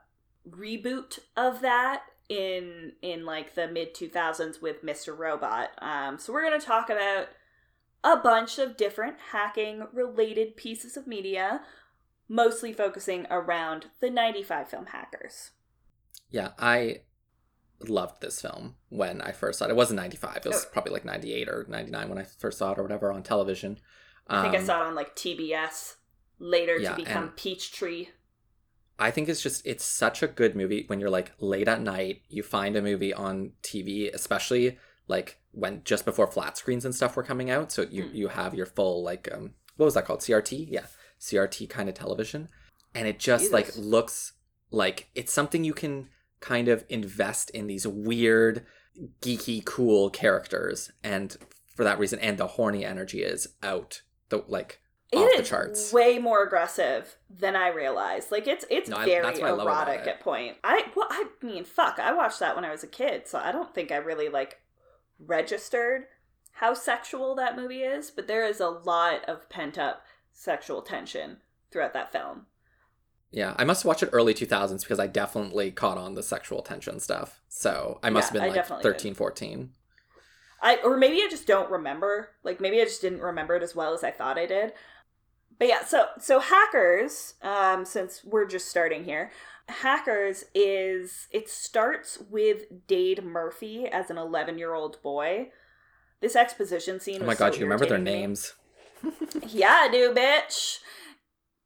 reboot 0.48 1.20
of 1.37 1.61
that 1.61 2.02
in 2.28 2.92
in 3.00 3.24
like 3.24 3.54
the 3.54 3.68
mid 3.68 3.94
2000s 3.94 4.61
with 4.61 4.82
Mr. 4.82 5.16
Robot. 5.16 5.70
Um 5.78 6.18
so 6.18 6.32
we're 6.32 6.44
going 6.44 6.59
to 6.61 6.66
talk 6.66 6.90
about 6.90 7.28
a 8.02 8.16
bunch 8.16 8.59
of 8.59 8.76
different 8.76 9.16
hacking 9.30 9.87
related 9.92 10.56
pieces 10.56 10.96
of 10.96 11.06
media 11.06 11.62
mostly 12.28 12.72
focusing 12.72 13.24
around 13.30 13.87
the 14.00 14.11
95 14.11 14.68
film 14.68 14.87
Hackers. 14.87 15.52
Yeah, 16.28 16.50
I 16.59 17.02
loved 17.80 18.20
this 18.20 18.40
film 18.40 18.74
when 18.88 19.20
I 19.20 19.30
first 19.30 19.59
saw 19.61 19.66
it. 19.66 19.70
It 19.70 19.76
wasn't 19.76 19.98
95. 19.98 20.38
It 20.38 20.46
was 20.46 20.64
Oh. 20.64 20.68
probably 20.72 20.92
like 20.92 21.04
98 21.04 21.48
or 21.48 21.64
99 21.68 22.09
when 22.09 22.18
I 22.18 22.24
first 22.24 22.59
saw 22.59 22.72
it 22.72 22.78
or 22.78 22.82
whatever 22.82 23.12
on 23.12 23.22
television. 23.22 23.78
I 24.28 24.42
think 24.42 24.54
I 24.54 24.58
Um, 24.58 24.66
saw 24.66 24.82
it 24.82 24.86
on 24.86 24.94
like 24.94 25.14
TBS 25.14 25.96
later 26.38 26.76
yeah, 26.78 26.90
to 26.90 26.96
become 26.96 27.30
Peachtree. 27.30 28.08
I 28.98 29.10
think 29.10 29.28
it's 29.28 29.42
just 29.42 29.66
it's 29.66 29.84
such 29.84 30.22
a 30.22 30.26
good 30.26 30.56
movie 30.56 30.84
when 30.86 31.00
you're 31.00 31.10
like 31.10 31.32
late 31.38 31.68
at 31.68 31.80
night, 31.82 32.22
you 32.28 32.42
find 32.42 32.76
a 32.76 32.82
movie 32.82 33.12
on 33.12 33.52
TV, 33.62 34.12
especially 34.12 34.78
like 35.06 35.38
when 35.52 35.82
just 35.84 36.04
before 36.04 36.26
flat 36.26 36.56
screens 36.56 36.84
and 36.84 36.94
stuff 36.94 37.14
were 37.16 37.22
coming 37.22 37.50
out. 37.50 37.70
So 37.72 37.82
you 37.82 38.04
Mm. 38.04 38.14
you 38.14 38.28
have 38.28 38.54
your 38.54 38.66
full 38.66 39.02
like 39.02 39.28
um 39.32 39.54
what 39.76 39.84
was 39.84 39.94
that 39.94 40.06
called? 40.06 40.20
CRT? 40.20 40.66
Yeah. 40.70 40.86
CRT 41.20 41.68
kind 41.68 41.88
of 41.88 41.94
television. 41.94 42.48
And 42.94 43.06
it 43.06 43.18
just 43.18 43.52
like 43.52 43.76
looks 43.76 44.32
like 44.70 45.08
it's 45.14 45.32
something 45.32 45.62
you 45.64 45.74
can 45.74 46.08
kind 46.40 46.68
of 46.68 46.84
invest 46.88 47.50
in 47.50 47.66
these 47.66 47.86
weird 47.86 48.64
geeky 49.20 49.62
cool 49.64 50.08
characters 50.10 50.90
and 51.04 51.36
for 51.74 51.84
that 51.84 51.98
reason 51.98 52.18
and 52.20 52.38
the 52.38 52.46
horny 52.46 52.84
energy 52.84 53.22
is 53.22 53.48
out 53.62 54.02
the 54.28 54.44
like 54.48 54.80
off 55.14 55.34
It 55.34 55.36
the 55.36 55.42
charts. 55.42 55.92
way 55.92 56.18
more 56.18 56.42
aggressive 56.42 57.16
than 57.30 57.54
I 57.56 57.68
realized. 57.68 58.30
Like 58.32 58.46
it's 58.46 58.64
it's 58.70 58.90
No, 58.90 58.96
very 58.96 59.42
I 59.42 59.50
erotic 59.50 60.06
at 60.06 60.20
point. 60.20 60.56
I 60.64 60.90
well, 60.96 61.06
I 61.10 61.28
mean, 61.42 61.64
fuck. 61.64 61.98
I 61.98 62.12
watched 62.12 62.40
that 62.40 62.56
when 62.56 62.64
I 62.64 62.70
was 62.72 62.82
a 62.84 62.88
kid, 62.88 63.28
so 63.28 63.38
I 63.38 63.52
don't 63.52 63.74
think 63.74 63.92
I 63.92 63.96
really 63.96 64.28
like 64.28 64.60
registered 65.18 66.06
how 66.52 66.74
sexual 66.74 67.34
that 67.36 67.56
movie 67.56 67.82
is. 67.82 68.10
But 68.10 68.26
there 68.28 68.46
is 68.46 68.60
a 68.60 68.68
lot 68.70 69.24
of 69.26 69.48
pent 69.50 69.78
up 69.78 70.04
sexual 70.32 70.82
tension 70.82 71.38
throughout 71.70 71.92
that 71.94 72.12
film. 72.12 72.46
Yeah, 73.30 73.54
I 73.58 73.64
must 73.64 73.84
watch 73.84 74.02
it 74.02 74.10
early 74.12 74.34
2000s 74.34 74.82
because 74.82 74.98
I 74.98 75.06
definitely 75.06 75.70
caught 75.70 75.98
on 75.98 76.14
the 76.14 76.22
sexual 76.22 76.62
tension 76.62 77.00
stuff. 77.00 77.42
So 77.48 77.98
I 78.02 78.10
must 78.10 78.28
Yeah, 78.28 78.32
have 78.32 78.34
been 78.34 78.46
like 78.46 78.52
definitely 78.54 78.82
13, 78.82 79.14
14. 79.14 79.72
I 80.66 80.79
or 80.83 80.96
maybe 80.96 81.22
I 81.22 81.29
just 81.31 81.46
don't 81.46 81.70
remember. 81.70 82.31
Like 82.42 82.61
maybe 82.61 82.81
I 82.81 82.85
just 82.85 83.00
didn't 83.00 83.20
remember 83.20 83.55
it 83.55 83.62
as 83.62 83.76
well 83.76 83.94
as 83.94 84.02
I 84.02 84.11
thought 84.11 84.37
I 84.37 84.46
did. 84.46 84.72
But 85.61 85.68
yeah, 85.68 85.85
so 85.85 86.07
so 86.18 86.40
hackers, 86.40 87.35
um, 87.40 87.85
since 87.85 88.24
we're 88.24 88.46
just 88.48 88.68
starting 88.68 89.05
here, 89.05 89.31
hackers 89.68 90.44
is 90.57 91.29
it 91.31 91.48
starts 91.48 92.18
with 92.29 92.87
Dade 92.88 93.22
Murphy 93.22 93.87
as 93.87 94.11
an 94.11 94.18
eleven 94.18 94.59
year 94.59 94.74
old 94.74 95.00
boy. 95.02 95.50
This 96.20 96.35
exposition 96.35 96.98
scene. 96.98 97.22
Oh 97.22 97.26
my 97.26 97.37
god, 97.37 97.55
so 97.55 97.61
you 97.61 97.66
remember 97.66 97.87
their 97.87 97.98
irritating 97.98 98.05
to 98.05 98.12
me. 98.12 98.20
names? 98.20 98.55
Yeah, 99.48 99.83
I 99.83 99.88
do, 99.88 100.12
bitch. 100.12 100.79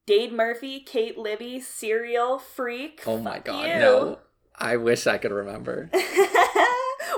Dade 0.06 0.32
Murphy, 0.32 0.80
Kate 0.80 1.16
Libby, 1.16 1.58
serial 1.60 2.38
freak. 2.38 3.02
Oh 3.06 3.18
my 3.18 3.38
god, 3.38 3.66
you. 3.66 3.78
no. 3.78 4.18
I 4.58 4.76
wish 4.76 5.06
I 5.06 5.16
could 5.16 5.32
remember. 5.32 5.88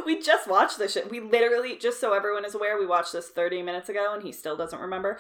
we 0.07 0.21
just 0.21 0.49
watched 0.49 0.79
this 0.79 0.93
shit. 0.93 1.11
We 1.11 1.21
literally, 1.21 1.77
just 1.77 2.01
so 2.01 2.13
everyone 2.13 2.45
is 2.45 2.55
aware, 2.55 2.79
we 2.79 2.87
watched 2.87 3.13
this 3.13 3.29
30 3.29 3.63
minutes 3.63 3.89
ago 3.89 4.13
and 4.15 4.23
he 4.23 4.33
still 4.33 4.57
doesn't 4.57 4.81
remember. 4.81 5.19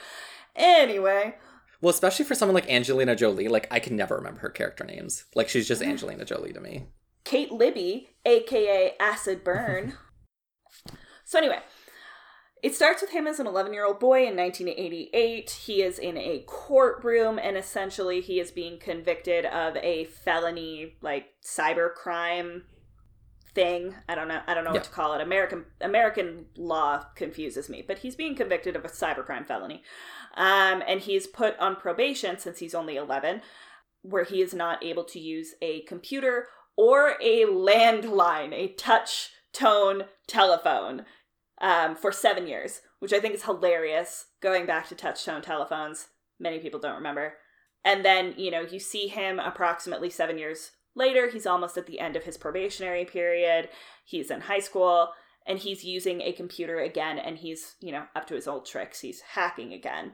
Anyway, 0.54 1.36
Well, 1.80 1.90
especially 1.90 2.24
for 2.24 2.34
someone 2.34 2.54
like 2.54 2.70
Angelina 2.70 3.16
Jolie, 3.16 3.48
like 3.48 3.66
I 3.70 3.80
can 3.80 3.96
never 3.96 4.16
remember 4.16 4.40
her 4.40 4.50
character 4.50 4.84
names. 4.84 5.24
Like 5.34 5.48
she's 5.48 5.68
just 5.68 5.82
Angelina 5.82 6.24
Jolie 6.24 6.52
to 6.52 6.60
me. 6.60 6.86
Kate 7.24 7.52
Libby, 7.52 8.10
aka 8.24 8.94
Acid 8.98 9.44
Burn. 9.44 9.94
so, 11.24 11.38
anyway, 11.38 11.60
it 12.62 12.74
starts 12.74 13.00
with 13.00 13.10
him 13.10 13.26
as 13.26 13.40
an 13.40 13.46
11 13.46 13.72
year 13.72 13.86
old 13.86 13.98
boy 13.98 14.26
in 14.26 14.36
1988. 14.36 15.50
He 15.50 15.82
is 15.82 15.98
in 15.98 16.16
a 16.16 16.44
courtroom 16.46 17.38
and 17.38 17.56
essentially 17.56 18.20
he 18.20 18.38
is 18.38 18.50
being 18.50 18.78
convicted 18.78 19.46
of 19.46 19.76
a 19.76 20.04
felony, 20.04 20.96
like 21.00 21.26
cyber 21.44 21.92
crime 21.92 22.64
thing. 23.54 23.94
I 24.08 24.14
don't 24.14 24.28
know. 24.28 24.40
I 24.46 24.54
don't 24.54 24.64
know 24.64 24.70
Yeah. 24.70 24.74
what 24.78 24.84
to 24.84 24.90
call 24.90 25.14
it. 25.14 25.20
American 25.20 25.66
American 25.80 26.46
law 26.56 27.04
confuses 27.14 27.68
me, 27.68 27.82
but 27.86 27.98
he's 27.98 28.16
being 28.16 28.34
convicted 28.34 28.76
of 28.76 28.84
a 28.84 28.88
cybercrime 28.88 29.46
felony, 29.46 29.82
um, 30.36 30.82
and 30.86 31.00
he's 31.00 31.26
put 31.26 31.58
on 31.58 31.76
probation 31.76 32.38
since 32.38 32.58
he's 32.58 32.74
only 32.74 32.96
eleven, 32.96 33.42
where 34.02 34.24
he 34.24 34.40
is 34.42 34.54
not 34.54 34.82
able 34.84 35.04
to 35.04 35.20
use 35.20 35.54
a 35.60 35.82
computer 35.82 36.48
or 36.76 37.16
a 37.20 37.44
landline, 37.44 38.52
a 38.52 38.68
touch 38.74 39.30
tone 39.52 40.04
telephone. 40.26 41.04
um, 41.60 41.94
for 41.94 42.10
seven 42.10 42.48
years, 42.48 42.80
which 42.98 43.12
I 43.12 43.20
think 43.20 43.34
is 43.34 43.44
hilarious. 43.44 44.26
Going 44.40 44.66
back 44.66 44.88
to 44.88 44.96
touch 44.96 45.24
tone 45.24 45.42
telephones, 45.42 46.08
many 46.40 46.58
people 46.58 46.80
don't 46.80 46.96
remember. 46.96 47.34
And 47.84 48.04
then, 48.04 48.34
you 48.36 48.50
know, 48.50 48.62
you 48.62 48.80
see 48.80 49.06
him 49.06 49.38
approximately 49.38 50.10
seven 50.10 50.38
years 50.38 50.72
later. 50.94 51.28
He's 51.28 51.46
almost 51.46 51.76
at 51.76 51.86
the 51.86 52.00
end 52.00 52.16
of 52.16 52.24
his 52.24 52.36
probationary 52.36 53.04
period. 53.04 53.68
He's 54.04 54.30
in 54.30 54.42
high 54.42 54.60
school 54.60 55.10
and 55.46 55.58
he's 55.58 55.84
using 55.84 56.20
a 56.20 56.32
computer 56.32 56.78
again 56.80 57.18
and 57.18 57.38
he's, 57.38 57.74
you 57.80 57.92
know, 57.92 58.04
up 58.14 58.26
to 58.28 58.34
his 58.34 58.46
old 58.46 58.66
tricks. 58.66 59.00
He's 59.00 59.20
hacking 59.20 59.72
again. 59.72 60.12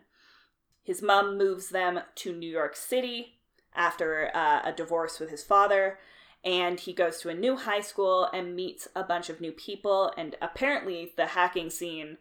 His 0.82 1.02
mom 1.02 1.36
moves 1.36 1.68
them 1.68 2.00
to 2.16 2.34
New 2.34 2.50
York 2.50 2.74
City 2.76 3.40
after 3.74 4.30
uh, 4.34 4.62
a 4.64 4.72
divorce 4.72 5.20
with 5.20 5.30
his 5.30 5.44
father 5.44 5.98
and 6.44 6.80
he 6.80 6.92
goes 6.92 7.18
to 7.20 7.28
a 7.28 7.34
new 7.34 7.56
high 7.56 7.80
school 7.80 8.28
and 8.32 8.56
meets 8.56 8.88
a 8.94 9.02
bunch 9.02 9.28
of 9.28 9.40
new 9.40 9.52
people 9.52 10.12
and 10.16 10.36
apparently 10.40 11.12
the 11.16 11.26
hacking 11.26 11.68
scene 11.68 12.16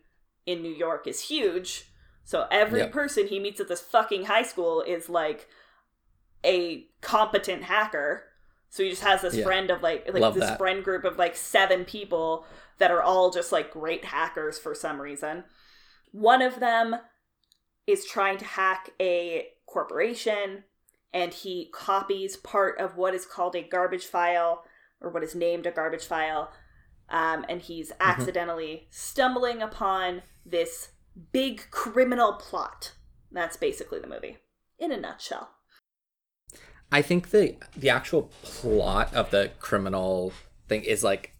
in 0.45 0.61
New 0.61 0.73
York 0.73 1.07
is 1.07 1.29
huge. 1.29 1.85
So 2.23 2.47
every 2.51 2.79
Yep. 2.79 2.91
person 2.91 3.27
he 3.27 3.39
meets 3.39 3.59
at 3.61 3.69
this 3.69 3.79
fucking 3.81 4.25
high 4.25 4.43
school 4.43 4.81
is 4.81 5.07
like 5.07 5.47
a 6.43 6.87
competent 7.01 7.63
hacker. 7.63 8.25
So 8.77 8.83
he 8.83 8.91
just 8.91 9.01
has 9.01 9.23
this 9.23 9.33
Yeah. 9.33 9.43
friend 9.43 9.71
of 9.71 9.81
like 9.81 10.05
like 10.13 10.21
Love 10.21 10.35
this 10.35 10.43
that. 10.45 10.59
friend 10.59 10.83
group 10.83 11.03
of 11.03 11.17
like 11.17 11.35
seven 11.35 11.83
people 11.83 12.45
that 12.77 12.91
are 12.91 13.01
all 13.01 13.31
just 13.31 13.51
like 13.51 13.71
great 13.71 14.05
hackers 14.05 14.59
for 14.59 14.75
some 14.75 15.01
reason. 15.01 15.43
One 16.11 16.43
of 16.43 16.59
them 16.59 16.95
is 17.87 18.05
trying 18.05 18.37
to 18.37 18.45
hack 18.45 18.91
a 19.01 19.47
corporation 19.65 20.63
and 21.11 21.33
he 21.33 21.69
copies 21.73 22.37
part 22.37 22.79
of 22.79 22.95
what 22.97 23.15
is 23.15 23.25
called 23.25 23.55
a 23.55 23.63
garbage 23.63 24.05
file 24.05 24.63
or 25.01 25.09
what 25.09 25.23
is 25.23 25.33
named 25.33 25.65
a 25.65 25.71
garbage 25.71 26.05
file 26.05 26.51
um, 27.09 27.45
and 27.49 27.63
he's 27.63 27.91
accidentally 27.99 28.87
stumbling 28.91 29.61
upon 29.61 30.21
this 30.45 30.89
big 31.31 31.63
criminal 31.71 32.33
plot 32.33 32.93
that's 33.31 33.57
basically 33.57 33.99
the 33.99 34.07
movie 34.07 34.37
in 34.77 34.91
a 34.91 34.97
nutshell 34.97 35.49
I 36.91 37.01
think 37.01 37.31
the 37.31 37.55
the 37.75 37.89
actual 37.89 38.31
plot 38.43 39.13
of 39.13 39.31
the 39.31 39.51
criminal 39.59 40.31
thing 40.67 40.83
is 40.83 41.03
like 41.03 41.33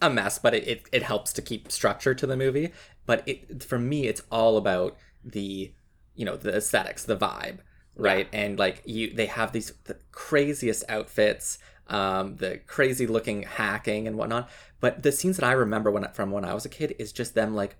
a 0.00 0.08
mess, 0.08 0.38
but 0.38 0.54
it, 0.54 0.68
it, 0.68 0.82
it 0.92 1.02
helps 1.02 1.32
to 1.34 1.42
keep 1.42 1.70
structure 1.70 2.14
to 2.14 2.26
the 2.26 2.36
movie. 2.36 2.72
But 3.06 3.22
it 3.26 3.62
for 3.62 3.78
me, 3.78 4.06
it's 4.06 4.22
all 4.30 4.56
about 4.56 4.96
the 5.24 5.72
you 6.14 6.24
know 6.24 6.36
the 6.36 6.56
aesthetics, 6.56 7.04
the 7.04 7.16
vibe, 7.16 7.58
right? 7.96 8.28
And 8.32 8.58
like 8.58 8.82
you, 8.84 9.12
they 9.14 9.26
have 9.26 9.52
these 9.52 9.72
the 9.84 9.98
craziest 10.10 10.84
outfits, 10.88 11.58
um, 11.88 12.36
the 12.36 12.58
crazy 12.66 13.06
looking 13.06 13.42
hacking 13.42 14.06
and 14.06 14.16
whatnot. 14.16 14.48
But 14.80 15.02
the 15.02 15.12
scenes 15.12 15.36
that 15.36 15.46
I 15.46 15.52
remember 15.52 15.90
when 15.90 16.08
from 16.14 16.30
when 16.30 16.44
I 16.44 16.54
was 16.54 16.64
a 16.64 16.70
kid 16.70 16.94
is 16.98 17.12
just 17.12 17.34
them 17.34 17.54
like 17.54 17.76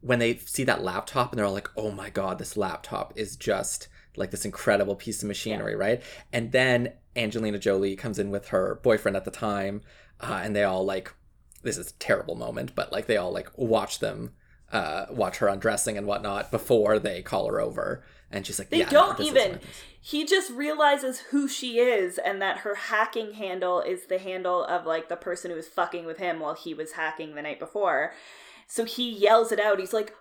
when 0.00 0.18
they 0.18 0.36
see 0.36 0.64
that 0.64 0.82
laptop 0.82 1.30
and 1.30 1.38
they're 1.38 1.46
all 1.46 1.52
like, 1.52 1.70
"Oh 1.76 1.92
my 1.92 2.10
god, 2.10 2.38
this 2.38 2.56
laptop 2.56 3.12
is 3.16 3.36
just 3.36 3.88
like 4.18 4.30
this 4.30 4.44
incredible 4.44 4.94
piece 4.94 5.22
of 5.22 5.28
machinery," 5.28 5.74
right? 5.76 6.02
And 6.32 6.52
then 6.52 6.92
Angelina 7.16 7.58
Jolie 7.58 7.96
comes 7.96 8.18
in 8.18 8.30
with 8.30 8.48
her 8.48 8.80
boyfriend 8.82 9.16
at 9.16 9.24
the 9.24 9.30
time, 9.30 9.82
uh, 10.20 10.40
and 10.42 10.54
they 10.54 10.64
all 10.64 10.84
like, 10.84 11.12
this 11.62 11.78
is 11.78 11.90
a 11.90 11.94
terrible 11.94 12.34
moment, 12.34 12.74
but 12.74 12.92
like 12.92 13.06
they 13.06 13.16
all 13.16 13.32
like 13.32 13.50
watch 13.56 13.98
them, 13.98 14.32
uh, 14.72 15.06
watch 15.10 15.38
her 15.38 15.48
undressing 15.48 15.96
and 15.96 16.06
whatnot 16.06 16.50
before 16.50 16.98
they 16.98 17.22
call 17.22 17.48
her 17.48 17.60
over, 17.60 18.04
and 18.30 18.46
she's 18.46 18.58
like, 18.58 18.70
they 18.70 18.78
"Yeah, 18.78 18.90
don't 18.90 19.16
this 19.16 19.28
even 19.28 19.60
he 20.00 20.24
just 20.24 20.50
realizes 20.50 21.20
who 21.30 21.48
she 21.48 21.78
is 21.78 22.18
and 22.18 22.40
that 22.40 22.58
her 22.58 22.74
hacking 22.74 23.34
handle 23.34 23.80
is 23.80 24.06
the 24.06 24.18
handle 24.18 24.64
of 24.64 24.86
like 24.86 25.08
the 25.08 25.16
person 25.16 25.50
who 25.50 25.56
was 25.56 25.68
fucking 25.68 26.06
with 26.06 26.18
him 26.18 26.40
while 26.40 26.54
he 26.54 26.72
was 26.72 26.92
hacking 26.92 27.34
the 27.34 27.42
night 27.42 27.58
before. 27.58 28.14
So 28.66 28.84
he 28.84 29.10
yells 29.10 29.52
it 29.52 29.60
out. 29.60 29.78
He's 29.80 29.92
like 29.92 30.14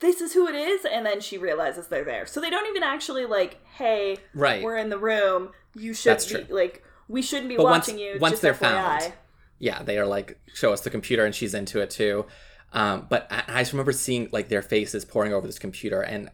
this 0.00 0.20
is 0.20 0.32
who 0.34 0.46
it 0.46 0.54
is 0.54 0.84
and 0.84 1.06
then 1.06 1.20
she 1.20 1.38
realizes 1.38 1.86
they're 1.88 2.04
there 2.04 2.26
so 2.26 2.40
they 2.40 2.50
don't 2.50 2.66
even 2.68 2.82
actually 2.82 3.24
like 3.26 3.58
hey 3.76 4.16
Right. 4.34 4.62
we're 4.62 4.76
in 4.76 4.88
the 4.90 4.98
room 4.98 5.50
you 5.74 5.94
should 5.94 6.10
That's 6.12 6.26
be 6.32 6.44
true. 6.44 6.54
like 6.56 6.82
we 7.08 7.22
shouldn't 7.22 7.48
be 7.48 7.56
But 7.56 7.64
once- 7.64 7.86
watching 7.88 7.98
you 8.00 8.18
once 8.20 8.40
they're 8.40 8.52
FYI. 8.54 8.58
found, 9.00 9.12
yeah, 9.58 9.82
they 9.82 9.96
are 9.98 10.06
like 10.06 10.38
show 10.54 10.72
us 10.72 10.80
the 10.82 10.90
computer, 10.90 11.24
and 11.24 11.34
she's 11.34 11.54
into 11.54 11.80
it 11.80 11.88
too. 11.90 12.26
Um, 12.72 13.06
but 13.08 13.26
I, 13.30 13.44
I 13.48 13.60
just 13.60 13.72
remember 13.72 13.92
seeing 13.92 14.28
like 14.32 14.48
their 14.48 14.60
faces 14.60 15.04
pouring 15.04 15.32
over 15.32 15.46
this 15.46 15.58
computer, 15.58 16.02
and 16.02 16.30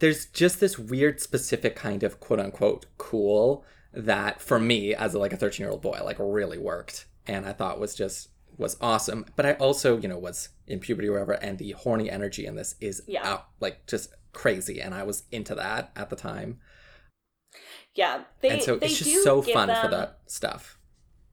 there's 0.00 0.26
just 0.26 0.58
this 0.60 0.78
weird, 0.78 1.20
specific 1.20 1.76
kind 1.76 2.02
of 2.02 2.18
quote 2.20 2.40
unquote 2.40 2.86
cool 2.98 3.64
that 3.92 4.40
for 4.40 4.58
me 4.58 4.94
as 4.94 5.14
like 5.14 5.32
a 5.32 5.36
13 5.36 5.62
year 5.64 5.70
old 5.70 5.80
boy 5.82 6.00
like 6.04 6.16
really 6.18 6.58
worked, 6.58 7.06
and 7.26 7.46
I 7.46 7.52
thought 7.52 7.78
was 7.80 7.94
just 7.94 8.28
was 8.58 8.76
awesome. 8.80 9.24
But 9.36 9.46
I 9.46 9.52
also 9.54 9.96
you 9.98 10.08
know 10.08 10.18
was 10.18 10.50
in 10.66 10.80
puberty 10.80 11.08
or 11.08 11.12
whatever, 11.12 11.32
and 11.34 11.58
the 11.58 11.70
horny 11.72 12.10
energy 12.10 12.44
in 12.46 12.56
this 12.56 12.74
is 12.80 13.02
Yeah. 13.06 13.26
out, 13.26 13.46
like 13.60 13.86
just 13.86 14.12
crazy, 14.32 14.80
and 14.80 14.94
I 14.94 15.04
was 15.04 15.22
into 15.32 15.54
that 15.54 15.90
at 15.96 16.10
the 16.10 16.16
time, 16.16 16.58
yeah 17.94 18.24
they, 18.40 18.50
and 18.50 18.62
so 18.62 18.76
they 18.76 18.86
it's 18.86 18.98
just 18.98 19.22
so 19.24 19.40
fun 19.42 19.68
for 19.68 19.88
that 19.88 20.18
stuff. 20.26 20.78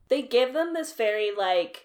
they 0.08 0.22
give 0.22 0.54
them 0.54 0.72
this 0.74 0.92
very 0.92 1.30
like 1.36 1.84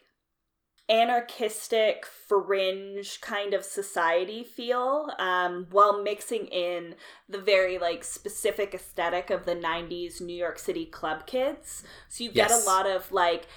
anarchistic 0.90 2.06
fringe 2.06 3.22
kind 3.22 3.54
of 3.54 3.64
society 3.64 4.44
feel 4.44 5.10
um, 5.20 5.68
while 5.72 6.02
mixing 6.04 6.48
in 6.48 6.96
the 7.30 7.40
very 7.40 7.78
like 7.78 8.04
specific 8.04 8.74
aesthetic 8.74 9.30
of 9.30 9.46
the 9.46 9.56
90s 9.56 10.20
new 10.20 10.36
york 10.36 10.60
city 10.60 10.86
club 10.86 11.26
kids 11.26 11.84
so 12.10 12.24
you 12.26 12.32
get 12.32 12.50
Yes. 12.50 12.66
a 12.66 12.70
lot 12.70 12.86
of 12.90 13.10
like 13.12 13.48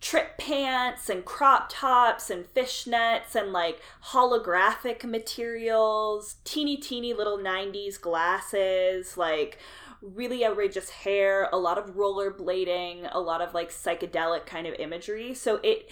trip 0.00 0.38
pants 0.38 1.08
and 1.10 1.24
crop 1.24 1.68
tops 1.68 2.30
and 2.30 2.44
fishnets 2.54 3.34
and 3.34 3.52
like 3.52 3.80
holographic 4.12 5.04
materials 5.04 6.36
teeny 6.44 6.76
teeny 6.76 7.12
little 7.12 7.36
90s 7.36 8.00
glasses 8.00 9.16
like 9.16 9.58
really 10.00 10.44
outrageous 10.46 10.90
hair 10.90 11.48
a 11.52 11.56
lot 11.56 11.78
of 11.78 11.96
rollerblading 11.96 13.08
a 13.12 13.18
lot 13.20 13.40
of 13.40 13.54
like 13.54 13.70
psychedelic 13.70 14.46
kind 14.46 14.66
of 14.66 14.74
imagery. 14.74 15.34
So 15.34 15.56
it 15.62 15.90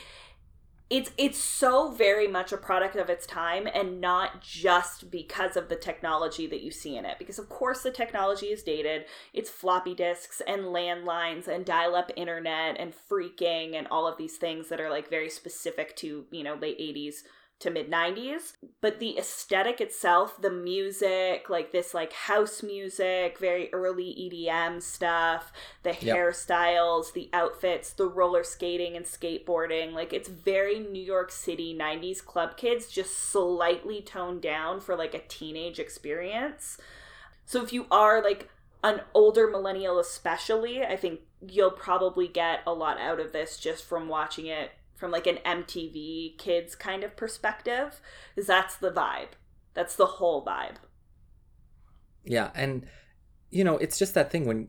it's 0.89 1.11
it's 1.19 1.39
so 1.39 1.91
very 1.91 2.29
much 2.29 2.53
a 2.53 2.57
product 2.57 2.95
of 2.95 3.11
its 3.11 3.27
time 3.27 3.67
and 3.75 4.01
not 4.01 4.41
just 4.41 5.11
because 5.11 5.57
of 5.57 5.69
the 5.69 5.75
technology 5.75 6.47
that 6.47 6.63
you 6.63 6.71
see 6.71 6.97
in 6.97 7.05
it. 7.05 7.19
Because 7.19 7.41
of 7.41 7.49
course 7.49 7.83
the 7.83 7.91
technology 7.91 8.47
is 8.47 8.63
dated. 8.63 9.05
It's 9.35 9.51
floppy 9.51 9.95
disks 9.95 10.41
and 10.47 10.63
landlines 10.67 11.49
and 11.49 11.65
dial-up 11.65 12.13
internet 12.15 12.79
and 12.79 12.95
phreaking 13.11 13.75
and 13.75 13.89
all 13.89 14.07
of 14.07 14.17
these 14.17 14.37
things 14.37 14.69
that 14.69 14.81
are 14.81 14.91
like 14.91 15.11
very 15.11 15.31
specific 15.31 15.97
to 15.97 16.27
you 16.31 16.45
know 16.45 16.55
late 16.55 16.79
80s 16.79 17.17
to 17.59 17.71
mid 17.71 17.91
90s 17.91 18.53
but 18.83 19.01
the 19.01 19.17
aesthetic 19.19 19.81
itself 19.81 20.41
the 20.43 20.51
music 20.51 21.49
like 21.49 21.73
this 21.73 21.95
like 21.95 22.13
house 22.13 22.63
music 22.63 23.39
very 23.39 23.73
early 23.73 24.15
edm 24.31 24.81
stuff 24.83 25.53
the 25.83 25.97
Yep. 25.99 26.17
hairstyles 26.17 27.13
the 27.15 27.31
outfits 27.33 27.93
the 27.93 28.07
roller 28.07 28.45
skating 28.45 28.95
and 28.95 29.07
skateboarding 29.07 29.93
like 29.93 30.13
it's 30.13 30.29
very 30.29 30.79
new 30.81 31.03
york 31.03 31.31
city 31.33 31.75
90s 31.79 32.23
club 32.25 32.57
kids 32.59 32.89
just 32.89 33.19
slightly 33.19 34.03
toned 34.03 34.43
down 34.43 34.81
for 34.81 34.95
like 34.95 35.15
a 35.15 35.27
teenage 35.27 35.79
experience 35.79 36.77
so 37.47 37.63
if 37.63 37.73
you 37.73 37.87
are 37.91 38.23
like 38.23 38.51
an 38.85 39.01
older 39.15 39.49
millennial 39.49 39.99
especially 39.99 40.83
i 40.85 40.95
think 40.97 41.21
you'll 41.49 41.71
probably 41.71 42.29
get 42.29 42.61
a 42.67 42.73
lot 42.73 42.99
out 43.01 43.19
of 43.19 43.33
this 43.33 43.57
just 43.59 43.85
from 43.85 44.09
watching 44.09 44.47
it 44.47 44.73
from 44.97 45.11
like 45.11 45.27
an 45.27 45.39
mtv 45.45 46.37
kids 46.39 46.75
kind 46.75 47.05
of 47.05 47.17
perspective 47.17 48.01
because 48.35 48.47
that's 48.47 48.77
the 48.77 48.91
vibe 48.91 49.29
that's 49.75 49.97
the 49.97 50.07
whole 50.07 50.45
vibe 50.45 50.77
Yeah, 52.25 52.51
and 52.55 52.87
you 53.51 53.63
know, 53.63 53.77
it's 53.79 53.99
just 53.99 54.15
that 54.15 54.31
thing 54.33 54.47
when 54.47 54.69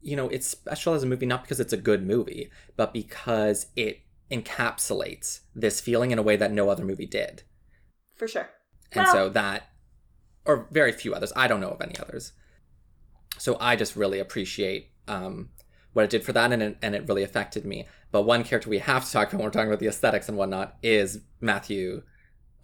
you 0.00 0.16
know, 0.16 0.28
it's 0.28 0.46
special 0.46 0.94
as 0.94 1.02
a 1.02 1.06
movie 1.06 1.26
not 1.26 1.42
because 1.42 1.60
it's 1.60 1.72
a 1.72 1.76
good 1.76 2.06
movie, 2.06 2.50
but 2.76 2.92
because 2.92 3.66
it 3.76 4.00
encapsulates 4.30 5.40
this 5.54 5.80
feeling 5.80 6.10
in 6.10 6.18
a 6.18 6.22
way 6.22 6.36
that 6.36 6.52
no 6.52 6.68
other 6.68 6.84
movie 6.84 7.06
did. 7.06 7.42
for 8.14 8.28
sure 8.28 8.48
And 8.92 9.04
Well- 9.04 9.12
so 9.12 9.28
that 9.30 9.68
or 10.44 10.68
very 10.72 10.92
few 10.92 11.14
others. 11.14 11.32
I 11.36 11.46
don't 11.48 11.60
know 11.60 11.70
of 11.70 11.80
any 11.80 11.96
others. 11.98 12.32
So 13.38 13.56
I 13.60 13.76
just 13.76 13.96
really 13.96 14.18
appreciate 14.18 14.90
um 15.08 15.50
what 15.92 16.04
it 16.04 16.10
did 16.10 16.24
for 16.24 16.32
that 16.32 16.52
and 16.52 16.62
it, 16.62 16.78
and 16.82 16.94
it 16.94 17.06
really 17.08 17.22
affected 17.22 17.64
me. 17.64 17.86
But 18.10 18.22
one 18.22 18.44
character 18.44 18.70
we 18.70 18.78
have 18.78 19.04
to 19.04 19.12
talk 19.12 19.28
about 19.28 19.38
when 19.38 19.46
we're 19.46 19.52
talking 19.52 19.68
about 19.68 19.80
the 19.80 19.88
aesthetics 19.88 20.28
and 20.28 20.36
whatnot 20.36 20.76
is 20.82 21.20
Matthew. 21.40 22.02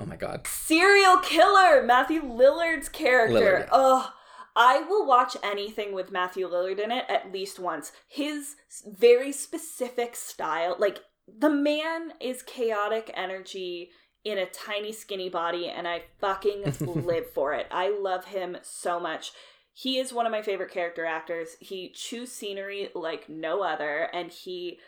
Oh 0.01 0.07
my 0.07 0.17
god. 0.17 0.47
Cereal 0.47 1.19
Killer 1.19 1.83
matthew 1.83 2.23
lillard's 2.23 2.89
character 2.89 3.39
Lillard. 3.39 3.69
oh 3.73 4.13
i 4.57 4.81
will 4.81 5.07
watch 5.07 5.37
anything 5.43 5.93
with 5.93 6.13
matthew 6.13 6.49
lillard 6.49 6.79
in 6.79 6.91
it 6.91 7.05
at 7.09 7.33
least 7.33 7.59
once 7.59 7.93
his 8.07 8.57
very 8.87 9.33
specific 9.33 10.15
style 10.17 10.77
like 10.79 10.99
the 11.39 11.51
man 11.51 12.13
is 12.21 12.43
chaotic 12.43 13.11
energy 13.15 13.91
in 14.25 14.39
a 14.39 14.47
tiny 14.47 14.93
skinny 14.93 15.29
body 15.29 15.69
and 15.69 15.87
i 15.87 16.03
fucking 16.21 16.63
live 17.05 17.31
for 17.33 17.53
it 17.53 17.67
i 17.71 17.89
love 17.89 18.27
him 18.27 18.57
so 18.63 18.99
much 18.99 19.33
he 19.79 20.01
is 20.01 20.13
one 20.13 20.27
of 20.27 20.33
my 20.33 20.43
favorite 20.43 20.73
character 20.73 21.05
actors. 21.05 21.57
He 21.61 21.91
chews 21.91 22.33
scenery 22.33 22.89
like 22.97 23.29
no 23.29 23.63
other 23.63 24.09
and 24.13 24.33
he 24.33 24.81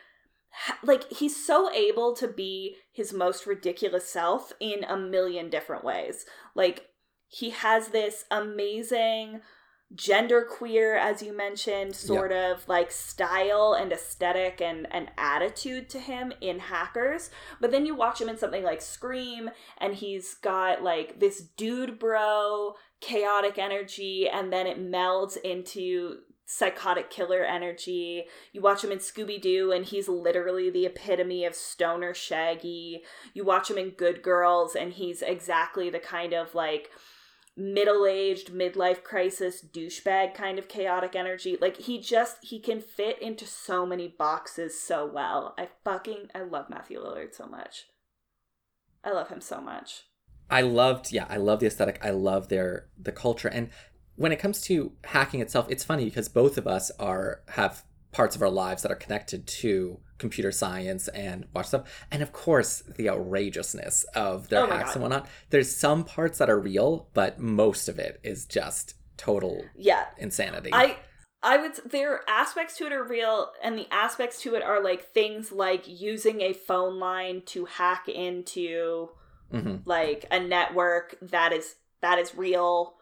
like 0.82 1.08
he's 1.12 1.46
so 1.46 1.72
able 1.72 2.12
to 2.16 2.26
be 2.26 2.74
his 2.90 3.12
most 3.12 3.46
ridiculous 3.46 4.08
self 4.08 4.52
in 4.58 4.82
a 4.82 4.96
million 4.96 5.48
different 5.48 5.84
ways. 5.84 6.26
Like 6.56 6.88
he 7.28 7.50
has 7.50 7.88
this 7.88 8.24
amazing 8.32 9.42
gender 9.94 10.46
queer 10.48 10.96
as 10.96 11.20
you 11.20 11.36
mentioned 11.36 11.94
sort 11.96 12.30
of 12.30 12.68
like 12.68 12.92
style 12.92 13.76
and 13.78 13.92
aesthetic 13.92 14.60
and 14.60 14.86
and 14.92 15.10
attitude 15.16 15.88
to 15.90 16.00
him 16.00 16.32
in 16.40 16.58
hackers. 16.58 17.30
But 17.60 17.70
then 17.70 17.86
you 17.86 17.94
watch 17.94 18.20
him 18.20 18.28
in 18.28 18.38
something 18.38 18.64
like 18.64 18.82
scream 18.82 19.50
and 19.78 19.94
he's 19.94 20.34
got 20.34 20.82
like 20.82 21.20
this 21.20 21.40
dude 21.40 22.00
bro 22.00 22.74
chaotic 23.00 23.58
energy 23.58 24.28
and 24.28 24.52
then 24.52 24.66
it 24.66 24.78
melds 24.78 25.36
into 25.42 26.18
psychotic 26.50 27.10
killer 27.10 27.44
energy. 27.44 28.24
You 28.52 28.60
watch 28.60 28.82
him 28.82 28.90
in 28.90 28.98
scooby-doo 28.98 29.70
and 29.70 29.84
he's 29.84 30.08
literally 30.08 30.68
the 30.68 30.86
epitome 30.86 31.44
of 31.44 31.54
stoner 31.54 32.12
shaggy. 32.12 33.02
You 33.32 33.44
watch 33.44 33.70
him 33.70 33.78
in 33.78 33.90
good 33.90 34.22
girls 34.22 34.74
and 34.74 34.92
he's 34.92 35.22
exactly 35.22 35.90
the 35.90 36.00
kind 36.00 36.32
of 36.32 36.54
like 36.54 36.90
middle-aged 37.56 38.52
midlife 38.52 39.04
crisis 39.04 39.64
douchebag 39.64 40.34
kind 40.34 40.58
of 40.58 40.68
chaotic 40.68 41.14
energy. 41.14 41.56
Like 41.60 41.76
he 41.76 42.00
just 42.00 42.38
he 42.42 42.58
can 42.58 42.80
fit 42.80 43.22
into 43.22 43.46
so 43.46 43.86
many 43.86 44.08
boxes 44.08 44.78
so 44.78 45.06
well. 45.06 45.54
I 45.56 45.68
fucking 45.84 46.30
i 46.34 46.40
love 46.42 46.68
matthew 46.68 46.98
lillard 46.98 47.32
so 47.32 47.46
much. 47.46 47.86
I 49.04 49.12
love 49.12 49.28
him 49.28 49.40
so 49.40 49.60
much 49.60 50.04
I 50.50 50.62
loved, 50.62 51.12
yeah, 51.12 51.26
I 51.28 51.36
love 51.36 51.60
the 51.60 51.66
aesthetic. 51.66 52.00
I 52.02 52.10
love 52.10 52.48
their 52.48 52.88
the 53.00 53.12
culture. 53.12 53.48
And 53.48 53.70
when 54.16 54.32
it 54.32 54.38
comes 54.38 54.60
to 54.62 54.92
hacking 55.04 55.40
itself, 55.40 55.66
it's 55.70 55.84
funny 55.84 56.04
because 56.04 56.28
both 56.28 56.58
of 56.58 56.66
us 56.66 56.90
are 56.98 57.42
have 57.50 57.84
parts 58.12 58.34
of 58.34 58.42
our 58.42 58.50
lives 58.50 58.82
that 58.82 58.90
are 58.90 58.96
connected 58.96 59.46
to 59.46 60.00
computer 60.18 60.52
science 60.52 61.08
and 61.08 61.46
watch 61.54 61.66
stuff. 61.66 62.04
And 62.10 62.22
of 62.22 62.32
course, 62.32 62.82
the 62.96 63.08
outrageousness 63.08 64.04
of 64.14 64.48
their 64.48 64.64
Oh 64.64 64.66
hacks 64.66 64.90
God. 64.90 64.94
and 64.96 65.02
whatnot. 65.02 65.28
There's 65.50 65.74
some 65.74 66.04
parts 66.04 66.38
that 66.38 66.50
are 66.50 66.58
real, 66.58 67.08
but 67.14 67.38
most 67.38 67.88
of 67.88 67.98
it 67.98 68.20
is 68.22 68.44
just 68.44 68.94
total 69.16 69.62
yeah 69.76 70.06
insanity. 70.18 70.70
I 70.72 70.96
I 71.42 71.58
would 71.58 71.72
there 71.90 72.20
aspects 72.28 72.76
to 72.78 72.86
it 72.86 72.92
are 72.92 73.04
real 73.04 73.50
and 73.62 73.78
the 73.78 73.86
aspects 73.90 74.40
to 74.42 74.54
it 74.54 74.62
are 74.62 74.82
like 74.82 75.12
things 75.12 75.52
like 75.52 75.84
using 75.86 76.40
a 76.40 76.52
phone 76.52 76.98
line 76.98 77.42
to 77.46 77.64
hack 77.66 78.08
into 78.08 79.10
hmm 79.50 79.76
like 79.84 80.26
a 80.30 80.40
network 80.40 81.16
that 81.22 81.52
is 81.52 81.76
that 82.00 82.18
is 82.18 82.34
real. 82.34 82.94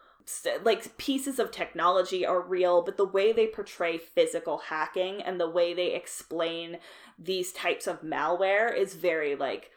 Like 0.63 0.95
pieces 0.97 1.39
of 1.39 1.51
technology 1.51 2.23
are 2.25 2.41
real 2.41 2.83
but 2.83 2.97
the 2.97 3.05
way 3.05 3.31
they 3.31 3.47
portray 3.47 3.97
physical 3.97 4.59
hacking 4.69 5.21
and 5.23 5.39
the 5.39 5.49
way 5.49 5.73
they 5.73 5.95
explain 5.95 6.77
these 7.17 7.51
types 7.51 7.87
of 7.87 8.01
malware 8.03 8.75
is 8.75 8.93
very 8.93 9.35
like 9.35 9.71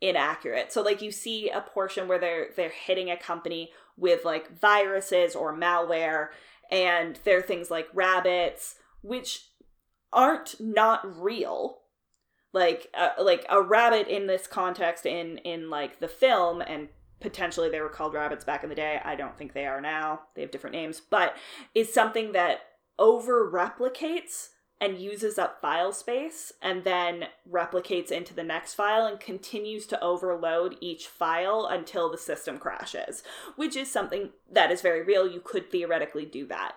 inaccurate. 0.00 0.72
So 0.72 0.82
like 0.82 1.02
you 1.02 1.12
see 1.12 1.50
a 1.50 1.60
portion 1.60 2.08
where 2.08 2.18
they're 2.18 2.48
they're 2.56 2.70
hitting 2.70 3.10
a 3.10 3.16
company 3.16 3.70
with 3.96 4.24
like 4.24 4.58
viruses 4.58 5.34
or 5.34 5.54
malware 5.54 6.28
and 6.70 7.18
there 7.24 7.38
are 7.38 7.42
things 7.42 7.70
like 7.70 7.88
rabbits 7.92 8.76
which 9.02 9.50
aren't 10.12 10.60
not 10.60 11.20
real 11.20 11.78
like 12.52 12.88
uh, 12.94 13.10
like 13.22 13.44
a 13.48 13.62
rabbit 13.62 14.08
in 14.08 14.26
this 14.26 14.46
context 14.46 15.06
in 15.06 15.38
in 15.38 15.70
like 15.70 16.00
the 16.00 16.08
film 16.08 16.60
and 16.60 16.88
potentially 17.20 17.68
they 17.68 17.80
were 17.80 17.88
called 17.88 18.14
rabbits 18.14 18.44
back 18.44 18.62
in 18.62 18.68
the 18.68 18.74
day. 18.74 19.00
I 19.04 19.16
don't 19.16 19.36
think 19.36 19.52
they 19.52 19.66
are 19.66 19.80
now. 19.80 20.20
They 20.34 20.42
have 20.42 20.50
different 20.50 20.74
names. 20.76 21.00
But 21.00 21.36
is 21.74 21.92
something 21.92 22.32
that 22.32 22.60
over 22.98 23.50
replicates 23.50 24.48
and 24.80 24.98
uses 24.98 25.38
up 25.38 25.60
file 25.60 25.92
space 25.92 26.52
and 26.62 26.84
then 26.84 27.24
replicates 27.50 28.12
into 28.12 28.32
the 28.32 28.44
next 28.44 28.74
file 28.74 29.06
and 29.06 29.18
continues 29.18 29.86
to 29.86 30.00
overload 30.00 30.76
each 30.80 31.08
file 31.08 31.66
until 31.68 32.08
the 32.08 32.18
system 32.18 32.58
crashes 32.58 33.24
which 33.56 33.74
is 33.74 33.90
something 33.90 34.30
that 34.50 34.70
is 34.70 34.80
very 34.80 35.02
real. 35.02 35.26
You 35.26 35.40
could 35.40 35.70
theoretically 35.70 36.24
do 36.24 36.46
that 36.46 36.76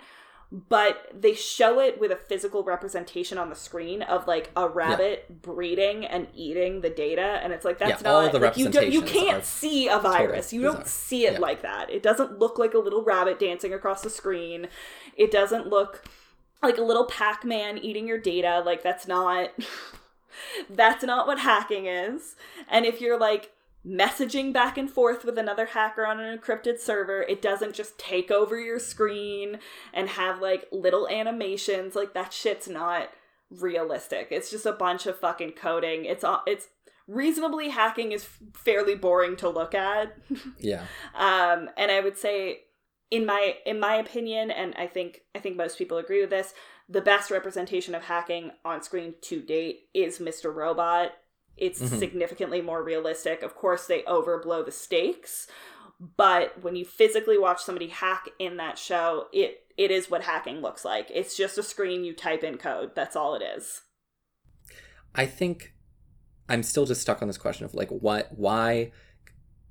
but 0.52 1.10
they 1.14 1.34
show 1.34 1.80
it 1.80 1.98
with 2.00 2.12
a 2.12 2.16
physical 2.18 2.62
representation 2.64 3.38
on 3.38 3.50
the 3.50 3.56
screen 3.56 4.02
of 4.02 4.28
like 4.28 4.52
a 4.58 4.68
rabbit 4.68 5.42
breeding 5.42 6.06
and 6.06 6.28
eating 6.36 6.82
the 6.82 6.90
data 6.90 7.40
and 7.42 7.54
it's 7.54 7.64
like 7.64 7.78
that's 7.78 8.02
Yeah, 8.02 8.12
all 8.12 8.24
not 8.24 8.34
the 8.34 8.40
like, 8.40 8.58
you, 8.58 8.68
don't, 8.68 8.92
you 8.92 9.02
can't 9.02 9.46
see 9.46 9.88
a 9.88 9.98
virus. 9.98 10.52
You 10.52 10.62
don't 10.64 10.86
see 10.86 11.26
it 11.26 11.34
Yeah. 11.34 11.40
like 11.40 11.62
that. 11.62 11.90
It 11.90 12.04
doesn't 12.04 12.38
look 12.38 12.60
like 12.60 12.74
a 12.74 12.80
little 12.80 13.02
rabbit 13.02 13.40
dancing 13.40 13.74
across 13.74 14.02
the 14.02 14.10
screen. 14.10 14.68
It 15.16 15.32
doesn't 15.32 15.68
look 15.68 16.04
like 16.62 16.78
a 16.78 16.82
little 16.84 17.06
pac-man 17.06 17.78
eating 17.78 18.06
your 18.06 18.20
data. 18.20 18.62
Like 18.66 18.84
that's 18.84 19.08
not 19.08 19.52
that's 20.70 21.04
not 21.04 21.28
what 21.28 21.40
hacking 21.40 21.86
is. 21.86 22.36
And 22.70 22.86
if 22.86 23.00
you're 23.00 23.18
like 23.20 23.52
messaging 23.86 24.54
back 24.54 24.78
and 24.78 24.90
forth 24.90 25.26
with 25.26 25.38
another 25.38 25.66
hacker 25.68 26.06
on 26.06 26.20
an 26.20 26.38
encrypted 26.38 26.80
server. 26.80 27.24
It 27.24 27.42
doesn't 27.42 27.74
just 27.74 27.98
take 27.98 28.30
over 28.30 28.60
your 28.60 28.80
screen 28.80 29.60
and 29.94 30.10
have 30.10 30.42
like 30.42 30.66
little 30.72 31.08
animations. 31.10 31.96
Like 31.96 32.14
that 32.14 32.32
shit's 32.34 32.68
not 32.68 33.10
realistic. 33.50 34.28
It's 34.32 34.52
just 34.52 34.66
a 34.66 34.72
bunch 34.72 35.06
of 35.08 35.20
fucking 35.20 35.54
coding. 35.54 36.06
It's 36.06 36.24
all 36.24 36.42
it's 36.46 36.68
reasonably 37.08 37.70
hacking 37.70 38.12
is 38.12 38.28
fairly 38.54 38.96
boring 38.96 39.36
to 39.38 39.50
look 39.50 39.74
at. 39.74 40.16
Yeah. 40.60 40.86
um 41.16 41.70
and 41.76 41.92
i 41.92 42.00
would 42.00 42.18
say 42.18 42.60
in 43.10 43.26
my 43.26 43.56
in 43.66 43.80
my 43.80 43.96
opinion 43.96 44.52
and 44.52 44.74
i 44.78 44.86
think 44.88 45.22
i 45.36 45.40
think 45.40 45.58
most 45.58 45.78
people 45.78 45.98
agree 45.98 46.22
with 46.22 46.30
this 46.30 46.54
the 46.88 47.02
best 47.02 47.32
representation 47.32 47.96
of 47.96 48.04
hacking 48.04 48.52
on 48.64 48.82
screen 48.84 49.16
to 49.24 49.42
date 49.42 49.88
is 49.94 50.20
mr 50.20 50.54
robot 50.54 51.12
it's 51.58 51.82
Mhm. 51.82 52.00
significantly 52.00 52.62
more 52.62 52.84
realistic 52.84 53.42
of 53.44 53.56
course 53.56 53.86
they 53.88 54.02
overblow 54.04 54.66
the 54.66 54.72
stakes 54.72 55.48
but 56.18 56.62
when 56.64 56.76
you 56.76 56.84
physically 56.86 57.38
watch 57.38 57.62
somebody 57.64 57.88
hack 57.88 58.30
in 58.40 58.58
that 58.58 58.78
show 58.78 59.28
it 59.32 59.60
it 59.78 59.92
is 59.92 60.10
what 60.10 60.24
hacking 60.24 60.62
looks 60.62 60.84
like 60.86 61.10
it's 61.14 61.36
just 61.38 61.58
a 61.58 61.64
screen 61.64 62.04
you 62.04 62.14
type 62.14 62.44
in 62.44 62.58
code 62.58 62.92
that's 62.96 63.16
all 63.16 63.36
it 63.36 63.42
is 63.44 63.82
I 65.14 65.26
think 65.26 65.74
I'm 66.48 66.64
still 66.64 66.86
just 66.86 67.02
stuck 67.02 67.22
on 67.22 67.28
this 67.28 67.38
question 67.38 67.66
of 67.66 67.74
like 67.74 67.90
what 67.90 68.30
why 68.38 68.92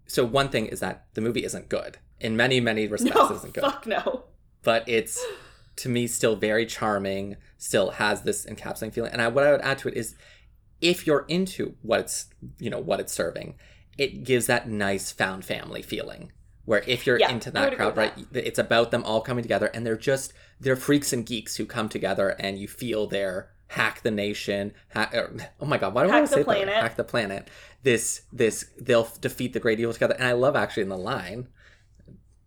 so 0.06 0.24
one 0.24 0.48
thing 0.48 0.66
is 0.66 0.80
that 0.80 1.06
the 1.14 1.20
movie 1.20 1.44
isn't 1.44 1.68
good. 1.68 1.98
In 2.18 2.36
many, 2.36 2.58
many 2.60 2.86
respects 2.96 3.16
no 3.16 3.34
isn't 3.36 3.54
good. 3.54 3.62
fuck 3.62 3.86
no 3.86 4.24
But 4.62 4.86
it's 4.88 5.24
to 5.76 5.88
me 5.88 6.06
still 6.06 6.36
very 6.36 6.66
charming, 6.66 7.36
still 7.58 7.90
has 7.92 8.22
this 8.22 8.44
encapsulating 8.44 8.92
feeling. 8.92 9.12
And 9.12 9.22
I, 9.22 9.28
what 9.28 9.44
I 9.44 9.52
would 9.52 9.60
add 9.62 9.78
to 9.78 9.88
it 9.88 9.94
is 9.96 10.14
if 10.80 11.06
you're 11.06 11.24
into 11.28 11.74
what 11.82 12.00
it's 12.00 12.26
you 12.58 12.70
know, 12.70 12.78
what 12.78 13.00
it's 13.00 13.12
serving, 13.12 13.54
it 13.98 14.24
gives 14.24 14.46
that 14.46 14.68
nice 14.68 15.12
found 15.12 15.44
family 15.44 15.82
feeling. 15.82 16.32
Where 16.64 16.82
if 16.86 17.06
you're 17.06 17.18
Yeah, 17.18 17.30
into 17.30 17.50
that 17.52 17.76
crowd, 17.76 17.96
right, 17.96 18.12
it's 18.32 18.58
about 18.58 18.90
them 18.90 19.02
all 19.04 19.20
coming 19.20 19.42
together 19.42 19.66
and 19.74 19.84
they're 19.84 19.96
just 19.96 20.32
they're 20.60 20.76
freaks 20.76 21.12
and 21.12 21.26
geeks 21.26 21.56
who 21.56 21.66
come 21.66 21.88
together 21.88 22.30
and 22.38 22.58
you 22.58 22.68
feel 22.68 23.06
their 23.06 23.50
hack 23.68 24.02
the 24.02 24.10
nation 24.10 24.72
hack, 24.88 25.14
er, 25.14 25.32
oh 25.60 25.64
my 25.64 25.78
god 25.78 25.94
why 25.94 26.02
do 26.02 26.10
i 26.10 26.16
want 26.16 26.28
to 26.28 26.34
say 26.34 26.42
that? 26.42 26.68
hack 26.68 26.96
the 26.96 27.04
planet. 27.04 27.48
This 27.82 28.22
this 28.32 28.66
they'll 28.80 29.08
defeat 29.20 29.52
the 29.52 29.60
great 29.60 29.80
evil 29.80 29.92
together. 29.92 30.14
And 30.14 30.24
i 30.24 30.32
love 30.32 30.54
actually 30.54 30.84
in 30.84 30.88
the 30.90 30.98
line 30.98 31.48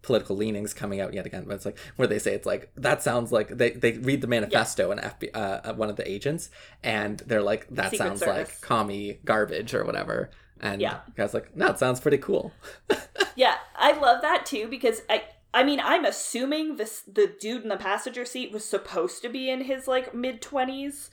political 0.03 0.35
leanings 0.35 0.73
coming 0.73 0.99
out 1.01 1.13
yet 1.13 1.25
again 1.25 1.45
but 1.47 1.55
it's 1.55 1.65
like 1.65 1.77
where 1.95 2.07
they 2.07 2.19
say 2.19 2.33
it's 2.35 2.45
like 2.45 2.69
that 2.75 3.01
sounds 3.01 3.31
like 3.31 3.47
they, 3.57 3.71
they 3.71 3.93
read 3.93 4.21
the 4.21 4.27
manifesto 4.27 4.91
and 4.91 5.01
FBI, 5.01 5.29
uh, 5.33 5.61
uh, 5.63 5.73
one 5.73 5.89
of 5.89 5.95
the 5.95 6.07
agents 6.09 6.49
and 6.83 7.19
they're 7.25 7.41
like 7.41 7.67
that 7.69 7.89
Secret 7.91 7.97
sounds 8.07 8.19
Service. 8.19 8.49
like 8.49 8.61
commie 8.61 9.19
garbage 9.25 9.73
or 9.73 9.83
whatever 9.85 10.29
and 10.61 10.81
Yeah. 10.81 10.99
guy's 11.15 11.33
like 11.33 11.55
no 11.55 11.67
it 11.67 11.79
sounds 11.79 11.99
pretty 11.99 12.17
cool 12.19 12.51
Yeah, 13.35 13.55
I 13.75 13.93
love 13.99 14.21
that 14.21 14.45
too 14.45 14.67
because 14.67 15.01
I 15.09 15.23
I 15.53 15.63
mean 15.63 15.79
I'm 15.83 16.05
assuming 16.05 16.75
this 16.75 17.01
the 17.01 17.33
dude 17.39 17.63
in 17.63 17.69
the 17.69 17.77
passenger 17.77 18.25
seat 18.25 18.51
was 18.51 18.63
supposed 18.63 19.21
to 19.23 19.29
be 19.29 19.49
in 19.49 19.61
his 19.61 19.87
like 19.87 20.13
mid 20.13 20.41
twenties. 20.41 21.09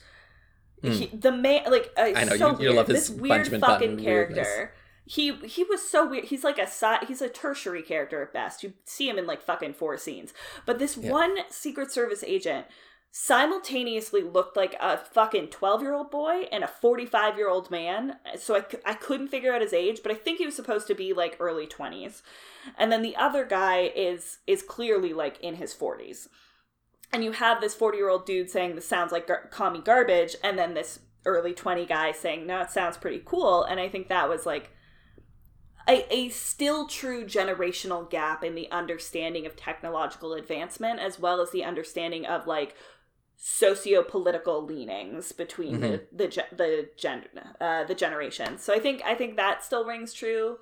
The 0.83 1.31
man 1.31 1.63
like 1.69 1.91
uh. 1.97 2.11
I 2.15 2.23
know, 2.25 2.35
so 2.37 2.59
you- 2.59 2.69
you 2.69 2.73
love 2.73 2.87
his 2.87 3.07
this 3.09 3.19
weird 3.19 3.47
fucking 3.47 3.97
character. 4.03 4.35
weirdness. 4.35 4.69
He 5.05 5.33
he 5.45 5.63
was 5.63 5.81
so 5.87 6.07
weird. 6.07 6.25
He's 6.25 6.43
like 6.43 6.57
a. 6.59 6.67
He's 7.07 7.21
a 7.21 7.29
tertiary 7.29 7.81
character 7.81 8.21
at 8.21 8.33
best. 8.33 8.63
You 8.63 8.73
see 8.85 9.09
him 9.09 9.17
in 9.17 9.25
like 9.27 9.41
fucking 9.41 9.73
four 9.73 9.97
scenes. 9.97 10.33
But 10.65 10.79
this 10.79 10.95
Yeah. 10.97 11.11
one 11.11 11.37
Secret 11.49 11.91
Service 11.91 12.23
agent 12.23 12.67
simultaneously 13.13 14.21
looked 14.23 14.55
like 14.55 14.73
a 14.79 14.97
fucking 14.97 15.47
12 15.49 15.81
year 15.81 15.93
old 15.93 16.09
boy 16.09 16.43
and 16.51 16.63
a 16.63 16.67
45 16.67 17.37
year 17.37 17.49
old 17.49 17.69
man. 17.69 18.17
So 18.37 18.55
I, 18.55 18.63
I 18.85 18.93
couldn't 18.93 19.27
figure 19.27 19.53
out 19.53 19.61
his 19.61 19.73
age, 19.73 19.99
but 20.01 20.11
I 20.11 20.15
think 20.15 20.37
he 20.37 20.45
was 20.45 20.55
supposed 20.55 20.87
to 20.87 20.95
be 20.95 21.11
like 21.13 21.35
early 21.39 21.67
20s. 21.67 22.21
And 22.77 22.91
then 22.91 23.01
the 23.01 23.15
other 23.17 23.43
guy 23.45 23.91
is 23.95 24.39
is 24.47 24.61
clearly 24.63 25.13
like 25.13 25.39
in 25.41 25.55
his 25.55 25.73
40s. 25.73 26.27
And 27.13 27.23
you 27.23 27.33
have 27.33 27.59
this 27.59 27.75
40 27.75 27.97
year 27.97 28.09
old 28.09 28.25
dude 28.25 28.49
saying 28.49 28.75
this 28.75 28.87
sounds 28.87 29.11
like 29.11 29.27
gar- 29.27 29.49
commie 29.51 29.81
garbage, 29.81 30.35
and 30.43 30.57
then 30.57 30.73
this 30.73 30.99
early 31.25 31.53
20 31.53 31.85
guy 31.85 32.11
saying, 32.13 32.47
no, 32.47 32.61
it 32.61 32.71
sounds 32.71 32.97
pretty 32.97 33.21
cool. 33.25 33.63
And 33.63 33.79
I 33.79 33.89
think 33.89 34.07
that 34.07 34.29
was 34.29 34.45
like 34.45 34.71
a, 35.87 36.13
a 36.13 36.29
still 36.29 36.87
true 36.87 37.25
generational 37.25 38.09
gap 38.09 38.43
in 38.43 38.55
the 38.55 38.69
understanding 38.71 39.45
of 39.45 39.55
technological 39.55 40.33
advancement 40.33 40.99
as 40.99 41.19
well 41.19 41.41
as 41.41 41.51
the 41.51 41.63
understanding 41.63 42.25
of 42.25 42.47
like 42.47 42.75
socio-political 43.43 44.63
leanings 44.63 45.31
between 45.31 45.79
the 45.79 46.03
the 46.11 46.27
ge- 46.27 46.55
the 46.55 46.89
gen 46.95 47.23
uh, 47.59 47.83
the 47.85 47.95
generations. 47.95 48.61
So 48.61 48.71
I 48.71 48.79
think 48.79 49.01
I 49.03 49.15
think 49.15 49.35
that 49.35 49.63
still 49.63 49.83
rings 49.83 50.13
true, 50.13 50.57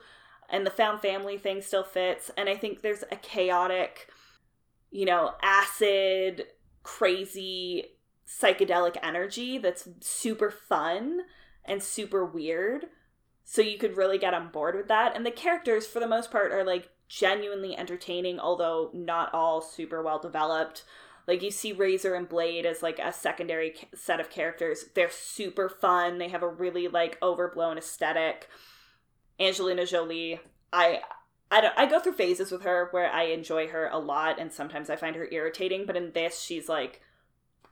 and 0.50 0.66
the 0.66 0.72
found 0.72 1.02
family 1.02 1.38
thing 1.38 1.62
still 1.62 1.84
fits. 1.84 2.32
And 2.38 2.48
I 2.48 2.56
think 2.56 2.82
there's 2.82 3.04
a 3.12 3.18
chaotic, 3.18 4.08
you 4.92 5.06
know, 5.06 5.34
acid, 5.42 6.46
crazy, 6.84 7.98
psychedelic 8.26 8.96
energy 9.04 9.58
that's 9.58 9.90
super 10.00 10.50
fun 10.50 11.22
and 11.66 11.84
super 11.84 12.24
weird. 12.24 12.86
So 13.52 13.64
you 13.64 13.80
could 13.80 13.98
really 13.98 14.20
get 14.20 14.36
on 14.36 14.52
board 14.52 14.76
with 14.76 14.90
that. 14.90 15.16
And 15.16 15.26
the 15.26 15.32
characters, 15.32 15.88
for 15.88 16.00
the 16.00 16.08
most 16.08 16.30
part, 16.30 16.52
are 16.52 16.64
like 16.64 16.88
genuinely 17.08 17.76
entertaining, 17.76 18.40
although 18.40 18.92
not 18.94 19.34
all 19.34 19.60
super 19.60 20.04
well 20.04 20.20
developed. 20.20 20.84
Like 21.28 21.42
you 21.42 21.50
see 21.50 21.74
Razor 21.74 22.14
and 22.14 22.30
Blade 22.30 22.68
as 22.68 22.84
like 22.84 23.00
a 23.00 23.12
secondary 23.12 23.74
set 23.96 24.20
of 24.20 24.30
characters. 24.30 24.86
They're 24.94 25.10
super 25.10 25.68
fun. 25.68 26.20
They 26.20 26.28
have 26.28 26.44
a 26.44 26.48
really 26.48 26.88
like 26.88 27.18
overblown 27.24 27.80
aesthetic. 27.80 28.48
Angelina 29.40 29.88
Jolie, 29.88 30.40
I 30.72 31.02
I 31.50 31.62
don't 31.62 31.74
I 31.76 31.88
go 31.88 32.00
through 32.00 32.14
phases 32.14 32.52
with 32.52 32.62
her 32.62 32.90
where 32.92 33.12
I 33.12 33.24
enjoy 33.24 33.70
her 33.70 33.88
a 33.88 33.98
lot 33.98 34.40
and 34.40 34.54
sometimes 34.54 34.92
I 34.92 34.96
find 34.96 35.16
her 35.16 35.28
irritating, 35.32 35.88
but 35.88 35.98
in 35.98 36.12
this 36.12 36.40
she's 36.40 36.70
like 36.70 37.02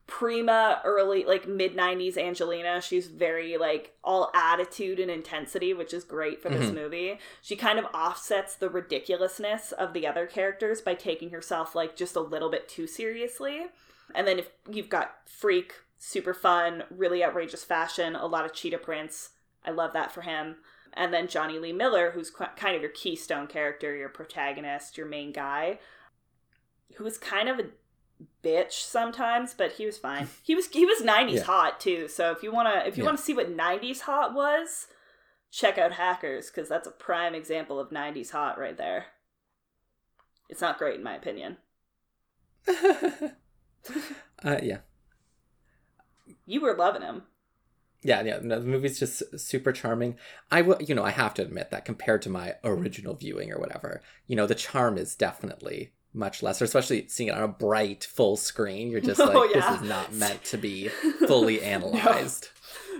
prima 0.08 0.82
early 0.86 1.26
like 1.26 1.47
mid 1.47 1.76
90s 1.76 2.18
Angelina. 2.18 2.82
She's 2.82 3.08
very 3.08 3.58
like 3.58 3.95
all 4.03 4.32
attitude 4.34 4.99
and 4.99 5.12
intensity, 5.12 5.74
which 5.74 5.93
is 5.93 6.03
great 6.05 6.41
for 6.41 6.49
this 6.49 6.70
Mhm. 6.70 6.76
movie. 6.76 7.20
She 7.41 7.55
kind 7.58 7.78
of 7.78 7.86
offsets 7.93 8.55
the 8.55 8.70
ridiculousness 8.70 9.74
of 9.74 9.91
the 9.93 10.08
other 10.08 10.26
characters 10.26 10.82
by 10.82 10.95
taking 10.95 11.32
herself 11.32 11.76
like 11.76 11.95
just 11.97 12.16
a 12.16 12.22
little 12.22 12.49
bit 12.49 12.70
too 12.70 12.88
seriously. 12.88 13.68
And 14.16 14.26
then 14.26 14.39
if 14.39 14.49
you've 14.70 14.89
got 14.89 15.28
Phreak, 15.28 15.72
super 15.99 16.34
fun, 16.34 16.86
really 16.89 17.24
outrageous 17.24 17.66
fashion, 17.66 18.16
a 18.16 18.26
lot 18.28 18.45
of 18.45 18.53
cheetah 18.53 18.78
prints. 18.78 19.32
I 19.66 19.72
love 19.72 19.91
that 19.93 20.14
for 20.14 20.22
him. 20.22 20.58
And 20.93 21.14
then 21.14 21.28
Jonny 21.28 21.60
Lee 21.60 21.74
Miller, 21.74 22.12
who's 22.12 22.32
qu- 22.32 22.45
kind 22.55 22.76
of 22.76 22.82
your 22.82 22.91
keystone 22.91 23.45
character, 23.47 23.93
your 23.95 24.08
protagonist, 24.10 24.97
your 24.97 25.05
main 25.08 25.34
guy, 25.34 25.80
who 26.95 27.05
is 27.05 27.18
kind 27.18 27.49
of 27.49 27.60
a 27.60 27.66
bitch 28.43 28.74
sometimes, 28.74 29.53
but 29.53 29.74
he 29.74 29.86
was 29.86 29.97
fine. 29.97 30.28
He 30.43 30.55
was 30.55 30.68
he 30.68 30.86
was 30.86 31.01
90s 31.01 31.36
Yeah. 31.36 31.43
hot 31.43 31.80
too. 31.80 32.07
So 32.07 32.32
if 32.32 32.43
you 32.43 32.51
want 32.51 32.68
to 32.74 32.88
if 32.88 32.97
you 32.97 33.03
Yeah. 33.03 33.07
want 33.07 33.18
to 33.20 33.24
see 33.24 33.34
what 33.34 33.55
90s 33.55 34.01
hot 34.01 34.34
was, 34.34 34.88
check 35.51 35.78
out 35.78 35.93
Hackers 35.93 36.49
cuz 36.49 36.68
that's 36.70 36.88
a 36.88 36.91
prime 36.91 37.36
example 37.36 37.80
of 37.80 37.91
90s 37.91 38.32
hot 38.32 38.57
right 38.57 38.78
there. 38.78 39.07
It's 40.49 40.61
not 40.61 40.78
great 40.78 40.95
in 40.95 41.03
my 41.03 41.15
opinion. 41.15 41.57
uh, 44.43 44.57
yeah. 44.61 44.80
You 46.45 46.61
were 46.61 46.76
loving 46.76 47.01
him. 47.01 47.24
Yeah, 48.03 48.22
yeah, 48.22 48.39
no, 48.41 48.59
the 48.59 48.65
movie's 48.65 48.99
just 48.99 49.39
super 49.39 49.72
charming. 49.72 50.18
I 50.51 50.61
will, 50.61 50.82
you 50.82 50.93
know, 50.93 51.03
I 51.03 51.09
have 51.09 51.34
to 51.36 51.41
admit 51.41 51.72
that 51.72 51.84
compared 51.84 52.22
to 52.24 52.30
my 52.30 52.55
original 52.63 53.15
viewing 53.15 53.51
or 53.51 53.59
whatever, 53.59 54.01
you 54.28 54.36
know, 54.36 54.45
the 54.45 54.55
charm 54.55 54.97
is 54.97 55.15
definitely 55.15 55.93
much 56.18 56.43
lesser, 56.43 56.65
especially 56.65 57.07
seeing 57.07 57.30
it 57.30 57.36
on 57.36 57.43
a 57.43 57.47
bright 57.47 58.03
full 58.03 58.36
screen. 58.36 58.89
You're 58.91 58.99
just 59.01 59.20
Oh, 59.22 59.26
like, 59.26 59.55
yeah. 59.55 59.72
this 59.72 59.82
is 59.82 59.88
not 59.88 60.13
meant 60.13 60.43
to 60.45 60.57
be 60.57 60.88
fully 61.28 61.61
analyzed. 61.61 62.49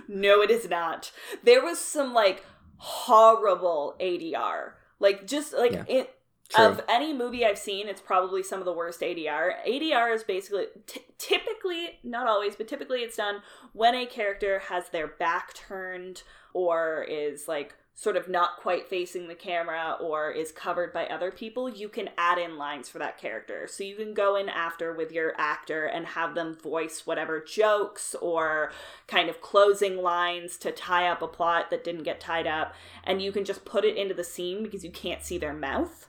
No, 0.08 0.40
it 0.40 0.50
is 0.50 0.68
not. 0.70 1.12
There 1.44 1.62
was 1.62 1.78
some 1.78 2.14
like 2.14 2.44
horrible 2.76 3.94
ADR. 4.00 4.72
Like 5.00 5.26
just 5.26 5.52
like 5.52 5.72
Yeah. 5.72 5.84
it 5.88 6.14
True. 6.48 6.64
of 6.64 6.80
any 6.88 7.12
movie 7.12 7.44
I've 7.44 7.58
seen, 7.58 7.88
it's 7.88 8.00
probably 8.00 8.42
some 8.42 8.58
of 8.58 8.64
the 8.64 8.72
worst 8.72 9.00
ADR. 9.00 9.50
ADR 9.66 10.14
is 10.14 10.24
basically 10.24 10.64
t- 10.86 11.02
typically, 11.18 11.98
not 12.02 12.26
always, 12.26 12.56
but 12.56 12.66
typically 12.66 13.00
it's 13.00 13.16
done 13.16 13.42
when 13.74 13.94
a 13.94 14.06
character 14.06 14.60
has 14.60 14.88
their 14.88 15.06
back 15.06 15.52
turned 15.52 16.22
or 16.54 17.04
is 17.06 17.48
like 17.48 17.74
sort 17.98 18.16
of 18.16 18.28
not 18.28 18.58
quite 18.58 18.86
facing 18.86 19.26
the 19.26 19.34
camera 19.34 19.96
or 20.00 20.30
is 20.30 20.52
covered 20.52 20.92
by 20.92 21.04
other 21.06 21.32
people. 21.32 21.68
You 21.68 21.88
can 21.88 22.10
add 22.16 22.38
in 22.38 22.56
lines 22.56 22.88
for 22.88 23.00
that 23.00 23.18
character. 23.18 23.66
So 23.66 23.82
you 23.82 23.96
can 23.96 24.14
go 24.14 24.36
in 24.36 24.48
after 24.48 24.92
with 24.92 25.10
your 25.10 25.34
actor 25.36 25.84
and 25.84 26.06
have 26.06 26.36
them 26.36 26.54
voice 26.54 27.08
whatever 27.08 27.40
jokes 27.40 28.14
or 28.22 28.70
kind 29.08 29.28
of 29.28 29.40
closing 29.40 29.96
lines 29.96 30.56
to 30.58 30.70
tie 30.70 31.08
up 31.08 31.22
a 31.22 31.26
plot 31.26 31.70
that 31.70 31.82
didn't 31.82 32.04
get 32.04 32.20
tied 32.20 32.46
up. 32.46 32.72
And 33.02 33.20
you 33.20 33.32
can 33.32 33.44
just 33.44 33.64
put 33.64 33.84
it 33.84 33.96
into 33.96 34.14
the 34.14 34.22
scene 34.22 34.62
because 34.62 34.84
you 34.84 34.92
can't 34.92 35.24
see 35.24 35.36
their 35.36 35.52
mouth 35.52 36.06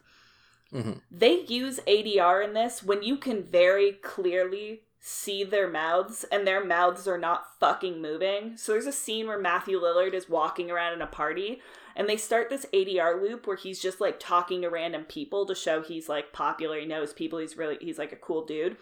Mhm. 0.71 1.01
they 1.09 1.39
use 1.47 1.79
ADR 1.87 2.43
in 2.43 2.53
this 2.53 2.83
when 2.83 3.01
you 3.01 3.17
can 3.17 3.41
very 3.41 3.93
clearly 3.93 4.83
see 4.99 5.43
their 5.43 5.69
mouths 5.69 6.25
and 6.31 6.45
their 6.45 6.63
mouths 6.63 7.07
are 7.07 7.17
not 7.17 7.57
fucking 7.59 8.01
moving. 8.01 8.57
So 8.57 8.73
there's 8.73 8.85
a 8.85 8.91
scene 8.91 9.27
where 9.27 9.39
Matthew 9.39 9.79
Lillard 9.79 10.13
is 10.13 10.29
walking 10.29 10.69
around 10.69 10.93
in 10.93 11.01
a 11.01 11.07
party 11.07 11.61
and 11.95 12.07
they 12.07 12.17
start 12.17 12.49
this 12.49 12.65
ADR 12.73 13.21
loop 13.21 13.47
where 13.47 13.55
he's 13.55 13.81
just 13.81 14.01
like 14.01 14.19
talking 14.19 14.61
to 14.61 14.69
random 14.69 15.03
people 15.05 15.45
to 15.45 15.55
show 15.55 15.81
he's 15.81 16.09
like 16.09 16.33
popular, 16.33 16.79
he 16.79 16.85
knows 16.85 17.13
people, 17.13 17.39
he's 17.39 17.57
really 17.57 17.77
he's 17.79 17.97
like 17.97 18.11
a 18.11 18.17
cool 18.17 18.45
dude. 18.45 18.77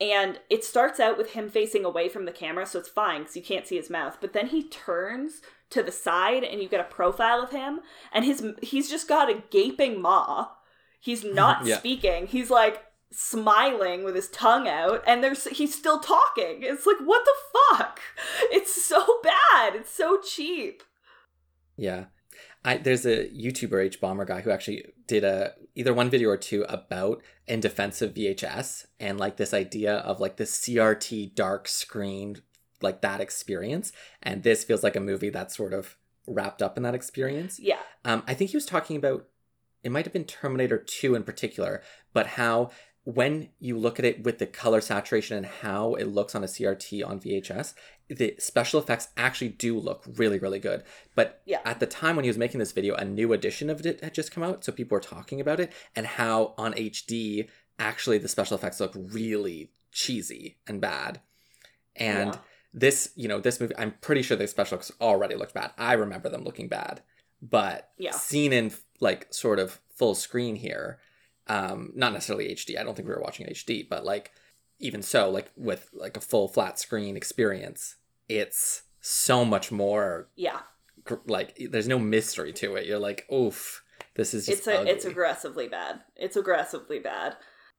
And 0.00 0.38
it 0.50 0.62
starts 0.62 1.00
out 1.00 1.16
with 1.16 1.30
him 1.30 1.48
facing 1.48 1.84
away 1.84 2.10
from 2.10 2.26
the 2.26 2.32
camera, 2.32 2.66
so 2.66 2.78
it's 2.78 2.88
fine 2.88 3.22
because 3.22 3.36
you 3.36 3.42
can't 3.42 3.66
see 3.66 3.76
his 3.76 3.88
mouth. 3.88 4.18
But 4.20 4.34
then 4.34 4.48
he 4.48 4.68
turns 4.68 5.40
to 5.70 5.82
the 5.82 5.90
side, 5.90 6.44
and 6.44 6.60
you 6.60 6.68
get 6.68 6.80
a 6.80 6.84
profile 6.84 7.42
of 7.42 7.50
him, 7.50 7.80
and 8.12 8.22
his 8.22 8.44
he's 8.62 8.90
just 8.90 9.08
got 9.08 9.30
a 9.30 9.42
gaping 9.50 10.02
maw. 10.02 10.48
He's 11.00 11.24
not 11.24 11.64
Yeah. 11.64 11.78
speaking. 11.78 12.26
He's 12.26 12.50
like 12.50 12.82
smiling 13.12 14.04
with 14.04 14.14
his 14.14 14.28
tongue 14.28 14.68
out, 14.68 15.02
and 15.06 15.22
there's 15.22 15.44
he's 15.44 15.74
still 15.74 16.00
talking. 16.00 16.62
It's 16.62 16.86
like 16.86 16.98
what 17.04 17.24
the 17.24 17.76
fuck? 17.76 18.00
It's 18.50 18.82
so 18.82 19.20
bad. 19.22 19.74
It's 19.74 19.92
so 19.92 20.20
cheap. 20.20 20.82
Yeah. 21.76 22.06
I, 22.64 22.78
there's 22.78 23.06
a 23.06 23.28
YouTuber 23.28 23.96
Hbomberguy 23.96 24.42
who 24.42 24.50
actually 24.50 24.86
did 25.06 25.22
a 25.22 25.52
either 25.76 25.94
one 25.94 26.10
video 26.10 26.30
or 26.30 26.36
two 26.36 26.64
about 26.68 27.22
in 27.46 27.60
defense 27.60 28.02
of 28.02 28.14
VHS 28.14 28.86
and 28.98 29.20
like 29.20 29.36
this 29.36 29.54
idea 29.54 29.98
of 29.98 30.18
like 30.18 30.36
the 30.36 30.44
CRT 30.44 31.34
dark 31.36 31.68
screen 31.68 32.42
like 32.82 33.02
that 33.02 33.20
experience 33.20 33.92
and 34.22 34.42
this 34.42 34.64
feels 34.64 34.82
like 34.82 34.96
a 34.96 35.00
movie 35.00 35.30
that's 35.30 35.56
sort 35.56 35.72
of 35.72 35.96
wrapped 36.26 36.60
up 36.60 36.76
in 36.76 36.82
that 36.82 36.94
experience. 36.94 37.60
Yeah. 37.60 37.78
Um, 38.04 38.24
I 38.26 38.34
think 38.34 38.50
he 38.50 38.56
was 38.56 38.66
talking 38.66 38.96
about 38.96 39.26
it 39.84 39.92
might 39.92 40.04
have 40.04 40.12
been 40.12 40.24
Terminator 40.24 40.78
2 40.78 41.14
in 41.14 41.22
particular, 41.22 41.82
but 42.12 42.26
how 42.26 42.70
when 43.06 43.50
you 43.60 43.78
look 43.78 44.00
at 44.00 44.04
it 44.04 44.24
with 44.24 44.38
the 44.38 44.46
color 44.46 44.80
saturation 44.80 45.36
and 45.36 45.46
how 45.46 45.94
it 45.94 46.06
looks 46.06 46.34
on 46.34 46.42
a 46.42 46.48
CRT 46.48 47.06
on 47.06 47.20
VHS, 47.20 47.72
the 48.08 48.34
special 48.40 48.80
effects 48.80 49.10
actually 49.16 49.50
do 49.50 49.78
look 49.78 50.02
really, 50.16 50.40
really 50.40 50.58
good. 50.58 50.82
But 51.14 51.40
Yeah. 51.46 51.60
at 51.64 51.78
the 51.78 51.86
time 51.86 52.16
when 52.16 52.24
he 52.24 52.28
was 52.28 52.36
making 52.36 52.58
this 52.58 52.72
video, 52.72 52.96
a 52.96 53.04
new 53.04 53.32
edition 53.32 53.70
of 53.70 53.86
it 53.86 54.00
had 54.00 54.12
just 54.12 54.32
come 54.32 54.42
out, 54.42 54.64
so 54.64 54.72
people 54.72 54.96
were 54.96 55.00
talking 55.00 55.40
about 55.40 55.60
it 55.60 55.72
and 55.94 56.04
how 56.04 56.52
on 56.58 56.74
HD 56.74 57.48
actually 57.78 58.18
the 58.18 58.26
special 58.26 58.56
effects 58.56 58.80
look 58.80 58.92
really 58.96 59.70
cheesy 59.92 60.58
and 60.66 60.80
bad. 60.80 61.20
And 61.94 62.34
Yeah. 62.34 62.40
this, 62.74 63.12
you 63.14 63.28
know, 63.28 63.38
this 63.38 63.60
movie, 63.60 63.76
I'm 63.78 63.92
pretty 64.00 64.22
sure 64.22 64.36
the 64.36 64.48
special 64.48 64.78
effects 64.78 64.90
already 65.00 65.36
looked 65.36 65.54
bad. 65.54 65.70
I 65.78 65.92
remember 65.92 66.28
them 66.28 66.42
looking 66.42 66.66
bad, 66.66 67.02
but 67.40 67.92
Yeah. 67.98 68.10
seen 68.10 68.52
in 68.52 68.72
like 68.98 69.32
sort 69.32 69.60
of 69.60 69.80
full 69.94 70.16
screen 70.16 70.56
here, 70.56 70.98
um, 71.48 71.92
not 71.94 72.12
necessarily 72.12 72.48
HD. 72.54 72.78
I 72.78 72.82
don't 72.82 72.94
think 72.94 73.08
we 73.08 73.14
were 73.14 73.20
watching 73.22 73.46
in 73.46 73.52
HD, 73.54 73.88
but 73.88 74.04
like 74.04 74.32
even 74.78 75.02
so, 75.02 75.30
like 75.30 75.50
with 75.56 75.88
like 75.92 76.16
a 76.16 76.20
full 76.20 76.48
flat 76.48 76.78
screen 76.78 77.16
experience, 77.16 77.96
it's 78.28 78.82
so 79.00 79.44
much 79.44 79.70
more 79.72 80.28
Yeah. 80.36 80.60
gr- 81.04 81.14
like 81.26 81.56
there's 81.70 81.88
no 81.88 81.98
mystery 81.98 82.52
to 82.54 82.74
it. 82.76 82.86
You're 82.86 82.98
like, 82.98 83.26
oof, 83.32 83.82
this 84.14 84.34
is 84.34 84.46
just 84.46 84.58
it's 84.58 84.66
a, 84.66 84.82
it's 84.86 85.04
aggressively 85.04 85.68
bad. 85.68 86.00
It's 86.16 86.36
aggressively 86.36 86.98
bad. 86.98 87.36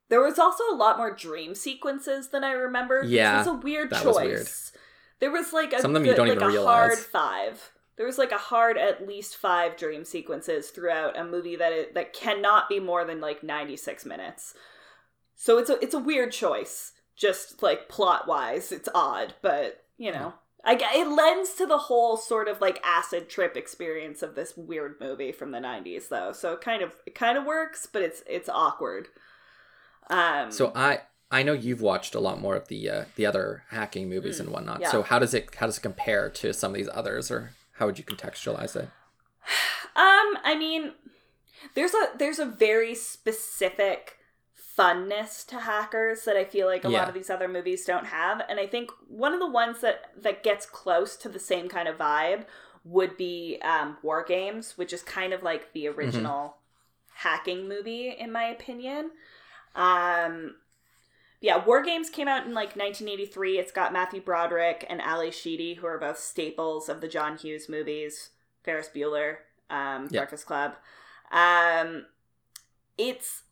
There 0.09 0.21
was 0.21 0.39
also 0.39 0.63
a 0.71 0.75
lot 0.75 0.97
more 0.97 1.13
dream 1.13 1.53
sequences 1.53 2.29
than 2.29 2.43
I 2.45 2.51
remembered. 2.51 3.03
which 3.05 3.11
Yeah, 3.13 3.39
was 3.39 3.47
a 3.47 3.53
weird 3.53 3.89
that 3.89 4.03
choice. 4.03 4.15
was 4.15 4.23
weird. 4.25 4.47
There 5.19 5.31
was 5.31 5.51
like 5.51 5.73
a 5.73 5.81
Some 5.81 5.91
of 5.91 5.95
them 5.95 6.05
you 6.05 6.11
good- 6.11 6.17
don't 6.17 6.27
like 6.29 6.37
even 6.37 6.57
a 6.59 6.63
hard 6.65 6.97
five. 6.97 7.73
There 7.97 8.05
was 8.05 8.17
like 8.17 8.31
a 8.31 8.37
hard 8.37 8.77
at 8.77 9.07
least 9.07 9.35
five 9.35 9.75
dream 9.75 10.05
sequences 10.05 10.69
throughout 10.69 11.17
a 11.17 11.25
movie 11.25 11.55
that 11.55 11.73
it, 11.73 11.93
that 11.95 12.13
cannot 12.13 12.69
be 12.69 12.79
more 12.79 13.03
than 13.03 13.19
like 13.19 13.43
ninety 13.43 13.75
six 13.75 14.05
minutes. 14.05 14.53
So 15.35 15.57
it's 15.57 15.69
a 15.69 15.81
it's 15.83 15.93
a 15.93 15.99
weird 15.99 16.31
choice, 16.31 16.93
just 17.15 17.61
like 17.61 17.89
plot 17.89 18.27
wise. 18.27 18.71
It's 18.71 18.89
odd, 18.93 19.33
but 19.41 19.83
you 19.97 20.11
know, 20.11 20.35
I 20.63 20.75
it 20.95 21.07
lends 21.07 21.53
to 21.55 21.65
the 21.65 21.77
whole 21.77 22.17
sort 22.17 22.47
of 22.47 22.61
like 22.61 22.79
acid 22.83 23.29
trip 23.29 23.57
experience 23.57 24.21
of 24.21 24.35
this 24.35 24.55
weird 24.55 24.95
movie 24.99 25.31
from 25.31 25.51
the 25.51 25.59
'90s, 25.59 26.09
though. 26.09 26.31
So 26.33 26.53
it 26.53 26.61
kind 26.61 26.83
of 26.83 26.93
it 27.05 27.15
kind 27.15 27.37
of 27.37 27.45
works, 27.45 27.87
but 27.91 28.01
it's 28.03 28.23
it's 28.27 28.49
awkward. 28.49 29.07
Um, 30.09 30.51
So 30.51 30.71
I 30.75 31.01
I 31.31 31.43
know 31.43 31.53
you've 31.53 31.81
watched 31.81 32.15
a 32.15 32.19
lot 32.19 32.39
more 32.39 32.55
of 32.55 32.67
the 32.67 32.89
uh, 32.89 33.05
the 33.15 33.25
other 33.25 33.63
hacking 33.69 34.07
movies 34.09 34.39
and 34.39 34.49
whatnot. 34.49 34.79
Mm, 34.79 34.81
yeah. 34.83 34.91
So 34.91 35.03
how 35.03 35.19
does 35.19 35.33
it 35.33 35.55
how 35.55 35.65
does 35.65 35.77
it 35.77 35.81
compare 35.81 36.29
to 36.29 36.53
some 36.53 36.71
of 36.71 36.77
these 36.77 36.89
others, 36.93 37.29
or 37.31 37.51
how 37.77 37.85
would 37.85 37.97
you 37.97 38.03
contextualize 38.05 38.75
it? 38.75 38.89
Um, 39.95 40.37
I 40.43 40.55
mean, 40.57 40.93
there's 41.73 41.93
a 41.93 42.09
there's 42.17 42.39
a 42.39 42.45
very 42.45 42.93
specific 42.95 44.17
funness 44.77 45.45
to 45.47 45.59
hackers 45.61 46.23
that 46.25 46.35
I 46.35 46.43
feel 46.45 46.67
like 46.67 46.85
a 46.85 46.89
Yeah. 46.89 46.99
lot 46.99 47.07
of 47.09 47.15
these 47.15 47.29
other 47.31 47.47
movies 47.47 47.83
don't 47.85 48.05
have. 48.05 48.43
And 48.47 48.59
I 48.59 48.67
think 48.67 48.91
one 49.07 49.33
of 49.33 49.39
the 49.39 49.49
ones 49.49 49.81
that 49.81 50.11
that 50.21 50.43
gets 50.43 50.65
close 50.65 51.15
to 51.17 51.29
the 51.29 51.39
same 51.39 51.67
kind 51.67 51.87
of 51.87 51.97
vibe 51.97 52.45
would 52.83 53.17
be 53.17 53.59
um, 53.63 53.97
War 54.03 54.23
Games, 54.23 54.77
which 54.77 54.93
is 54.93 55.01
kind 55.01 55.33
of 55.33 55.41
like 55.43 55.73
the 55.73 55.87
original 55.87 56.57
hacking 57.15 57.67
movie, 57.67 58.09
in 58.09 58.31
my 58.31 58.43
opinion. 58.45 59.11
Um, 59.75 60.55
yeah, 61.39 61.63
War 61.63 61.83
Games 61.83 62.09
came 62.09 62.27
out 62.27 62.45
in 62.45 62.53
like 62.53 62.75
1983. 62.75 63.59
It's 63.59 63.71
got 63.71 63.93
Matthew 63.93 64.21
Broderick 64.21 64.85
and 64.89 65.01
Ally 65.01 65.29
Sheedy, 65.29 65.75
who 65.75 65.85
are 65.87 65.99
both 65.99 66.17
staples 66.17 66.89
of 66.89 67.01
the 67.01 67.07
John 67.07 67.37
Hughes 67.37 67.69
movies. 67.69 68.31
Ferris 68.63 68.89
Bueller, 68.93 69.37
um, 69.69 70.07
Yeah. 70.11 70.21
Breakfast 70.21 70.45
Club. 70.45 70.75
Um, 71.31 72.07
it's, 72.97 73.43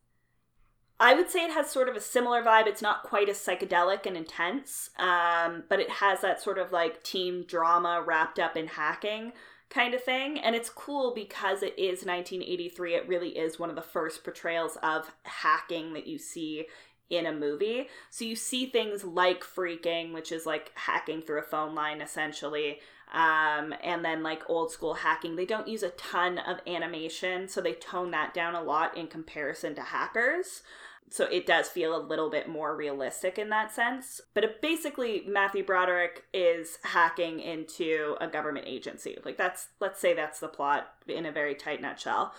I 0.99 1.13
would 1.13 1.29
say 1.29 1.45
it 1.45 1.51
has 1.51 1.69
sort 1.69 1.87
of 1.87 1.95
a 1.95 2.01
similar 2.01 2.41
vibe. 2.43 2.67
It's 2.67 2.81
not 2.81 3.03
quite 3.03 3.29
as 3.29 3.37
psychedelic 3.37 4.05
and 4.05 4.17
intense, 4.17 4.89
um, 4.97 5.63
but 5.69 5.79
it 5.79 5.89
has 5.89 6.21
that 6.21 6.41
sort 6.41 6.57
of 6.57 6.71
like 6.71 7.03
team 7.03 7.45
drama 7.47 8.03
wrapped 8.05 8.39
up 8.39 8.57
in 8.57 8.67
hacking 8.67 9.31
kind 9.69 9.93
of 9.93 10.03
thing. 10.03 10.39
And 10.39 10.55
it's 10.55 10.69
cool 10.69 11.13
because 11.13 11.63
it 11.63 11.77
is 11.77 12.03
1983. 12.03 12.95
It 12.95 13.07
really 13.07 13.37
is 13.37 13.59
one 13.59 13.69
of 13.69 13.75
the 13.75 13.81
first 13.81 14.23
portrayals 14.23 14.77
of 14.83 15.11
hacking 15.23 15.93
that 15.93 16.07
you 16.07 16.17
see 16.17 16.65
in 17.09 17.25
a 17.25 17.31
movie. 17.31 17.87
So 18.09 18.25
you 18.25 18.35
see 18.35 18.65
things 18.65 19.03
like 19.03 19.43
phreaking, 19.43 20.13
which 20.13 20.31
is 20.31 20.45
like 20.45 20.71
hacking 20.75 21.21
through 21.21 21.39
a 21.39 21.43
phone 21.43 21.75
line 21.75 22.01
essentially. 22.01 22.79
Um, 23.13 23.73
and 23.83 24.03
then 24.03 24.23
like 24.23 24.49
old 24.49 24.71
school 24.71 24.95
hacking. 24.95 25.35
They 25.35 25.45
don't 25.45 25.67
use 25.67 25.83
a 25.83 25.89
ton 25.89 26.39
of 26.39 26.59
animation, 26.67 27.47
so 27.47 27.61
they 27.61 27.73
tone 27.73 28.11
that 28.11 28.33
down 28.33 28.55
a 28.55 28.63
lot 28.63 28.97
in 28.97 29.07
comparison 29.07 29.75
to 29.75 29.81
hackers. 29.81 30.63
So 31.11 31.25
it 31.25 31.45
does 31.45 31.67
feel 31.69 31.95
a 31.95 32.01
little 32.01 32.31
bit 32.31 32.49
more 32.49 32.75
realistic 32.75 33.37
in 33.37 33.49
that 33.49 33.71
sense. 33.71 34.21
But 34.33 34.43
it 34.43 34.61
basically 34.61 35.23
Matthew 35.27 35.63
Broderick 35.63 36.23
is 36.33 36.79
hacking 36.83 37.39
into 37.39 38.15
a 38.19 38.27
government 38.27 38.65
agency. 38.67 39.17
Like 39.23 39.37
that's 39.37 39.67
let's 39.79 39.99
say 39.99 40.15
that's 40.15 40.39
the 40.39 40.47
plot 40.47 40.87
in 41.07 41.27
a 41.27 41.31
very 41.31 41.53
tight 41.53 41.81
nutshell 41.81 42.33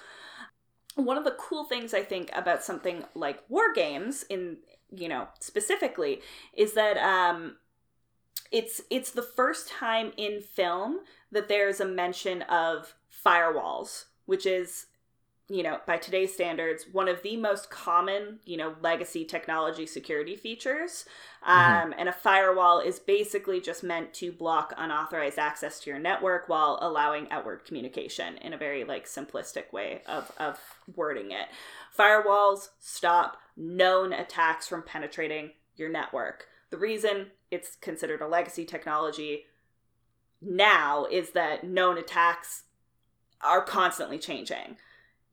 one 0.97 1.19
of 1.19 1.25
the 1.25 1.37
cool 1.39 1.65
things 1.65 1.95
I 1.95 2.03
think 2.03 2.31
about 2.35 2.65
something 2.65 3.05
like 3.15 3.43
war 3.49 3.73
games 3.73 4.25
in 4.29 4.59
you 4.95 5.09
know 5.09 5.29
specifically 5.41 6.21
is 6.55 6.73
that 6.75 6.97
um 6.97 7.57
it's 8.51 8.81
it's 8.91 9.11
the 9.11 9.23
first 9.23 9.69
time 9.69 10.13
in 10.17 10.41
film 10.41 11.01
that 11.31 11.49
there's 11.49 11.81
a 11.81 11.85
mention 11.85 12.43
of 12.43 12.95
firewalls 13.25 14.07
which 14.25 14.47
is 14.47 14.87
you 15.49 15.63
know 15.63 15.79
by 15.87 15.97
today's 15.97 16.35
standards 16.35 16.87
one 16.91 17.07
of 17.07 17.23
the 17.23 17.37
most 17.37 17.71
common 17.71 18.41
you 18.45 18.57
know 18.57 18.75
legacy 18.83 19.25
technology 19.25 19.87
security 19.87 20.37
features. 20.37 21.05
Um, 21.45 21.95
and 21.97 22.09
a 22.09 22.13
firewall 22.13 22.81
is 22.81 22.99
basically 22.99 23.61
just 23.61 23.85
meant 23.85 24.13
to 24.15 24.33
block 24.33 24.75
unauthorized 24.77 25.39
access 25.39 25.79
to 25.81 25.91
your 25.91 26.01
network 26.01 26.49
while 26.49 26.77
allowing 26.83 27.31
outward 27.31 27.65
communication 27.65 28.37
in 28.39 28.53
a 28.53 28.59
very 28.59 28.83
like 28.83 29.07
simplistic 29.07 29.73
way 29.73 30.03
of, 30.09 30.33
of 30.39 30.59
wording 30.97 31.31
it. 31.31 31.47
Firewalls 31.97 32.71
stop 32.81 33.37
known 33.57 34.13
attacks 34.13 34.67
from 34.67 34.83
penetrating 34.83 35.53
your 35.77 35.89
network. 35.89 36.47
The 36.71 36.79
reason 36.79 37.29
it's 37.53 37.77
considered 37.77 38.21
a 38.21 38.27
legacy 38.27 38.65
technology 38.65 39.45
now 40.43 41.07
is 41.09 41.31
that 41.31 41.63
known 41.63 41.97
attacks 41.97 42.65
are 43.41 43.63
constantly 43.63 44.19
changing 44.19 44.79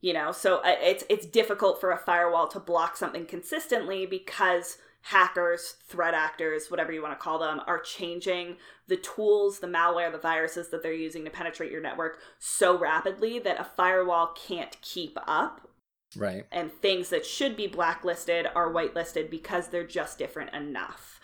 you 0.04 0.12
know 0.12 0.32
so 0.32 0.58
uh, 0.58 0.76
it's 0.82 1.02
it's 1.08 1.24
difficult 1.24 1.80
for 1.80 1.90
a 1.90 1.96
firewall 1.96 2.46
to 2.46 2.60
block 2.60 2.94
something 2.94 3.24
consistently 3.24 4.04
because 4.04 4.76
hackers 5.00 5.76
threat 5.86 6.12
actors 6.12 6.70
whatever 6.70 6.92
you 6.92 7.00
want 7.00 7.18
to 7.18 7.22
call 7.22 7.38
them 7.38 7.62
are 7.66 7.80
changing 7.80 8.56
the 8.86 8.98
tools 8.98 9.60
the 9.60 9.66
malware 9.66 10.12
the 10.12 10.18
viruses 10.18 10.68
that 10.68 10.82
they're 10.82 10.92
using 10.92 11.24
to 11.24 11.30
penetrate 11.30 11.72
your 11.72 11.80
network 11.80 12.18
so 12.38 12.78
rapidly 12.78 13.38
that 13.38 13.58
a 13.58 13.64
firewall 13.64 14.34
can't 14.36 14.78
keep 14.82 15.16
up 15.26 15.68
Right. 16.16 16.46
and 16.52 16.70
things 16.70 17.08
that 17.08 17.26
should 17.26 17.56
be 17.56 17.66
blacklisted 17.66 18.46
are 18.54 18.72
whitelisted 18.72 19.30
because 19.30 19.68
they're 19.68 19.86
just 19.86 20.16
different 20.16 20.54
enough. 20.54 21.18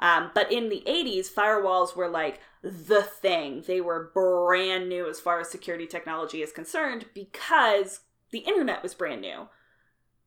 Um, 0.00 0.32
but 0.34 0.50
in 0.50 0.70
the 0.70 0.82
80s, 0.88 1.32
firewalls 1.32 1.94
were 1.94 2.08
like 2.08 2.40
the 2.62 3.02
thing. 3.02 3.62
They 3.64 3.80
were 3.80 4.10
brand 4.12 4.88
new 4.88 5.08
as 5.08 5.20
far 5.20 5.38
as 5.38 5.50
security 5.50 5.86
technology 5.86 6.42
is 6.42 6.50
concerned 6.50 7.06
because 7.14 8.00
the 8.34 8.40
internet 8.40 8.82
was 8.82 8.94
brand 8.94 9.20
new. 9.20 9.48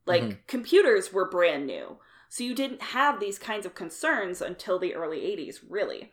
Like 0.06 0.22
Mhm. 0.22 0.38
computers 0.46 1.12
were 1.12 1.28
brand 1.28 1.66
new. 1.66 1.98
So 2.30 2.42
you 2.42 2.54
didn't 2.54 2.80
have 2.80 3.20
these 3.20 3.38
kinds 3.38 3.66
of 3.66 3.74
concerns 3.74 4.40
until 4.40 4.78
the 4.78 4.94
early 4.94 5.20
80s, 5.26 5.60
really 5.62 6.10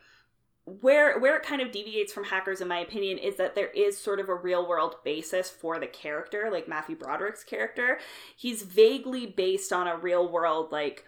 where 0.66 1.20
where 1.20 1.36
it 1.36 1.44
kind 1.44 1.62
of 1.62 1.72
deviates 1.72 2.12
from 2.12 2.24
hackers 2.24 2.60
in 2.60 2.68
my 2.68 2.80
opinion 2.80 3.20
is 3.20 3.36
that 3.36 3.54
there 3.54 3.68
is 3.68 4.00
sort 4.00 4.20
of 4.20 4.30
a 4.30 4.34
real 4.34 4.68
world 4.68 4.96
basis 5.04 5.48
for 5.48 5.78
the 5.80 5.86
character 5.86 6.50
like 6.52 6.68
matthew 6.68 6.96
broderick's 6.96 7.44
character 7.44 8.00
he's 8.36 8.64
vaguely 8.64 9.28
based 9.28 9.72
on 9.72 9.88
a 9.88 9.96
real 9.96 10.28
world 10.28 10.72
like 10.72 11.06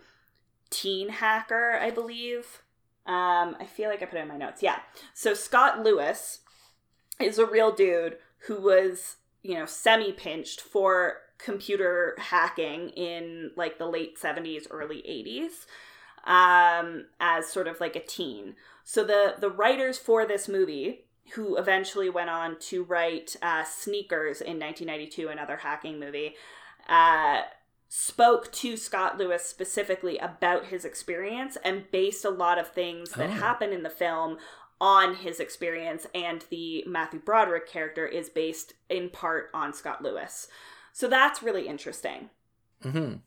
teen 0.69 1.09
hacker 1.09 1.71
i 1.81 1.89
believe 1.89 2.61
um 3.07 3.57
i 3.59 3.65
feel 3.65 3.89
like 3.89 4.03
i 4.03 4.05
put 4.05 4.19
it 4.19 4.21
in 4.21 4.27
my 4.27 4.37
notes 4.37 4.61
yeah 4.61 4.79
so 5.15 5.33
scott 5.33 5.81
lewis 5.83 6.41
is 7.19 7.39
a 7.39 7.45
real 7.45 7.71
dude 7.71 8.17
who 8.45 8.61
was 8.61 9.16
you 9.43 9.53
know 9.55 9.65
semi 9.65 10.11
pinched 10.11 10.61
for 10.61 11.17
computer 11.37 12.15
hacking 12.17 12.89
in 12.89 13.51
like 13.55 13.77
the 13.77 13.85
late 13.85 14.17
70s 14.19 14.65
early 14.71 15.03
80s 15.07 15.65
um 16.29 17.05
as 17.19 17.47
sort 17.47 17.67
of 17.67 17.79
like 17.79 17.95
a 17.95 18.03
teen 18.03 18.55
so 18.83 19.03
the 19.03 19.35
the 19.39 19.49
writers 19.49 19.97
for 19.97 20.25
this 20.25 20.47
movie, 20.47 21.03
who 21.33 21.57
eventually 21.57 22.09
went 22.09 22.29
on 22.29 22.57
to 22.57 22.85
write 22.85 23.35
uh, 23.41 23.65
Sneakers 23.65 24.39
in 24.39 24.57
1992, 24.59 25.27
another 25.27 25.57
hacking 25.57 25.99
movie, 25.99 26.35
uh, 26.87 27.41
spoke 27.89 28.49
to 28.53 28.77
Scott 28.77 29.17
Lewis 29.17 29.43
specifically 29.43 30.17
about 30.19 30.67
his 30.67 30.85
experience 30.85 31.57
and 31.65 31.91
based 31.91 32.23
a 32.23 32.29
lot 32.29 32.57
of 32.57 32.69
things 32.69 33.11
that 33.11 33.29
Oh. 33.29 33.33
happen 33.33 33.73
in 33.73 33.83
the 33.83 33.89
film 33.89 34.37
on 34.79 35.15
his 35.15 35.39
experience. 35.39 36.07
And 36.13 36.45
the 36.49 36.83
Matthew 36.87 37.19
Broderick 37.19 37.67
character 37.67 38.05
is 38.05 38.29
based 38.29 38.73
in 38.89 39.09
part 39.09 39.49
on 39.53 39.73
Scott 39.73 40.03
Lewis. 40.03 40.47
So 40.93 41.07
that's 41.07 41.43
really 41.43 41.67
interesting. 41.67 42.29
hmm 42.81 43.21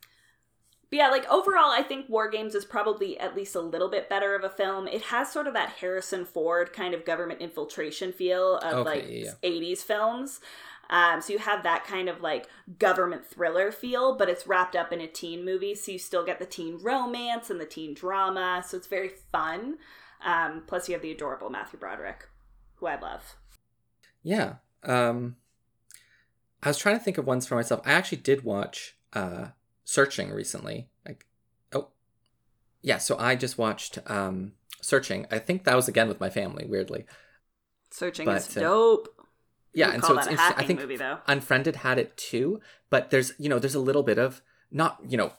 But 0.91 0.97
yeah, 0.97 1.09
like 1.11 1.29
overall, 1.31 1.71
I 1.71 1.83
think 1.83 2.09
War 2.09 2.29
Games 2.29 2.55
is 2.55 2.65
probably 2.65 3.19
at 3.19 3.37
least 3.37 3.55
a 3.55 3.61
little 3.61 3.89
bit 3.89 4.09
better 4.09 4.35
of 4.35 4.43
a 4.43 4.51
film. 4.51 4.89
It 4.89 5.03
has 5.03 5.31
sort 5.31 5.47
of 5.47 5.55
that 5.55 5.69
Harrison 5.81 6.25
Ford 6.25 6.73
kind 6.73 6.95
of 6.95 7.05
government 7.05 7.41
infiltration 7.41 8.13
feel 8.13 8.57
of 8.59 8.79
Okay, 8.79 8.85
like 8.85 9.07
yeah, 9.09 9.35
80s 9.43 9.85
films. 9.85 10.41
Um, 10.89 11.21
so 11.21 11.33
you 11.33 11.39
have 11.39 11.63
that 11.63 11.85
kind 11.87 12.09
of 12.09 12.21
like 12.21 12.49
government 12.81 13.25
thriller 13.25 13.71
feel, 13.71 14.17
but 14.17 14.29
it's 14.29 14.49
wrapped 14.49 14.75
up 14.75 14.93
in 14.93 15.01
a 15.01 15.07
teen 15.07 15.45
movie. 15.45 15.77
So 15.77 15.93
you 15.93 15.99
still 16.01 16.25
get 16.25 16.41
the 16.41 16.47
teen 16.47 16.79
romance 16.83 17.49
and 17.51 17.61
the 17.61 17.67
teen 17.67 17.95
drama. 17.95 18.65
So 18.67 18.77
it's 18.77 18.89
very 18.89 19.11
fun. 19.31 19.79
Um, 20.25 20.63
plus, 20.67 20.89
you 20.89 20.95
have 20.95 21.03
the 21.03 21.13
adorable 21.13 21.51
Matthew 21.51 21.79
Broderick, 21.79 22.29
who 22.77 22.87
I 22.87 22.99
love. 23.01 23.37
Yeah. 24.23 24.55
Um, 24.83 25.37
I 26.63 26.69
was 26.69 26.79
trying 26.79 26.99
to 26.99 27.05
think 27.05 27.19
of 27.19 27.27
ones 27.27 27.47
for 27.47 27.55
myself. 27.55 27.81
I 27.85 27.93
actually 27.93 28.19
did 28.19 28.45
watch 28.45 28.97
uh, 29.13 29.49
Searching 29.85 30.31
recently. 30.31 30.89
Like, 31.07 31.27
oh, 31.73 31.89
yeah. 32.83 32.99
So 32.99 33.17
I 33.19 33.35
just 33.35 33.57
watched 33.59 33.99
um, 34.07 34.53
Searching. 34.83 35.27
I 35.31 35.39
think 35.39 35.65
that 35.65 35.75
was 35.77 35.89
again 35.89 36.09
with 36.09 36.21
my 36.21 36.31
family. 36.31 36.67
Weirdly, 36.69 37.07
Searching 37.91 38.27
But, 38.27 38.37
is 38.39 38.57
uh, 38.57 38.61
dope. 38.61 39.09
yeah. 39.75 39.91
And 39.93 40.05
so 40.05 40.17
it's 40.19 40.27
that 40.27 40.31
a 40.31 40.33
interesting. 40.33 40.65
I 40.65 40.67
think 40.67 40.81
movie, 40.81 40.97
though. 40.97 41.19
Unfriended 41.27 41.77
had 41.77 41.99
it 41.99 42.17
too, 42.17 42.61
but 42.91 43.11
there's 43.11 43.33
you 43.39 43.49
know 43.49 43.59
there's 43.59 43.75
a 43.75 43.81
little 43.81 44.03
bit 44.03 44.19
of 44.19 44.43
not 44.71 44.99
you 45.09 45.17
know 45.17 45.33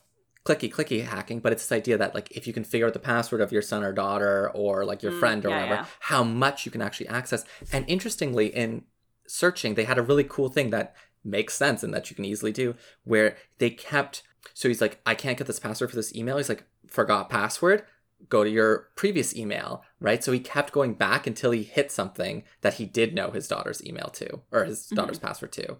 clicky 0.43 0.71
clicky 0.71 1.03
hacking, 1.05 1.39
but 1.39 1.51
it's 1.51 1.63
this 1.67 1.71
idea 1.77 1.97
that 1.97 2.15
like 2.15 2.31
if 2.31 2.47
you 2.47 2.53
can 2.53 2.63
figure 2.63 2.87
out 2.87 2.93
the 2.93 2.99
password 2.99 3.41
of 3.41 3.51
your 3.51 3.61
son 3.61 3.83
or 3.83 3.93
daughter 3.93 4.49
or 4.55 4.85
like 4.85 5.03
your 5.03 5.11
Mm, 5.11 5.19
friend 5.19 5.45
or 5.45 5.49
yeah, 5.49 5.55
whatever, 5.55 5.75
yeah. 5.75 5.85
how 6.01 6.23
much 6.23 6.65
you 6.65 6.71
can 6.71 6.81
actually 6.81 7.07
access. 7.07 7.45
And 7.71 7.85
interestingly, 7.87 8.47
in 8.47 8.83
searching, 9.27 9.75
they 9.75 9.83
had 9.83 9.97
a 9.97 10.01
really 10.03 10.23
cool 10.23 10.49
thing 10.49 10.71
that 10.71 10.95
makes 11.23 11.53
sense 11.53 11.83
and 11.83 11.93
that 11.93 12.09
you 12.09 12.15
can 12.15 12.25
easily 12.25 12.51
do, 12.51 12.75
where 13.03 13.37
they 13.59 13.69
kept. 13.69 14.23
So 14.55 14.67
he's 14.67 14.81
like, 14.81 14.99
I 15.05 15.13
can't 15.13 15.37
get 15.37 15.45
this 15.47 15.59
password 15.59 15.91
for 15.91 15.95
this 15.95 16.15
email. 16.15 16.37
He's 16.37 16.49
like, 16.49 16.63
forgot 16.87 17.29
password. 17.29 17.83
Go 18.29 18.43
to 18.43 18.49
your 18.49 18.89
previous 18.95 19.35
email, 19.35 19.83
right? 19.99 20.23
So 20.23 20.31
he 20.31 20.39
kept 20.39 20.73
going 20.73 20.93
back 20.95 21.27
until 21.27 21.51
he 21.51 21.63
hit 21.63 21.91
something 21.91 22.43
that 22.61 22.75
he 22.75 22.85
did 22.85 23.13
know 23.13 23.31
his 23.31 23.47
daughter's 23.47 23.83
email 23.85 24.09
to, 24.13 24.41
or 24.51 24.65
his 24.65 24.87
Mm-hmm. 24.87 24.95
daughter's 24.95 25.19
password 25.19 25.51
to. 25.53 25.77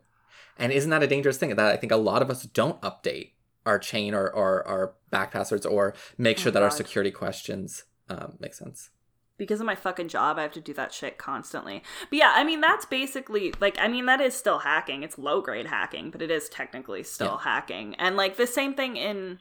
And 0.58 0.72
isn't 0.72 0.90
that 0.92 1.04
a 1.04 1.08
dangerous 1.08 1.38
thing 1.38 1.50
that 1.50 1.60
I 1.60 1.78
think 1.78 1.92
a 1.92 1.98
lot 1.98 2.22
of 2.22 2.30
us 2.30 2.44
don't 2.44 2.82
update 2.82 3.32
our 3.66 3.80
chain 3.80 4.14
or, 4.14 4.28
or 4.30 4.68
our 4.68 4.94
back 5.10 5.32
passwords 5.32 5.66
or 5.66 5.94
make 6.18 6.38
Oh, 6.40 6.42
sure 6.42 6.52
that 6.52 6.64
our 6.64 6.72
security 6.72 7.12
questions 7.12 7.84
um, 8.10 8.38
make 8.40 8.54
sense? 8.54 8.90
because 9.38 9.60
of 9.60 9.66
my 9.66 9.74
fucking 9.74 10.08
job, 10.08 10.38
I 10.38 10.44
have 10.44 10.52
to 10.52 10.62
do 10.62 10.72
that 10.76 10.94
shit 10.94 11.18
constantly. 11.18 11.82
But 12.12 12.20
yeah, 12.20 12.34
I 12.36 12.44
mean, 12.44 12.62
that's 12.62 12.86
basically 12.86 13.52
like, 13.60 13.76
I 13.80 13.88
mean, 13.88 14.06
that 14.06 14.22
is 14.22 14.36
still 14.36 14.60
hacking. 14.60 15.02
It's 15.02 15.18
low 15.18 15.42
grade 15.42 15.66
hacking, 15.66 16.12
but 16.12 16.22
it 16.22 16.30
is 16.30 16.48
technically 16.48 17.02
still 17.02 17.38
hacking. 17.38 17.96
And 17.96 18.16
like 18.16 18.38
the 18.38 18.46
same 18.46 18.76
thing 18.76 18.98
in 18.98 19.40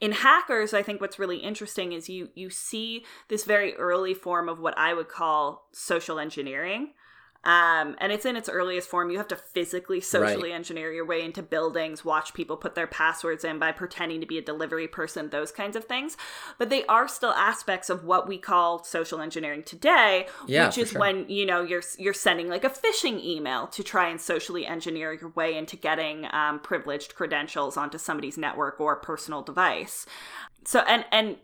in 0.00 0.12
hackers 0.12 0.72
i 0.72 0.82
think 0.82 1.00
what's 1.00 1.18
really 1.18 1.38
interesting 1.38 1.92
is 1.92 2.08
you 2.08 2.28
you 2.34 2.48
see 2.48 3.04
this 3.28 3.44
very 3.44 3.74
early 3.74 4.14
form 4.14 4.48
of 4.48 4.60
what 4.60 4.76
i 4.78 4.94
would 4.94 5.08
call 5.08 5.68
social 5.72 6.18
engineering 6.18 6.92
um, 7.46 7.94
and 8.00 8.10
it's 8.10 8.26
in 8.26 8.34
its 8.36 8.48
earliest 8.48 8.88
form. 8.88 9.08
You 9.08 9.18
have 9.18 9.28
to 9.28 9.36
physically, 9.36 10.00
socially 10.00 10.50
Right. 10.50 10.56
engineer 10.56 10.92
your 10.92 11.06
way 11.06 11.22
into 11.22 11.42
buildings, 11.42 12.04
watch 12.04 12.34
people 12.34 12.56
put 12.56 12.74
their 12.74 12.88
passwords 12.88 13.44
in 13.44 13.60
by 13.60 13.70
pretending 13.70 14.20
to 14.20 14.26
be 14.26 14.36
a 14.36 14.42
delivery 14.42 14.88
person, 14.88 15.30
those 15.30 15.52
kinds 15.52 15.76
of 15.76 15.84
things. 15.84 16.16
But 16.58 16.70
they 16.70 16.84
are 16.86 17.06
still 17.06 17.30
aspects 17.30 17.88
of 17.88 18.04
what 18.04 18.26
we 18.26 18.36
call 18.36 18.82
social 18.82 19.20
engineering 19.20 19.62
today, 19.62 20.26
Yeah, 20.46 20.66
which 20.66 20.76
is 20.78 20.90
sure. 20.90 21.00
when 21.00 21.28
you 21.28 21.46
know 21.46 21.62
you're 21.62 21.82
you're 21.98 22.12
sending 22.12 22.48
like 22.48 22.64
a 22.64 22.70
phishing 22.70 23.22
email 23.24 23.68
to 23.68 23.84
try 23.84 24.08
and 24.08 24.20
socially 24.20 24.66
engineer 24.66 25.12
your 25.12 25.30
way 25.30 25.56
into 25.56 25.76
getting 25.76 26.26
um, 26.32 26.58
privileged 26.58 27.14
credentials 27.14 27.76
onto 27.76 27.96
somebody's 27.98 28.36
network 28.36 28.80
or 28.80 28.96
personal 28.96 29.42
device. 29.42 30.04
So 30.64 30.80
and 30.80 31.04
and 31.12 31.36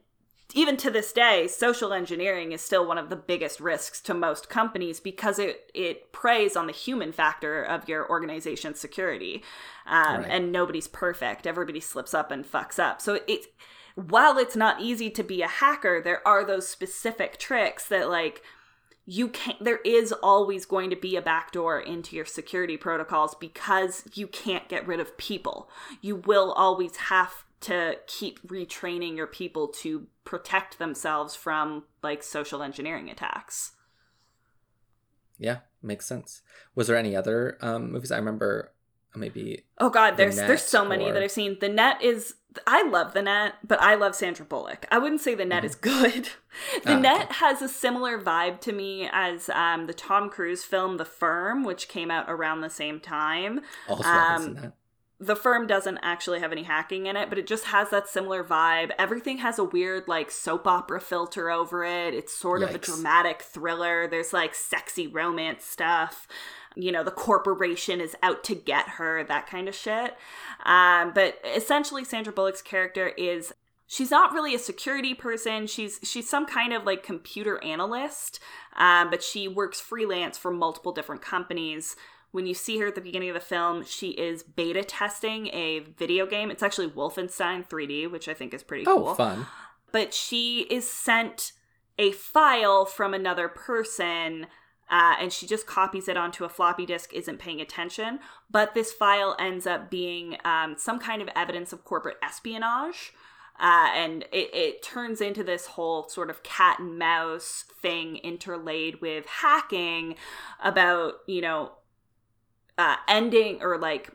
even 0.55 0.77
to 0.79 0.91
this 0.91 1.13
day, 1.13 1.49
social 1.49 1.93
engineering 1.93 2.53
is 2.53 2.61
still 2.61 2.87
one 2.87 2.99
of 2.99 3.09
the 3.09 3.17
biggest 3.17 3.61
risks 3.61 4.01
to 4.03 4.15
most 4.15 4.49
companies 4.49 5.01
because 5.01 5.39
it 5.39 5.71
it 5.75 6.13
preys 6.13 6.57
on 6.57 6.67
the 6.67 6.73
human 6.73 7.13
factor 7.13 7.63
of 7.63 7.89
your 7.89 8.09
organization's 8.09 8.81
security, 8.81 9.43
um, 9.87 10.19
Right. 10.23 10.27
and 10.31 10.53
nobody's 10.53 10.89
perfect. 10.89 11.47
Everybody 11.47 11.81
slips 11.81 12.15
up 12.15 12.31
and 12.31 12.45
fucks 12.45 12.79
up. 12.79 13.01
So 13.01 13.21
it 13.27 13.47
while 13.95 14.39
it's 14.39 14.57
not 14.57 14.81
easy 14.81 15.11
to 15.11 15.23
be 15.23 15.43
a 15.43 15.49
hacker, 15.49 16.01
there 16.03 16.27
are 16.27 16.45
those 16.45 16.67
specific 16.69 17.39
tricks 17.39 17.87
that 17.89 18.09
like 18.09 18.43
you 19.05 19.29
can't 19.29 19.63
there 19.63 19.81
is 19.85 20.13
always 20.23 20.65
going 20.65 20.89
to 20.91 20.97
be 20.97 21.17
a 21.17 21.23
backdoor 21.23 21.81
into 21.81 22.15
your 22.15 22.25
security 22.25 22.77
protocols 22.77 23.35
because 23.35 24.05
you 24.15 24.27
can't 24.29 24.69
get 24.69 24.87
rid 24.87 25.01
of 25.01 25.19
people 25.19 25.69
you 26.01 26.15
will 26.15 26.53
always 26.53 26.95
have 26.97 27.45
to 27.61 27.97
keep 28.07 28.41
retraining 28.47 29.17
your 29.17 29.27
people 29.27 29.67
to 29.67 30.07
protect 30.25 30.79
themselves 30.79 31.35
from 31.35 31.85
like 32.03 32.23
social 32.23 32.63
engineering 32.63 33.11
attacks 33.11 33.73
Yeah, 35.39 35.59
makes 35.83 36.07
sense. 36.07 36.43
Was 36.75 36.87
there 36.87 36.97
any 36.97 37.17
other 37.17 37.59
um, 37.61 37.93
movies? 37.93 38.13
I 38.13 38.17
remember 38.17 38.73
maybe. 39.15 39.63
oh 39.79 39.91
god 39.91 40.17
there's 40.17 40.37
Net 40.39 40.47
there's 40.49 40.63
so 40.63 40.87
many 40.87 41.05
or- 41.05 41.13
that 41.13 41.23
i've 41.23 41.31
seen 41.31 41.59
the 41.61 41.69
net 41.69 42.01
is 42.03 42.37
i 42.67 42.83
love 42.83 43.13
the 43.13 43.21
net 43.21 43.57
but 43.63 43.79
i 43.83 43.95
love 43.95 44.15
sandra 44.15 44.43
bullock 44.47 44.87
i 44.91 44.97
wouldn't 44.97 45.21
say 45.21 45.35
the 45.35 45.45
net 45.45 45.67
is 45.67 45.75
good 45.93 46.31
the 46.83 46.93
Ah, 46.93 46.93
okay. 46.93 47.01
net 47.01 47.33
has 47.33 47.61
a 47.61 47.69
similar 47.69 48.19
vibe 48.19 48.59
to 48.63 48.73
me 48.73 49.11
as 49.13 49.51
um, 49.51 49.87
the 49.87 49.93
tom 49.93 50.31
cruise 50.31 50.65
film 50.65 50.97
the 50.97 51.05
firm 51.05 51.63
which 51.63 51.89
came 51.89 52.11
out 52.11 52.25
around 52.29 52.63
the 52.63 52.71
same 52.71 53.01
time 53.01 53.61
Also, 53.87 54.09
Um, 54.09 54.43
seen 54.43 54.55
that. 54.55 54.73
The 55.23 55.37
firm 55.37 55.69
doesn't 55.69 55.99
actually 56.03 56.41
have 56.41 56.51
any 56.51 56.65
hacking 56.65 57.07
in 57.07 57.17
it, 57.17 57.29
but 57.29 57.39
it 57.39 57.47
just 57.47 57.67
has 57.67 57.91
that 57.91 58.09
similar 58.09 58.43
vibe. 58.43 58.91
Everything 58.99 59.39
has 59.39 59.57
a 59.57 59.65
weird, 59.65 60.09
like, 60.09 60.33
soap 60.33 60.67
opera 60.67 61.01
filter 61.01 61.49
over 61.49 61.85
it. 61.85 62.13
It's 62.13 62.35
sort 62.35 62.63
of 62.65 62.75
a 62.75 62.79
dramatic 62.79 63.41
thriller. 63.43 64.09
There's, 64.09 64.33
like, 64.33 64.53
sexy 64.53 65.07
romance 65.07 65.65
stuff. 65.65 66.27
You 66.75 66.91
know, 66.91 67.05
the 67.05 67.13
corporation 67.13 68.01
is 68.01 68.17
out 68.21 68.43
to 68.45 68.57
get 68.57 68.89
her, 68.89 69.23
that 69.23 69.47
kind 69.47 69.69
of 69.69 69.77
shit. 69.77 70.17
Um, 70.65 71.13
but 71.15 71.39
essentially, 71.55 72.05
Sandra 72.05 72.33
Bullock's 72.33 72.63
character 72.63 73.09
is. 73.17 73.55
She's 73.87 74.11
not 74.11 74.33
really 74.33 74.55
a 74.55 74.59
security 74.59 75.13
person. 75.13 75.67
She's 75.67 76.01
she's 76.03 76.27
some 76.27 76.47
kind 76.47 76.73
of 76.73 76.85
like 76.85 77.03
computer 77.03 77.63
analyst, 77.63 78.41
um, 78.75 79.11
but 79.11 79.23
she 79.23 79.49
works 79.49 79.83
freelance 79.83 80.39
for 80.39 80.51
multiple 80.51 80.93
different 80.93 81.21
companies 81.21 81.95
when 82.33 82.47
you 82.47 82.55
see 82.55 82.79
her 82.79 82.89
at 82.89 82.95
the 82.95 83.01
beginning 83.01 83.29
of 83.31 83.35
the 83.35 83.41
film, 83.41 83.85
she 83.85 84.11
is 84.11 84.43
beta 84.43 84.83
testing 84.83 85.47
a 85.49 85.81
video 85.81 86.27
game. 86.27 86.51
It's 86.51 86.63
actually 86.63 86.89
Wolfenstein 86.89 87.69
3D, 87.69 88.11
which 88.11 88.29
I 88.29 88.35
think 88.35 88.53
is 88.53 88.63
pretty 88.63 88.85
Oh, 88.87 88.97
cool. 88.97 89.15
fun. 89.15 89.47
But 89.93 90.13
she 90.15 90.63
is 90.71 90.89
sent 90.89 91.53
a 91.99 92.11
file 92.13 92.85
from 92.87 93.15
another 93.15 93.49
person. 93.49 94.47
Uh, 94.91 95.15
and 95.21 95.33
she 95.33 95.47
just 95.47 95.67
copies 95.67 96.07
it 96.09 96.17
onto 96.19 96.45
a 96.45 96.49
floppy 96.51 96.85
disk, 96.85 97.15
isn't 97.15 97.39
paying 97.39 97.61
attention. 97.63 98.19
But 98.51 98.75
this 98.75 98.93
file 98.93 99.37
ends 99.39 99.67
up 99.67 99.91
being 99.91 100.37
um, 100.45 100.75
some 100.77 100.99
kind 100.99 101.23
of 101.23 101.29
evidence 101.37 101.73
of 101.73 101.85
corporate 101.85 102.17
espionage. 102.23 103.13
Uh, 103.61 103.89
and 103.95 104.23
it, 104.33 104.55
it 104.55 104.83
turns 104.83 105.21
into 105.21 105.45
this 105.45 105.67
whole 105.67 106.09
sort 106.09 106.31
of 106.31 106.43
cat 106.43 106.79
and 106.79 106.99
mouse 106.99 107.65
thing 107.81 108.17
interlaid 108.17 109.01
with 109.01 109.27
hacking 109.27 110.15
about, 110.63 111.15
you 111.27 111.41
know, 111.43 111.73
uh, 112.79 112.97
ending 113.09 113.63
or 113.63 113.79
like 113.79 114.11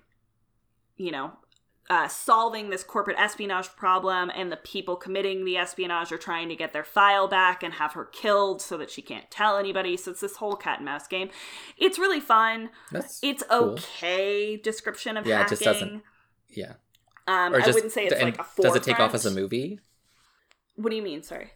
you 0.97 1.11
know 1.11 1.31
uh, 1.89 2.07
solving 2.07 2.69
this 2.69 2.83
corporate 2.83 3.17
espionage 3.17 3.69
problem 3.77 4.29
and 4.35 4.51
the 4.51 4.57
people 4.57 4.97
committing 4.97 5.45
the 5.45 5.55
espionage 5.55 6.11
are 6.11 6.17
trying 6.17 6.49
to 6.49 6.55
get 6.55 6.73
their 6.73 6.83
file 6.83 7.29
back 7.29 7.63
and 7.63 7.75
have 7.75 7.93
her 7.93 8.03
killed 8.03 8.61
so 8.61 8.77
that 8.77 8.91
she 8.91 9.01
can't 9.01 9.31
tell 9.31 9.57
anybody 9.57 9.95
so 9.95 10.11
it's 10.11 10.19
this 10.19 10.35
whole 10.37 10.55
cat 10.57 10.79
and 10.79 10.85
mouse 10.85 11.07
game 11.07 11.29
it's 11.77 11.97
really 11.97 12.19
fun 12.19 12.69
That's 12.91 13.19
it's 13.23 13.41
cool. 13.49 13.77
okay 13.79 14.57
description 14.57 15.15
of 15.15 15.25
Yeah, 15.25 15.35
it 15.35 15.37
hacking 15.43 15.49
just 15.57 15.63
doesn't- 15.63 16.03
Yeah. 16.49 16.73
um, 17.27 17.53
Or 17.53 17.61
i 17.61 17.67
wouldn't 17.67 17.93
say 17.93 18.05
it's 18.07 18.21
like 18.21 18.37
a 18.37 18.45
does 18.61 18.75
it 18.75 18.83
take 18.83 18.99
off 18.99 19.13
as 19.13 19.25
a 19.25 19.31
movie? 19.31 19.79
what 20.75 20.89
do 20.89 20.95
you 20.97 21.01
mean 21.03 21.23
sorry 21.23 21.51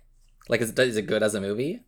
Like, 0.48 0.62
is 0.62 0.70
it, 0.70 0.80
is 0.80 0.96
it 0.98 1.08
good 1.08 1.24
as 1.24 1.36
a 1.36 1.42
movie? 1.42 1.82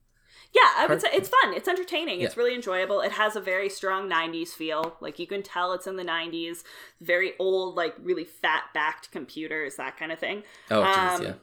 Yeah, 0.53 0.61
I 0.77 0.85
would 0.87 1.01
say 1.01 1.09
it's 1.13 1.29
fun. 1.29 1.53
It's 1.53 1.67
entertaining. 1.67 2.21
It's 2.21 2.37
really 2.37 2.53
enjoyable. 2.53 3.01
It 3.01 3.13
has 3.13 3.35
a 3.35 3.41
very 3.41 3.69
strong 3.69 4.07
90s 4.09 4.49
feel. 4.49 4.97
Like 4.99 5.17
you 5.17 5.25
can 5.25 5.41
tell 5.41 5.73
it's 5.73 5.87
in 5.87 5.95
the 5.95 6.03
90s. 6.03 6.63
Very 7.01 7.33
old, 7.39 7.75
like 7.75 7.95
really 7.99 8.23
fat 8.23 8.65
backed 8.73 9.09
computers, 9.11 9.75
that 9.77 9.97
kind 9.97 10.11
of 10.11 10.19
thing. 10.19 10.43
Oh, 10.69 10.83
jeez, 10.83 11.15
Um, 11.15 11.23
yeah. 11.23 11.33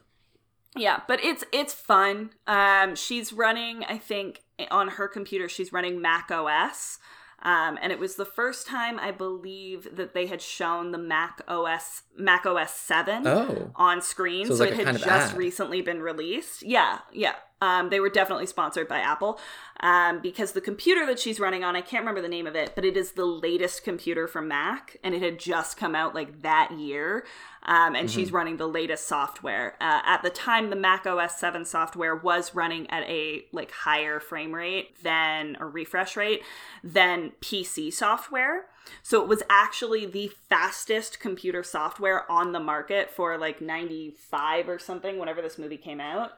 Yeah, 0.77 1.01
but 1.07 1.21
it's 1.21 1.43
it's 1.51 1.73
fun. 1.73 2.29
Um 2.47 2.95
she's 2.95 3.33
running, 3.33 3.83
I 3.83 3.97
think, 3.97 4.43
on 4.69 4.87
her 4.89 5.09
computer 5.09 5.49
she's 5.49 5.73
running 5.73 6.01
Mac 6.01 6.31
OS. 6.31 6.97
Um, 7.43 7.77
and 7.81 7.91
it 7.91 7.97
was 7.99 8.15
the 8.15 8.25
first 8.25 8.67
time 8.67 8.99
I 8.99 9.11
believe 9.11 9.87
that 9.95 10.13
they 10.13 10.27
had 10.27 10.41
shown 10.43 10.91
the 10.91 10.97
Mac 10.99 11.41
OS 11.47 12.03
Mac 12.15 12.45
OS 12.45 12.73
7 12.75 13.27
Oh, 13.27 13.71
on 13.75 13.99
screen. 14.01 14.45
So 14.45 14.55
So, 14.55 14.63
like 14.63 14.73
it 14.79 14.85
had 14.87 14.97
just 14.97 15.31
ad. 15.33 15.37
recently 15.37 15.81
been 15.81 16.01
released. 16.01 16.61
Yeah, 16.63 16.99
yeah. 17.11 17.33
Um, 17.61 17.89
they 17.89 17.99
were 17.99 18.09
definitely 18.09 18.47
sponsored 18.47 18.87
by 18.87 18.99
Apple 18.99 19.39
um, 19.81 20.19
because 20.19 20.51
the 20.53 20.61
computer 20.61 21.05
that 21.05 21.19
she's 21.19 21.39
running 21.39 21.63
on, 21.63 21.75
I 21.75 21.81
can't 21.81 22.01
remember 22.01 22.21
the 22.21 22.27
name 22.27 22.47
of 22.47 22.55
it, 22.55 22.73
but 22.75 22.83
it 22.85 22.97
is 22.97 23.11
the 23.11 23.25
latest 23.25 23.83
computer 23.83 24.27
from 24.27 24.47
Mac, 24.47 24.97
and 25.03 25.13
it 25.13 25.21
had 25.21 25.39
just 25.39 25.77
come 25.77 25.95
out 25.95 26.15
like 26.15 26.41
that 26.41 26.71
year. 26.71 27.25
Um, 27.63 27.95
and 27.95 28.09
Mm-hmm. 28.09 28.15
she's 28.19 28.31
running 28.31 28.57
the 28.57 28.67
latest 28.67 29.07
software. 29.07 29.75
Uh, 29.79 30.01
at 30.03 30.23
the 30.23 30.31
time, 30.31 30.71
the 30.71 30.75
Mac 30.75 31.05
OS 31.05 31.37
7 31.37 31.63
software 31.65 32.15
was 32.15 32.55
running 32.55 32.89
at 32.89 33.03
a 33.03 33.45
like 33.51 33.71
higher 33.71 34.19
frame 34.19 34.53
rate 34.53 35.01
than 35.03 35.55
a 35.59 35.65
refresh 35.65 36.17
rate 36.17 36.41
than 36.83 37.31
PC 37.41 37.93
software. 37.93 38.65
So 39.03 39.21
it 39.21 39.27
was 39.27 39.43
actually 39.49 40.07
the 40.07 40.31
fastest 40.49 41.19
computer 41.19 41.61
software 41.61 42.29
on 42.31 42.51
the 42.51 42.59
market 42.59 43.11
for 43.11 43.37
like 43.37 43.61
95 43.61 44.67
or 44.67 44.79
something 44.79 45.19
whenever 45.19 45.41
this 45.43 45.59
movie 45.59 45.77
came 45.77 46.01
out. 46.01 46.31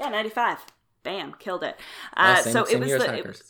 Yeah, 0.00 0.08
95. 0.08 0.58
Bam, 1.02 1.34
killed 1.38 1.62
it. 1.64 1.78
Uh, 2.16 2.42
same, 2.42 2.52
so 2.52 2.64
it 2.64 2.80
was 2.80 2.92
the 2.92 3.14
it- 3.18 3.42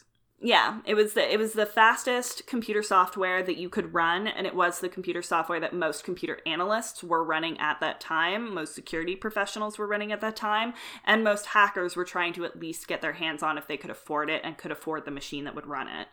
yeah, 0.42 0.80
it 0.86 0.94
was 0.94 1.12
the 1.12 1.32
it 1.32 1.38
was 1.38 1.52
the 1.52 1.66
fastest 1.66 2.46
computer 2.46 2.82
software 2.82 3.42
that 3.42 3.58
you 3.58 3.68
could 3.68 3.92
run, 3.92 4.26
and 4.26 4.46
it 4.46 4.54
was 4.54 4.80
the 4.80 4.88
computer 4.88 5.20
software 5.20 5.60
that 5.60 5.74
most 5.74 6.02
computer 6.02 6.38
analysts 6.46 7.02
were 7.04 7.22
running 7.22 7.58
at 7.60 7.78
that 7.80 8.00
time. 8.00 8.54
Most 8.54 8.74
security 8.74 9.16
professionals 9.16 9.78
were 9.78 9.86
running 9.86 10.12
at 10.12 10.22
that 10.22 10.36
time, 10.36 10.72
and 11.04 11.22
most 11.22 11.46
hackers 11.46 11.94
were 11.94 12.06
trying 12.06 12.32
to 12.34 12.46
at 12.46 12.58
least 12.58 12.88
get 12.88 13.02
their 13.02 13.12
hands 13.12 13.42
on 13.42 13.58
if 13.58 13.66
they 13.66 13.76
could 13.76 13.90
afford 13.90 14.30
it 14.30 14.40
and 14.42 14.56
could 14.56 14.70
afford 14.72 15.04
the 15.04 15.10
machine 15.10 15.44
that 15.44 15.54
would 15.54 15.66
run 15.66 15.88
it. 15.88 16.08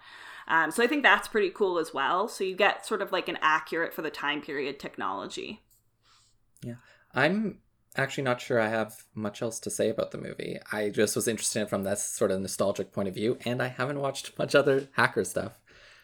Um, 0.49 0.71
so 0.71 0.83
I 0.83 0.87
think 0.87 1.03
that's 1.03 1.27
pretty 1.29 1.49
cool 1.49 1.77
as 1.79 1.93
well. 1.93 2.27
So 2.27 2.43
you 2.43 2.55
get 2.55 2.85
sort 2.85 3.01
of 3.01 3.13
like 3.13 3.29
an 3.29 3.37
accurate 3.41 3.93
for 3.93 4.01
the 4.01 4.09
time 4.09 4.41
period 4.41 4.77
technology. 4.79 5.61
Yeah, 6.63 6.75
I'm 7.13 7.59
actually 7.97 8.23
not 8.23 8.41
sure 8.41 8.59
I 8.59 8.67
have 8.69 9.03
much 9.15 9.41
else 9.41 9.59
to 9.61 9.69
say 9.69 9.89
about 9.89 10.11
the 10.11 10.17
movie. 10.17 10.59
I 10.71 10.89
just 10.89 11.15
was 11.15 11.27
interested 11.27 11.67
from 11.69 11.83
that 11.83 11.99
sort 11.99 12.31
of 12.31 12.39
nostalgic 12.41 12.91
point 12.91 13.07
of 13.07 13.15
view, 13.15 13.37
and 13.45 13.61
I 13.61 13.67
haven't 13.67 13.99
watched 13.99 14.37
much 14.37 14.55
other 14.55 14.87
hacker 14.93 15.23
stuff. 15.23 15.53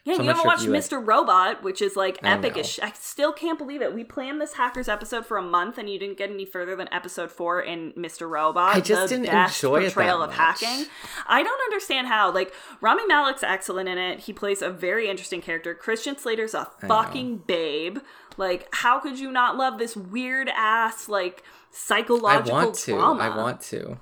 Yeah, 0.05 0.15
So 0.17 0.23
you 0.23 0.27
haven't 0.27 0.41
sure 0.41 0.47
watched 0.51 0.63
you 0.65 0.71
Mr. 0.71 1.07
Robot, 1.07 1.63
which 1.63 1.81
is 1.81 1.95
like 1.95 2.19
epic 2.23 2.57
as 2.57 2.69
sh- 2.69 2.79
I 2.83 2.91
still 2.91 3.31
can't 3.31 3.57
believe 3.57 3.81
it. 3.81 3.93
We 3.93 4.03
planned 4.03 4.41
this 4.41 4.51
hackers 4.55 4.89
episode 4.89 5.25
for 5.25 5.37
a 5.37 5.41
month, 5.41 5.77
and 5.77 5.89
you 5.89 5.97
didn't 5.97 6.17
get 6.17 6.29
any 6.29 6.45
further 6.45 6.75
than 6.75 6.89
episode 6.93 7.31
four 7.31 7.61
in 7.61 7.93
Mr. 7.93 8.29
Robot. 8.29 8.75
I 8.75 8.81
just 8.81 9.07
didn't 9.07 9.27
enjoy 9.27 9.77
it 9.77 9.93
portrayal 9.93 10.17
that 10.19 10.23
of 10.25 10.29
much. 10.31 10.61
hacking. 10.61 10.87
I 11.25 11.41
don't 11.41 11.61
understand 11.71 12.07
how. 12.07 12.33
Like 12.33 12.53
Rami 12.81 13.03
Malek's 13.07 13.43
excellent 13.43 13.87
in 13.87 13.97
it. 13.97 14.19
He 14.19 14.33
plays 14.33 14.61
a 14.61 14.69
very 14.69 15.07
interesting 15.07 15.39
character. 15.39 15.73
Christian 15.73 16.17
Slater's 16.17 16.53
a 16.53 16.67
fucking 16.81 17.43
babe. 17.47 17.99
Like, 18.37 18.67
how 18.71 18.99
could 18.99 19.19
you 19.19 19.31
not 19.31 19.57
love 19.57 19.77
this 19.79 19.95
weird 19.95 20.49
ass 20.53 21.07
like 21.09 21.43
psychological 21.71 22.55
I 22.57 22.63
want 22.65 22.75
to. 22.75 22.91
drama? 22.91 23.23
I 23.23 23.37
want 23.37 23.61
to. 23.61 23.99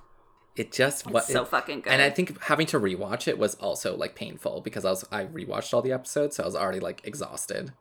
It 0.55 0.71
just 0.71 1.09
what 1.09 1.23
so 1.25 1.43
it- 1.43 1.47
fucking 1.47 1.81
good. 1.81 1.93
And 1.93 2.01
I 2.01 2.09
think 2.09 2.41
having 2.43 2.67
to 2.67 2.79
rewatch 2.79 3.27
it 3.27 3.37
was 3.37 3.55
also 3.55 3.95
like 3.95 4.15
painful 4.15 4.61
because 4.61 4.83
I 4.85 4.89
was 4.89 5.05
I 5.11 5.25
rewatched 5.25 5.73
all 5.73 5.81
the 5.81 5.93
episodes, 5.93 6.35
so 6.35 6.43
I 6.43 6.45
was 6.45 6.55
already 6.55 6.79
like 6.79 7.01
exhausted. 7.05 7.73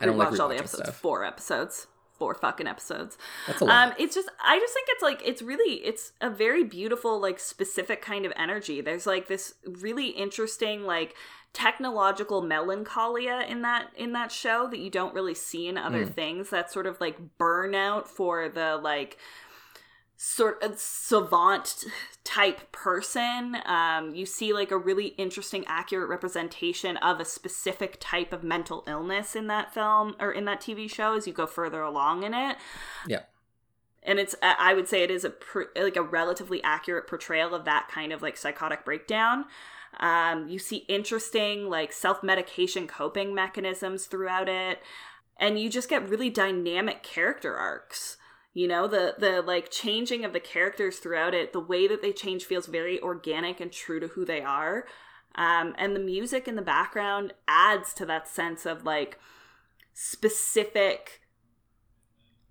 I 0.00 0.06
don't 0.06 0.18
like 0.18 0.38
all 0.38 0.48
the 0.48 0.56
episodes. 0.56 0.82
stuff. 0.82 0.96
Four 0.96 1.24
episodes. 1.24 1.86
Four 2.18 2.34
fucking 2.34 2.66
episodes. 2.66 3.16
That's 3.46 3.60
a 3.60 3.64
lot. 3.64 3.88
Um, 3.88 3.94
it's 3.98 4.14
just 4.14 4.28
I 4.44 4.58
just 4.58 4.74
think 4.74 4.88
it's 4.90 5.02
like 5.02 5.22
it's 5.24 5.42
really 5.42 5.74
it's 5.84 6.12
a 6.20 6.30
very 6.30 6.64
beautiful 6.64 7.20
like 7.20 7.38
specific 7.38 8.02
kind 8.02 8.26
of 8.26 8.32
energy. 8.36 8.80
There's 8.80 9.06
like 9.06 9.28
this 9.28 9.54
really 9.66 10.08
interesting 10.08 10.82
like 10.84 11.14
technological 11.52 12.42
melancholia 12.42 13.44
in 13.48 13.62
that 13.62 13.88
in 13.96 14.12
that 14.12 14.30
show 14.30 14.68
that 14.68 14.78
you 14.78 14.90
don't 14.90 15.14
really 15.14 15.34
see 15.34 15.66
in 15.68 15.76
other 15.78 16.04
Mm. 16.06 16.14
things. 16.14 16.50
That 16.50 16.70
sort 16.70 16.86
of 16.86 17.00
like 17.00 17.16
burnout 17.38 18.06
for 18.06 18.48
the 18.48 18.76
like 18.82 19.16
sort 20.20 20.60
of 20.64 20.80
savant 20.80 21.84
type 22.24 22.72
person. 22.72 23.56
Um, 23.64 24.16
you 24.16 24.26
see 24.26 24.52
like 24.52 24.72
a 24.72 24.76
really 24.76 25.08
interesting, 25.16 25.64
accurate 25.68 26.08
representation 26.08 26.96
of 26.96 27.20
a 27.20 27.24
specific 27.24 27.98
type 28.00 28.32
of 28.32 28.42
mental 28.42 28.82
illness 28.88 29.36
in 29.36 29.46
that 29.46 29.72
film 29.72 30.16
or 30.18 30.32
in 30.32 30.44
that 30.46 30.60
TV 30.60 30.90
show 30.92 31.16
as 31.16 31.28
you 31.28 31.32
go 31.32 31.46
further 31.46 31.82
along 31.82 32.24
in 32.24 32.34
it. 32.34 32.56
Yeah. 33.06 33.22
And 34.02 34.18
it's, 34.18 34.34
I 34.42 34.74
would 34.74 34.88
say 34.88 35.04
it 35.04 35.10
is 35.12 35.24
a 35.24 35.30
pr- 35.30 35.70
like 35.76 35.96
a 35.96 36.02
relatively 36.02 36.62
accurate 36.64 37.06
portrayal 37.06 37.54
of 37.54 37.64
that 37.66 37.88
kind 37.88 38.12
of 38.12 38.20
like 38.20 38.36
psychotic 38.36 38.84
breakdown. 38.84 39.44
Um, 40.00 40.48
you 40.48 40.58
see 40.58 40.78
interesting 40.88 41.70
like 41.70 41.92
self 41.92 42.24
medication 42.24 42.88
coping 42.88 43.34
mechanisms 43.34 44.06
throughout 44.06 44.48
it, 44.48 44.80
and 45.38 45.60
you 45.60 45.70
just 45.70 45.88
get 45.88 46.08
really 46.08 46.28
dynamic 46.28 47.02
character 47.02 47.56
arcs 47.56 48.17
you 48.54 48.66
know 48.66 48.86
the 48.88 49.14
the 49.18 49.42
like 49.42 49.70
changing 49.70 50.24
of 50.24 50.32
the 50.32 50.40
characters 50.40 50.98
throughout 50.98 51.34
it 51.34 51.52
the 51.52 51.60
way 51.60 51.86
that 51.86 52.02
they 52.02 52.12
change 52.12 52.44
feels 52.44 52.66
very 52.66 53.00
organic 53.00 53.60
and 53.60 53.72
true 53.72 54.00
to 54.00 54.08
who 54.08 54.24
they 54.24 54.40
are. 54.42 54.86
Um, 55.34 55.74
and 55.78 55.94
the 55.94 56.00
music 56.00 56.48
in 56.48 56.56
the 56.56 56.62
background 56.62 57.32
adds 57.46 57.94
to 57.94 58.06
that 58.06 58.26
sense 58.26 58.66
of 58.66 58.84
like 58.84 59.18
specific 59.94 61.20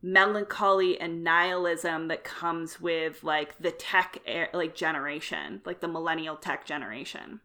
melancholy 0.01 0.99
and 0.99 1.23
nihilism 1.23 2.07
that 2.07 2.23
comes 2.23 2.79
with 2.79 3.23
like 3.23 3.57
the 3.59 3.71
tech 3.71 4.17
like 4.53 4.75
generation 4.75 5.61
like 5.65 5.81
the 5.81 5.87
millennial 5.87 6.35
tech 6.35 6.65
generation. 6.65 7.41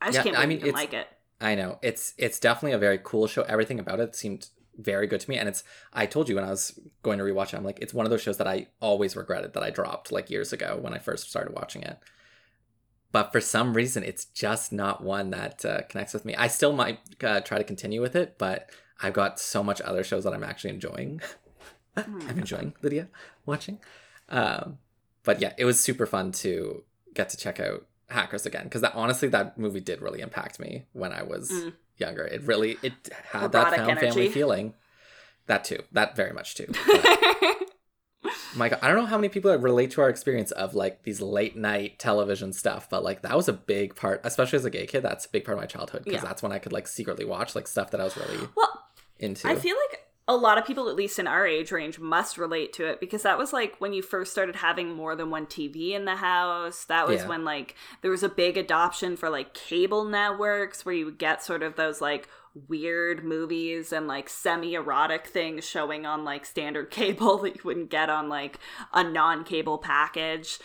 I 0.00 0.06
just 0.08 0.16
Yeah, 0.16 0.22
can't 0.22 0.36
I 0.36 0.46
mean, 0.46 0.60
you 0.60 0.72
like 0.72 0.92
it. 0.94 1.08
I 1.40 1.54
know. 1.54 1.78
It's 1.82 2.14
it's 2.18 2.38
definitely 2.38 2.72
a 2.72 2.78
very 2.78 2.98
cool 3.02 3.26
show. 3.26 3.42
Everything 3.42 3.78
about 3.78 4.00
it 4.00 4.14
seemed 4.14 4.48
very 4.80 5.06
good 5.06 5.20
to 5.20 5.30
me, 5.30 5.36
and 5.36 5.48
it's. 5.48 5.62
I 5.92 6.06
told 6.06 6.28
you 6.28 6.34
when 6.34 6.44
I 6.44 6.50
was 6.50 6.78
going 7.02 7.18
to 7.18 7.24
rewatch 7.24 7.52
it, 7.52 7.56
I'm 7.56 7.64
like, 7.64 7.78
it's 7.80 7.94
one 7.94 8.06
of 8.06 8.10
those 8.10 8.22
shows 8.22 8.38
that 8.38 8.46
I 8.48 8.68
always 8.80 9.16
regretted 9.16 9.52
that 9.54 9.62
I 9.62 9.70
dropped 9.70 10.10
like 10.12 10.30
years 10.30 10.52
ago 10.52 10.78
when 10.80 10.94
I 10.94 10.98
first 10.98 11.30
started 11.30 11.54
watching 11.54 11.82
it. 11.82 11.98
But 13.12 13.32
for 13.32 13.40
some 13.40 13.74
reason, 13.74 14.04
it's 14.04 14.24
just 14.24 14.72
not 14.72 15.02
one 15.02 15.30
that 15.30 15.64
uh, 15.64 15.82
connects 15.88 16.14
with 16.14 16.24
me. 16.24 16.34
I 16.36 16.46
still 16.46 16.72
might 16.72 17.00
uh, 17.22 17.40
try 17.40 17.58
to 17.58 17.64
continue 17.64 18.00
with 18.00 18.14
it, 18.14 18.36
but 18.38 18.70
I've 19.02 19.14
got 19.14 19.40
so 19.40 19.64
much 19.64 19.80
other 19.80 20.04
shows 20.04 20.24
that 20.24 20.32
I'm 20.32 20.44
actually 20.44 20.70
enjoying. 20.70 21.20
I'm 21.96 22.38
enjoying 22.38 22.74
Lydia 22.82 23.08
watching. 23.46 23.80
Um, 24.28 24.78
but 25.24 25.40
yeah, 25.40 25.54
it 25.58 25.64
was 25.64 25.80
super 25.80 26.06
fun 26.06 26.30
to 26.32 26.84
get 27.14 27.28
to 27.30 27.36
check 27.36 27.58
out 27.58 27.86
Hackers 28.08 28.46
again 28.46 28.64
because 28.64 28.80
that 28.80 28.94
honestly 28.94 29.28
that 29.28 29.58
movie 29.58 29.80
did 29.80 30.00
really 30.00 30.20
impact 30.20 30.60
me 30.60 30.86
when 30.92 31.12
I 31.12 31.22
was 31.22 31.50
Mm. 31.50 31.72
Younger. 32.00 32.24
It 32.24 32.42
really 32.42 32.76
it 32.82 32.92
had 33.32 33.52
that 33.52 33.76
found 33.76 33.98
family 33.98 34.28
feeling. 34.28 34.74
That 35.46 35.64
too. 35.64 35.82
That 35.92 36.16
very 36.16 36.32
much 36.32 36.54
too. 36.54 36.66
My 38.54 38.68
God, 38.68 38.80
I 38.82 38.88
don't 38.88 38.96
know 38.98 39.06
how 39.06 39.16
many 39.16 39.28
people 39.28 39.56
relate 39.56 39.92
to 39.92 40.02
our 40.02 40.08
experience 40.10 40.50
of 40.50 40.74
like 40.74 41.04
these 41.04 41.20
late 41.20 41.56
night 41.56 41.98
television 41.98 42.52
stuff, 42.52 42.90
but 42.90 43.02
like 43.04 43.22
that 43.22 43.36
was 43.36 43.48
a 43.48 43.52
big 43.52 43.94
part, 43.94 44.20
especially 44.24 44.56
as 44.58 44.64
a 44.64 44.70
gay 44.70 44.86
kid. 44.86 45.02
That's 45.02 45.24
a 45.24 45.28
big 45.30 45.44
part 45.44 45.56
of 45.56 45.62
my 45.62 45.66
childhood 45.66 46.02
because 46.04 46.22
Yeah. 46.22 46.28
that's 46.28 46.42
when 46.42 46.52
I 46.52 46.58
could 46.58 46.72
like 46.72 46.86
secretly 46.88 47.24
watch 47.24 47.54
like 47.54 47.66
stuff 47.68 47.92
that 47.92 48.00
I 48.00 48.04
was 48.04 48.16
really 48.16 48.48
well 48.56 48.84
into. 49.18 49.48
I 49.48 49.54
feel 49.56 49.76
like 49.90 50.00
a 50.30 50.36
lot 50.36 50.58
of 50.58 50.64
people, 50.64 50.88
at 50.88 50.94
least 50.94 51.18
in 51.18 51.26
our 51.26 51.44
age 51.44 51.72
range, 51.72 51.98
must 51.98 52.38
relate 52.38 52.72
to 52.74 52.86
it 52.86 53.00
because 53.00 53.22
that 53.22 53.36
was 53.36 53.52
like 53.52 53.74
when 53.80 53.92
you 53.92 54.00
first 54.00 54.30
started 54.30 54.54
having 54.54 54.94
more 54.94 55.16
than 55.16 55.28
one 55.28 55.44
TV 55.44 55.90
in 55.90 56.04
the 56.04 56.14
house. 56.16 56.84
That 56.84 57.08
was 57.08 57.22
Yeah. 57.22 57.28
when 57.28 57.44
like 57.44 57.74
there 58.00 58.12
was 58.12 58.22
a 58.22 58.28
big 58.28 58.56
adoption 58.56 59.16
for 59.16 59.28
like 59.28 59.54
cable 59.54 60.04
networks 60.04 60.86
where 60.86 60.94
you 60.94 61.04
would 61.06 61.18
get 61.18 61.42
sort 61.42 61.64
of 61.64 61.74
those 61.74 62.00
like 62.00 62.28
weird 62.68 63.24
movies 63.24 63.92
and 63.92 64.06
like 64.06 64.28
semi 64.28 64.74
erotic 64.74 65.26
things 65.26 65.64
showing 65.68 66.06
on 66.06 66.24
like 66.24 66.46
standard 66.46 66.90
cable 66.92 67.38
that 67.38 67.56
you 67.56 67.60
wouldn't 67.64 67.90
get 67.90 68.08
on 68.08 68.28
like 68.28 68.60
a 68.94 69.02
non 69.02 69.42
cable 69.42 69.78
package. 69.78 70.60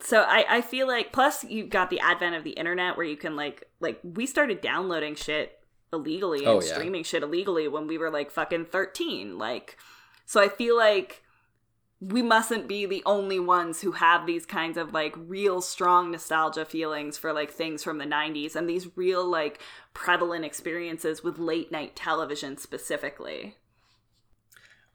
So 0.00 0.22
I, 0.22 0.44
I 0.48 0.60
feel 0.62 0.88
like 0.88 1.12
plus 1.12 1.44
you 1.44 1.64
got 1.64 1.90
the 1.90 2.00
advent 2.00 2.34
of 2.34 2.42
the 2.42 2.52
internet 2.52 2.96
where 2.96 3.06
you 3.06 3.16
can 3.16 3.36
like 3.36 3.68
like 3.78 4.00
we 4.02 4.26
started 4.26 4.60
downloading 4.60 5.14
shit 5.14 5.59
illegally 5.92 6.40
and 6.40 6.48
Oh, 6.48 6.60
yeah. 6.62 6.74
streaming 6.74 7.04
shit 7.04 7.22
illegally 7.22 7.68
when 7.68 7.86
we 7.86 7.98
were 7.98 8.10
like 8.10 8.30
fucking 8.30 8.66
13 8.66 9.38
like 9.38 9.76
so 10.26 10.40
I 10.40 10.48
feel 10.48 10.76
like 10.76 11.22
we 12.00 12.22
mustn't 12.22 12.66
be 12.66 12.86
the 12.86 13.02
only 13.04 13.38
ones 13.38 13.82
who 13.82 13.92
have 13.92 14.24
these 14.24 14.46
kinds 14.46 14.78
of 14.78 14.94
like 14.94 15.14
real 15.18 15.60
strong 15.60 16.10
nostalgia 16.10 16.64
feelings 16.64 17.18
for 17.18 17.32
like 17.32 17.50
things 17.50 17.82
from 17.82 17.98
the 17.98 18.06
90s 18.06 18.54
and 18.56 18.68
these 18.70 18.96
real 18.96 19.26
like 19.28 19.60
prevalent 19.92 20.44
experiences 20.44 21.22
with 21.22 21.38
late 21.38 21.70
night 21.70 21.94
television 21.96 22.56
specifically. 22.56 23.56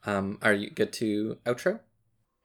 um, 0.04 0.38
are 0.42 0.52
you 0.54 0.70
good 0.70 0.92
to 0.94 1.36
outro? 1.44 1.80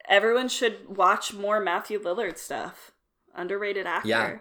Everyone 0.07 0.49
should 0.49 0.95
watch 0.97 1.33
more 1.33 1.59
Matthew 1.59 1.99
Lillard 2.01 2.37
stuff. 2.37 2.91
Underrated 3.35 3.85
actor. 3.85 4.07
Yeah. 4.09 4.37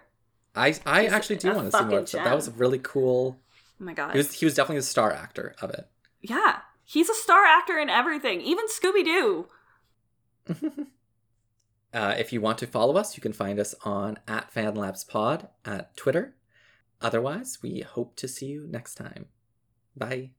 I 0.55 0.75
I 0.85 1.03
He's 1.05 1.13
actually 1.13 1.37
do 1.37 1.55
want 1.55 1.71
to 1.71 1.79
see 1.79 1.85
more. 1.85 2.01
that. 2.01 2.11
that 2.25 2.35
was 2.35 2.49
a 2.49 2.53
really 2.53 2.81
cool. 2.83 3.39
Oh 3.81 3.85
my 3.85 3.95
god. 3.95 4.13
He 4.13 4.19
was 4.19 4.33
he 4.35 4.45
was 4.45 4.55
definitely 4.55 4.81
the 4.81 4.87
star 4.87 5.13
actor 5.13 5.55
of 5.61 5.71
it. 5.71 5.89
yeah. 6.21 6.61
He's 6.85 7.09
a 7.09 7.15
star 7.15 7.45
actor 7.45 7.79
in 7.79 7.89
everything, 7.89 8.41
even 8.41 8.67
Scooby 8.67 9.05
Doo. 9.05 9.47
Uh, 11.93 12.15
if 12.17 12.33
you 12.33 12.41
want 12.41 12.57
to 12.59 12.69
follow 12.69 12.97
us, 12.97 13.17
you 13.17 13.21
can 13.21 13.33
find 13.33 13.59
us 13.59 13.75
on 13.85 14.17
at 14.29 14.55
FanLabsPod 14.55 15.49
at 15.65 15.97
Twitter. 15.97 16.37
Otherwise, 17.01 17.59
we 17.63 17.81
hope 17.81 18.15
to 18.15 18.29
see 18.29 18.47
you 18.47 18.67
next 18.71 18.95
time. 18.95 19.27
Bye. 19.97 20.31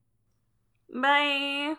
Bye. 0.94 1.76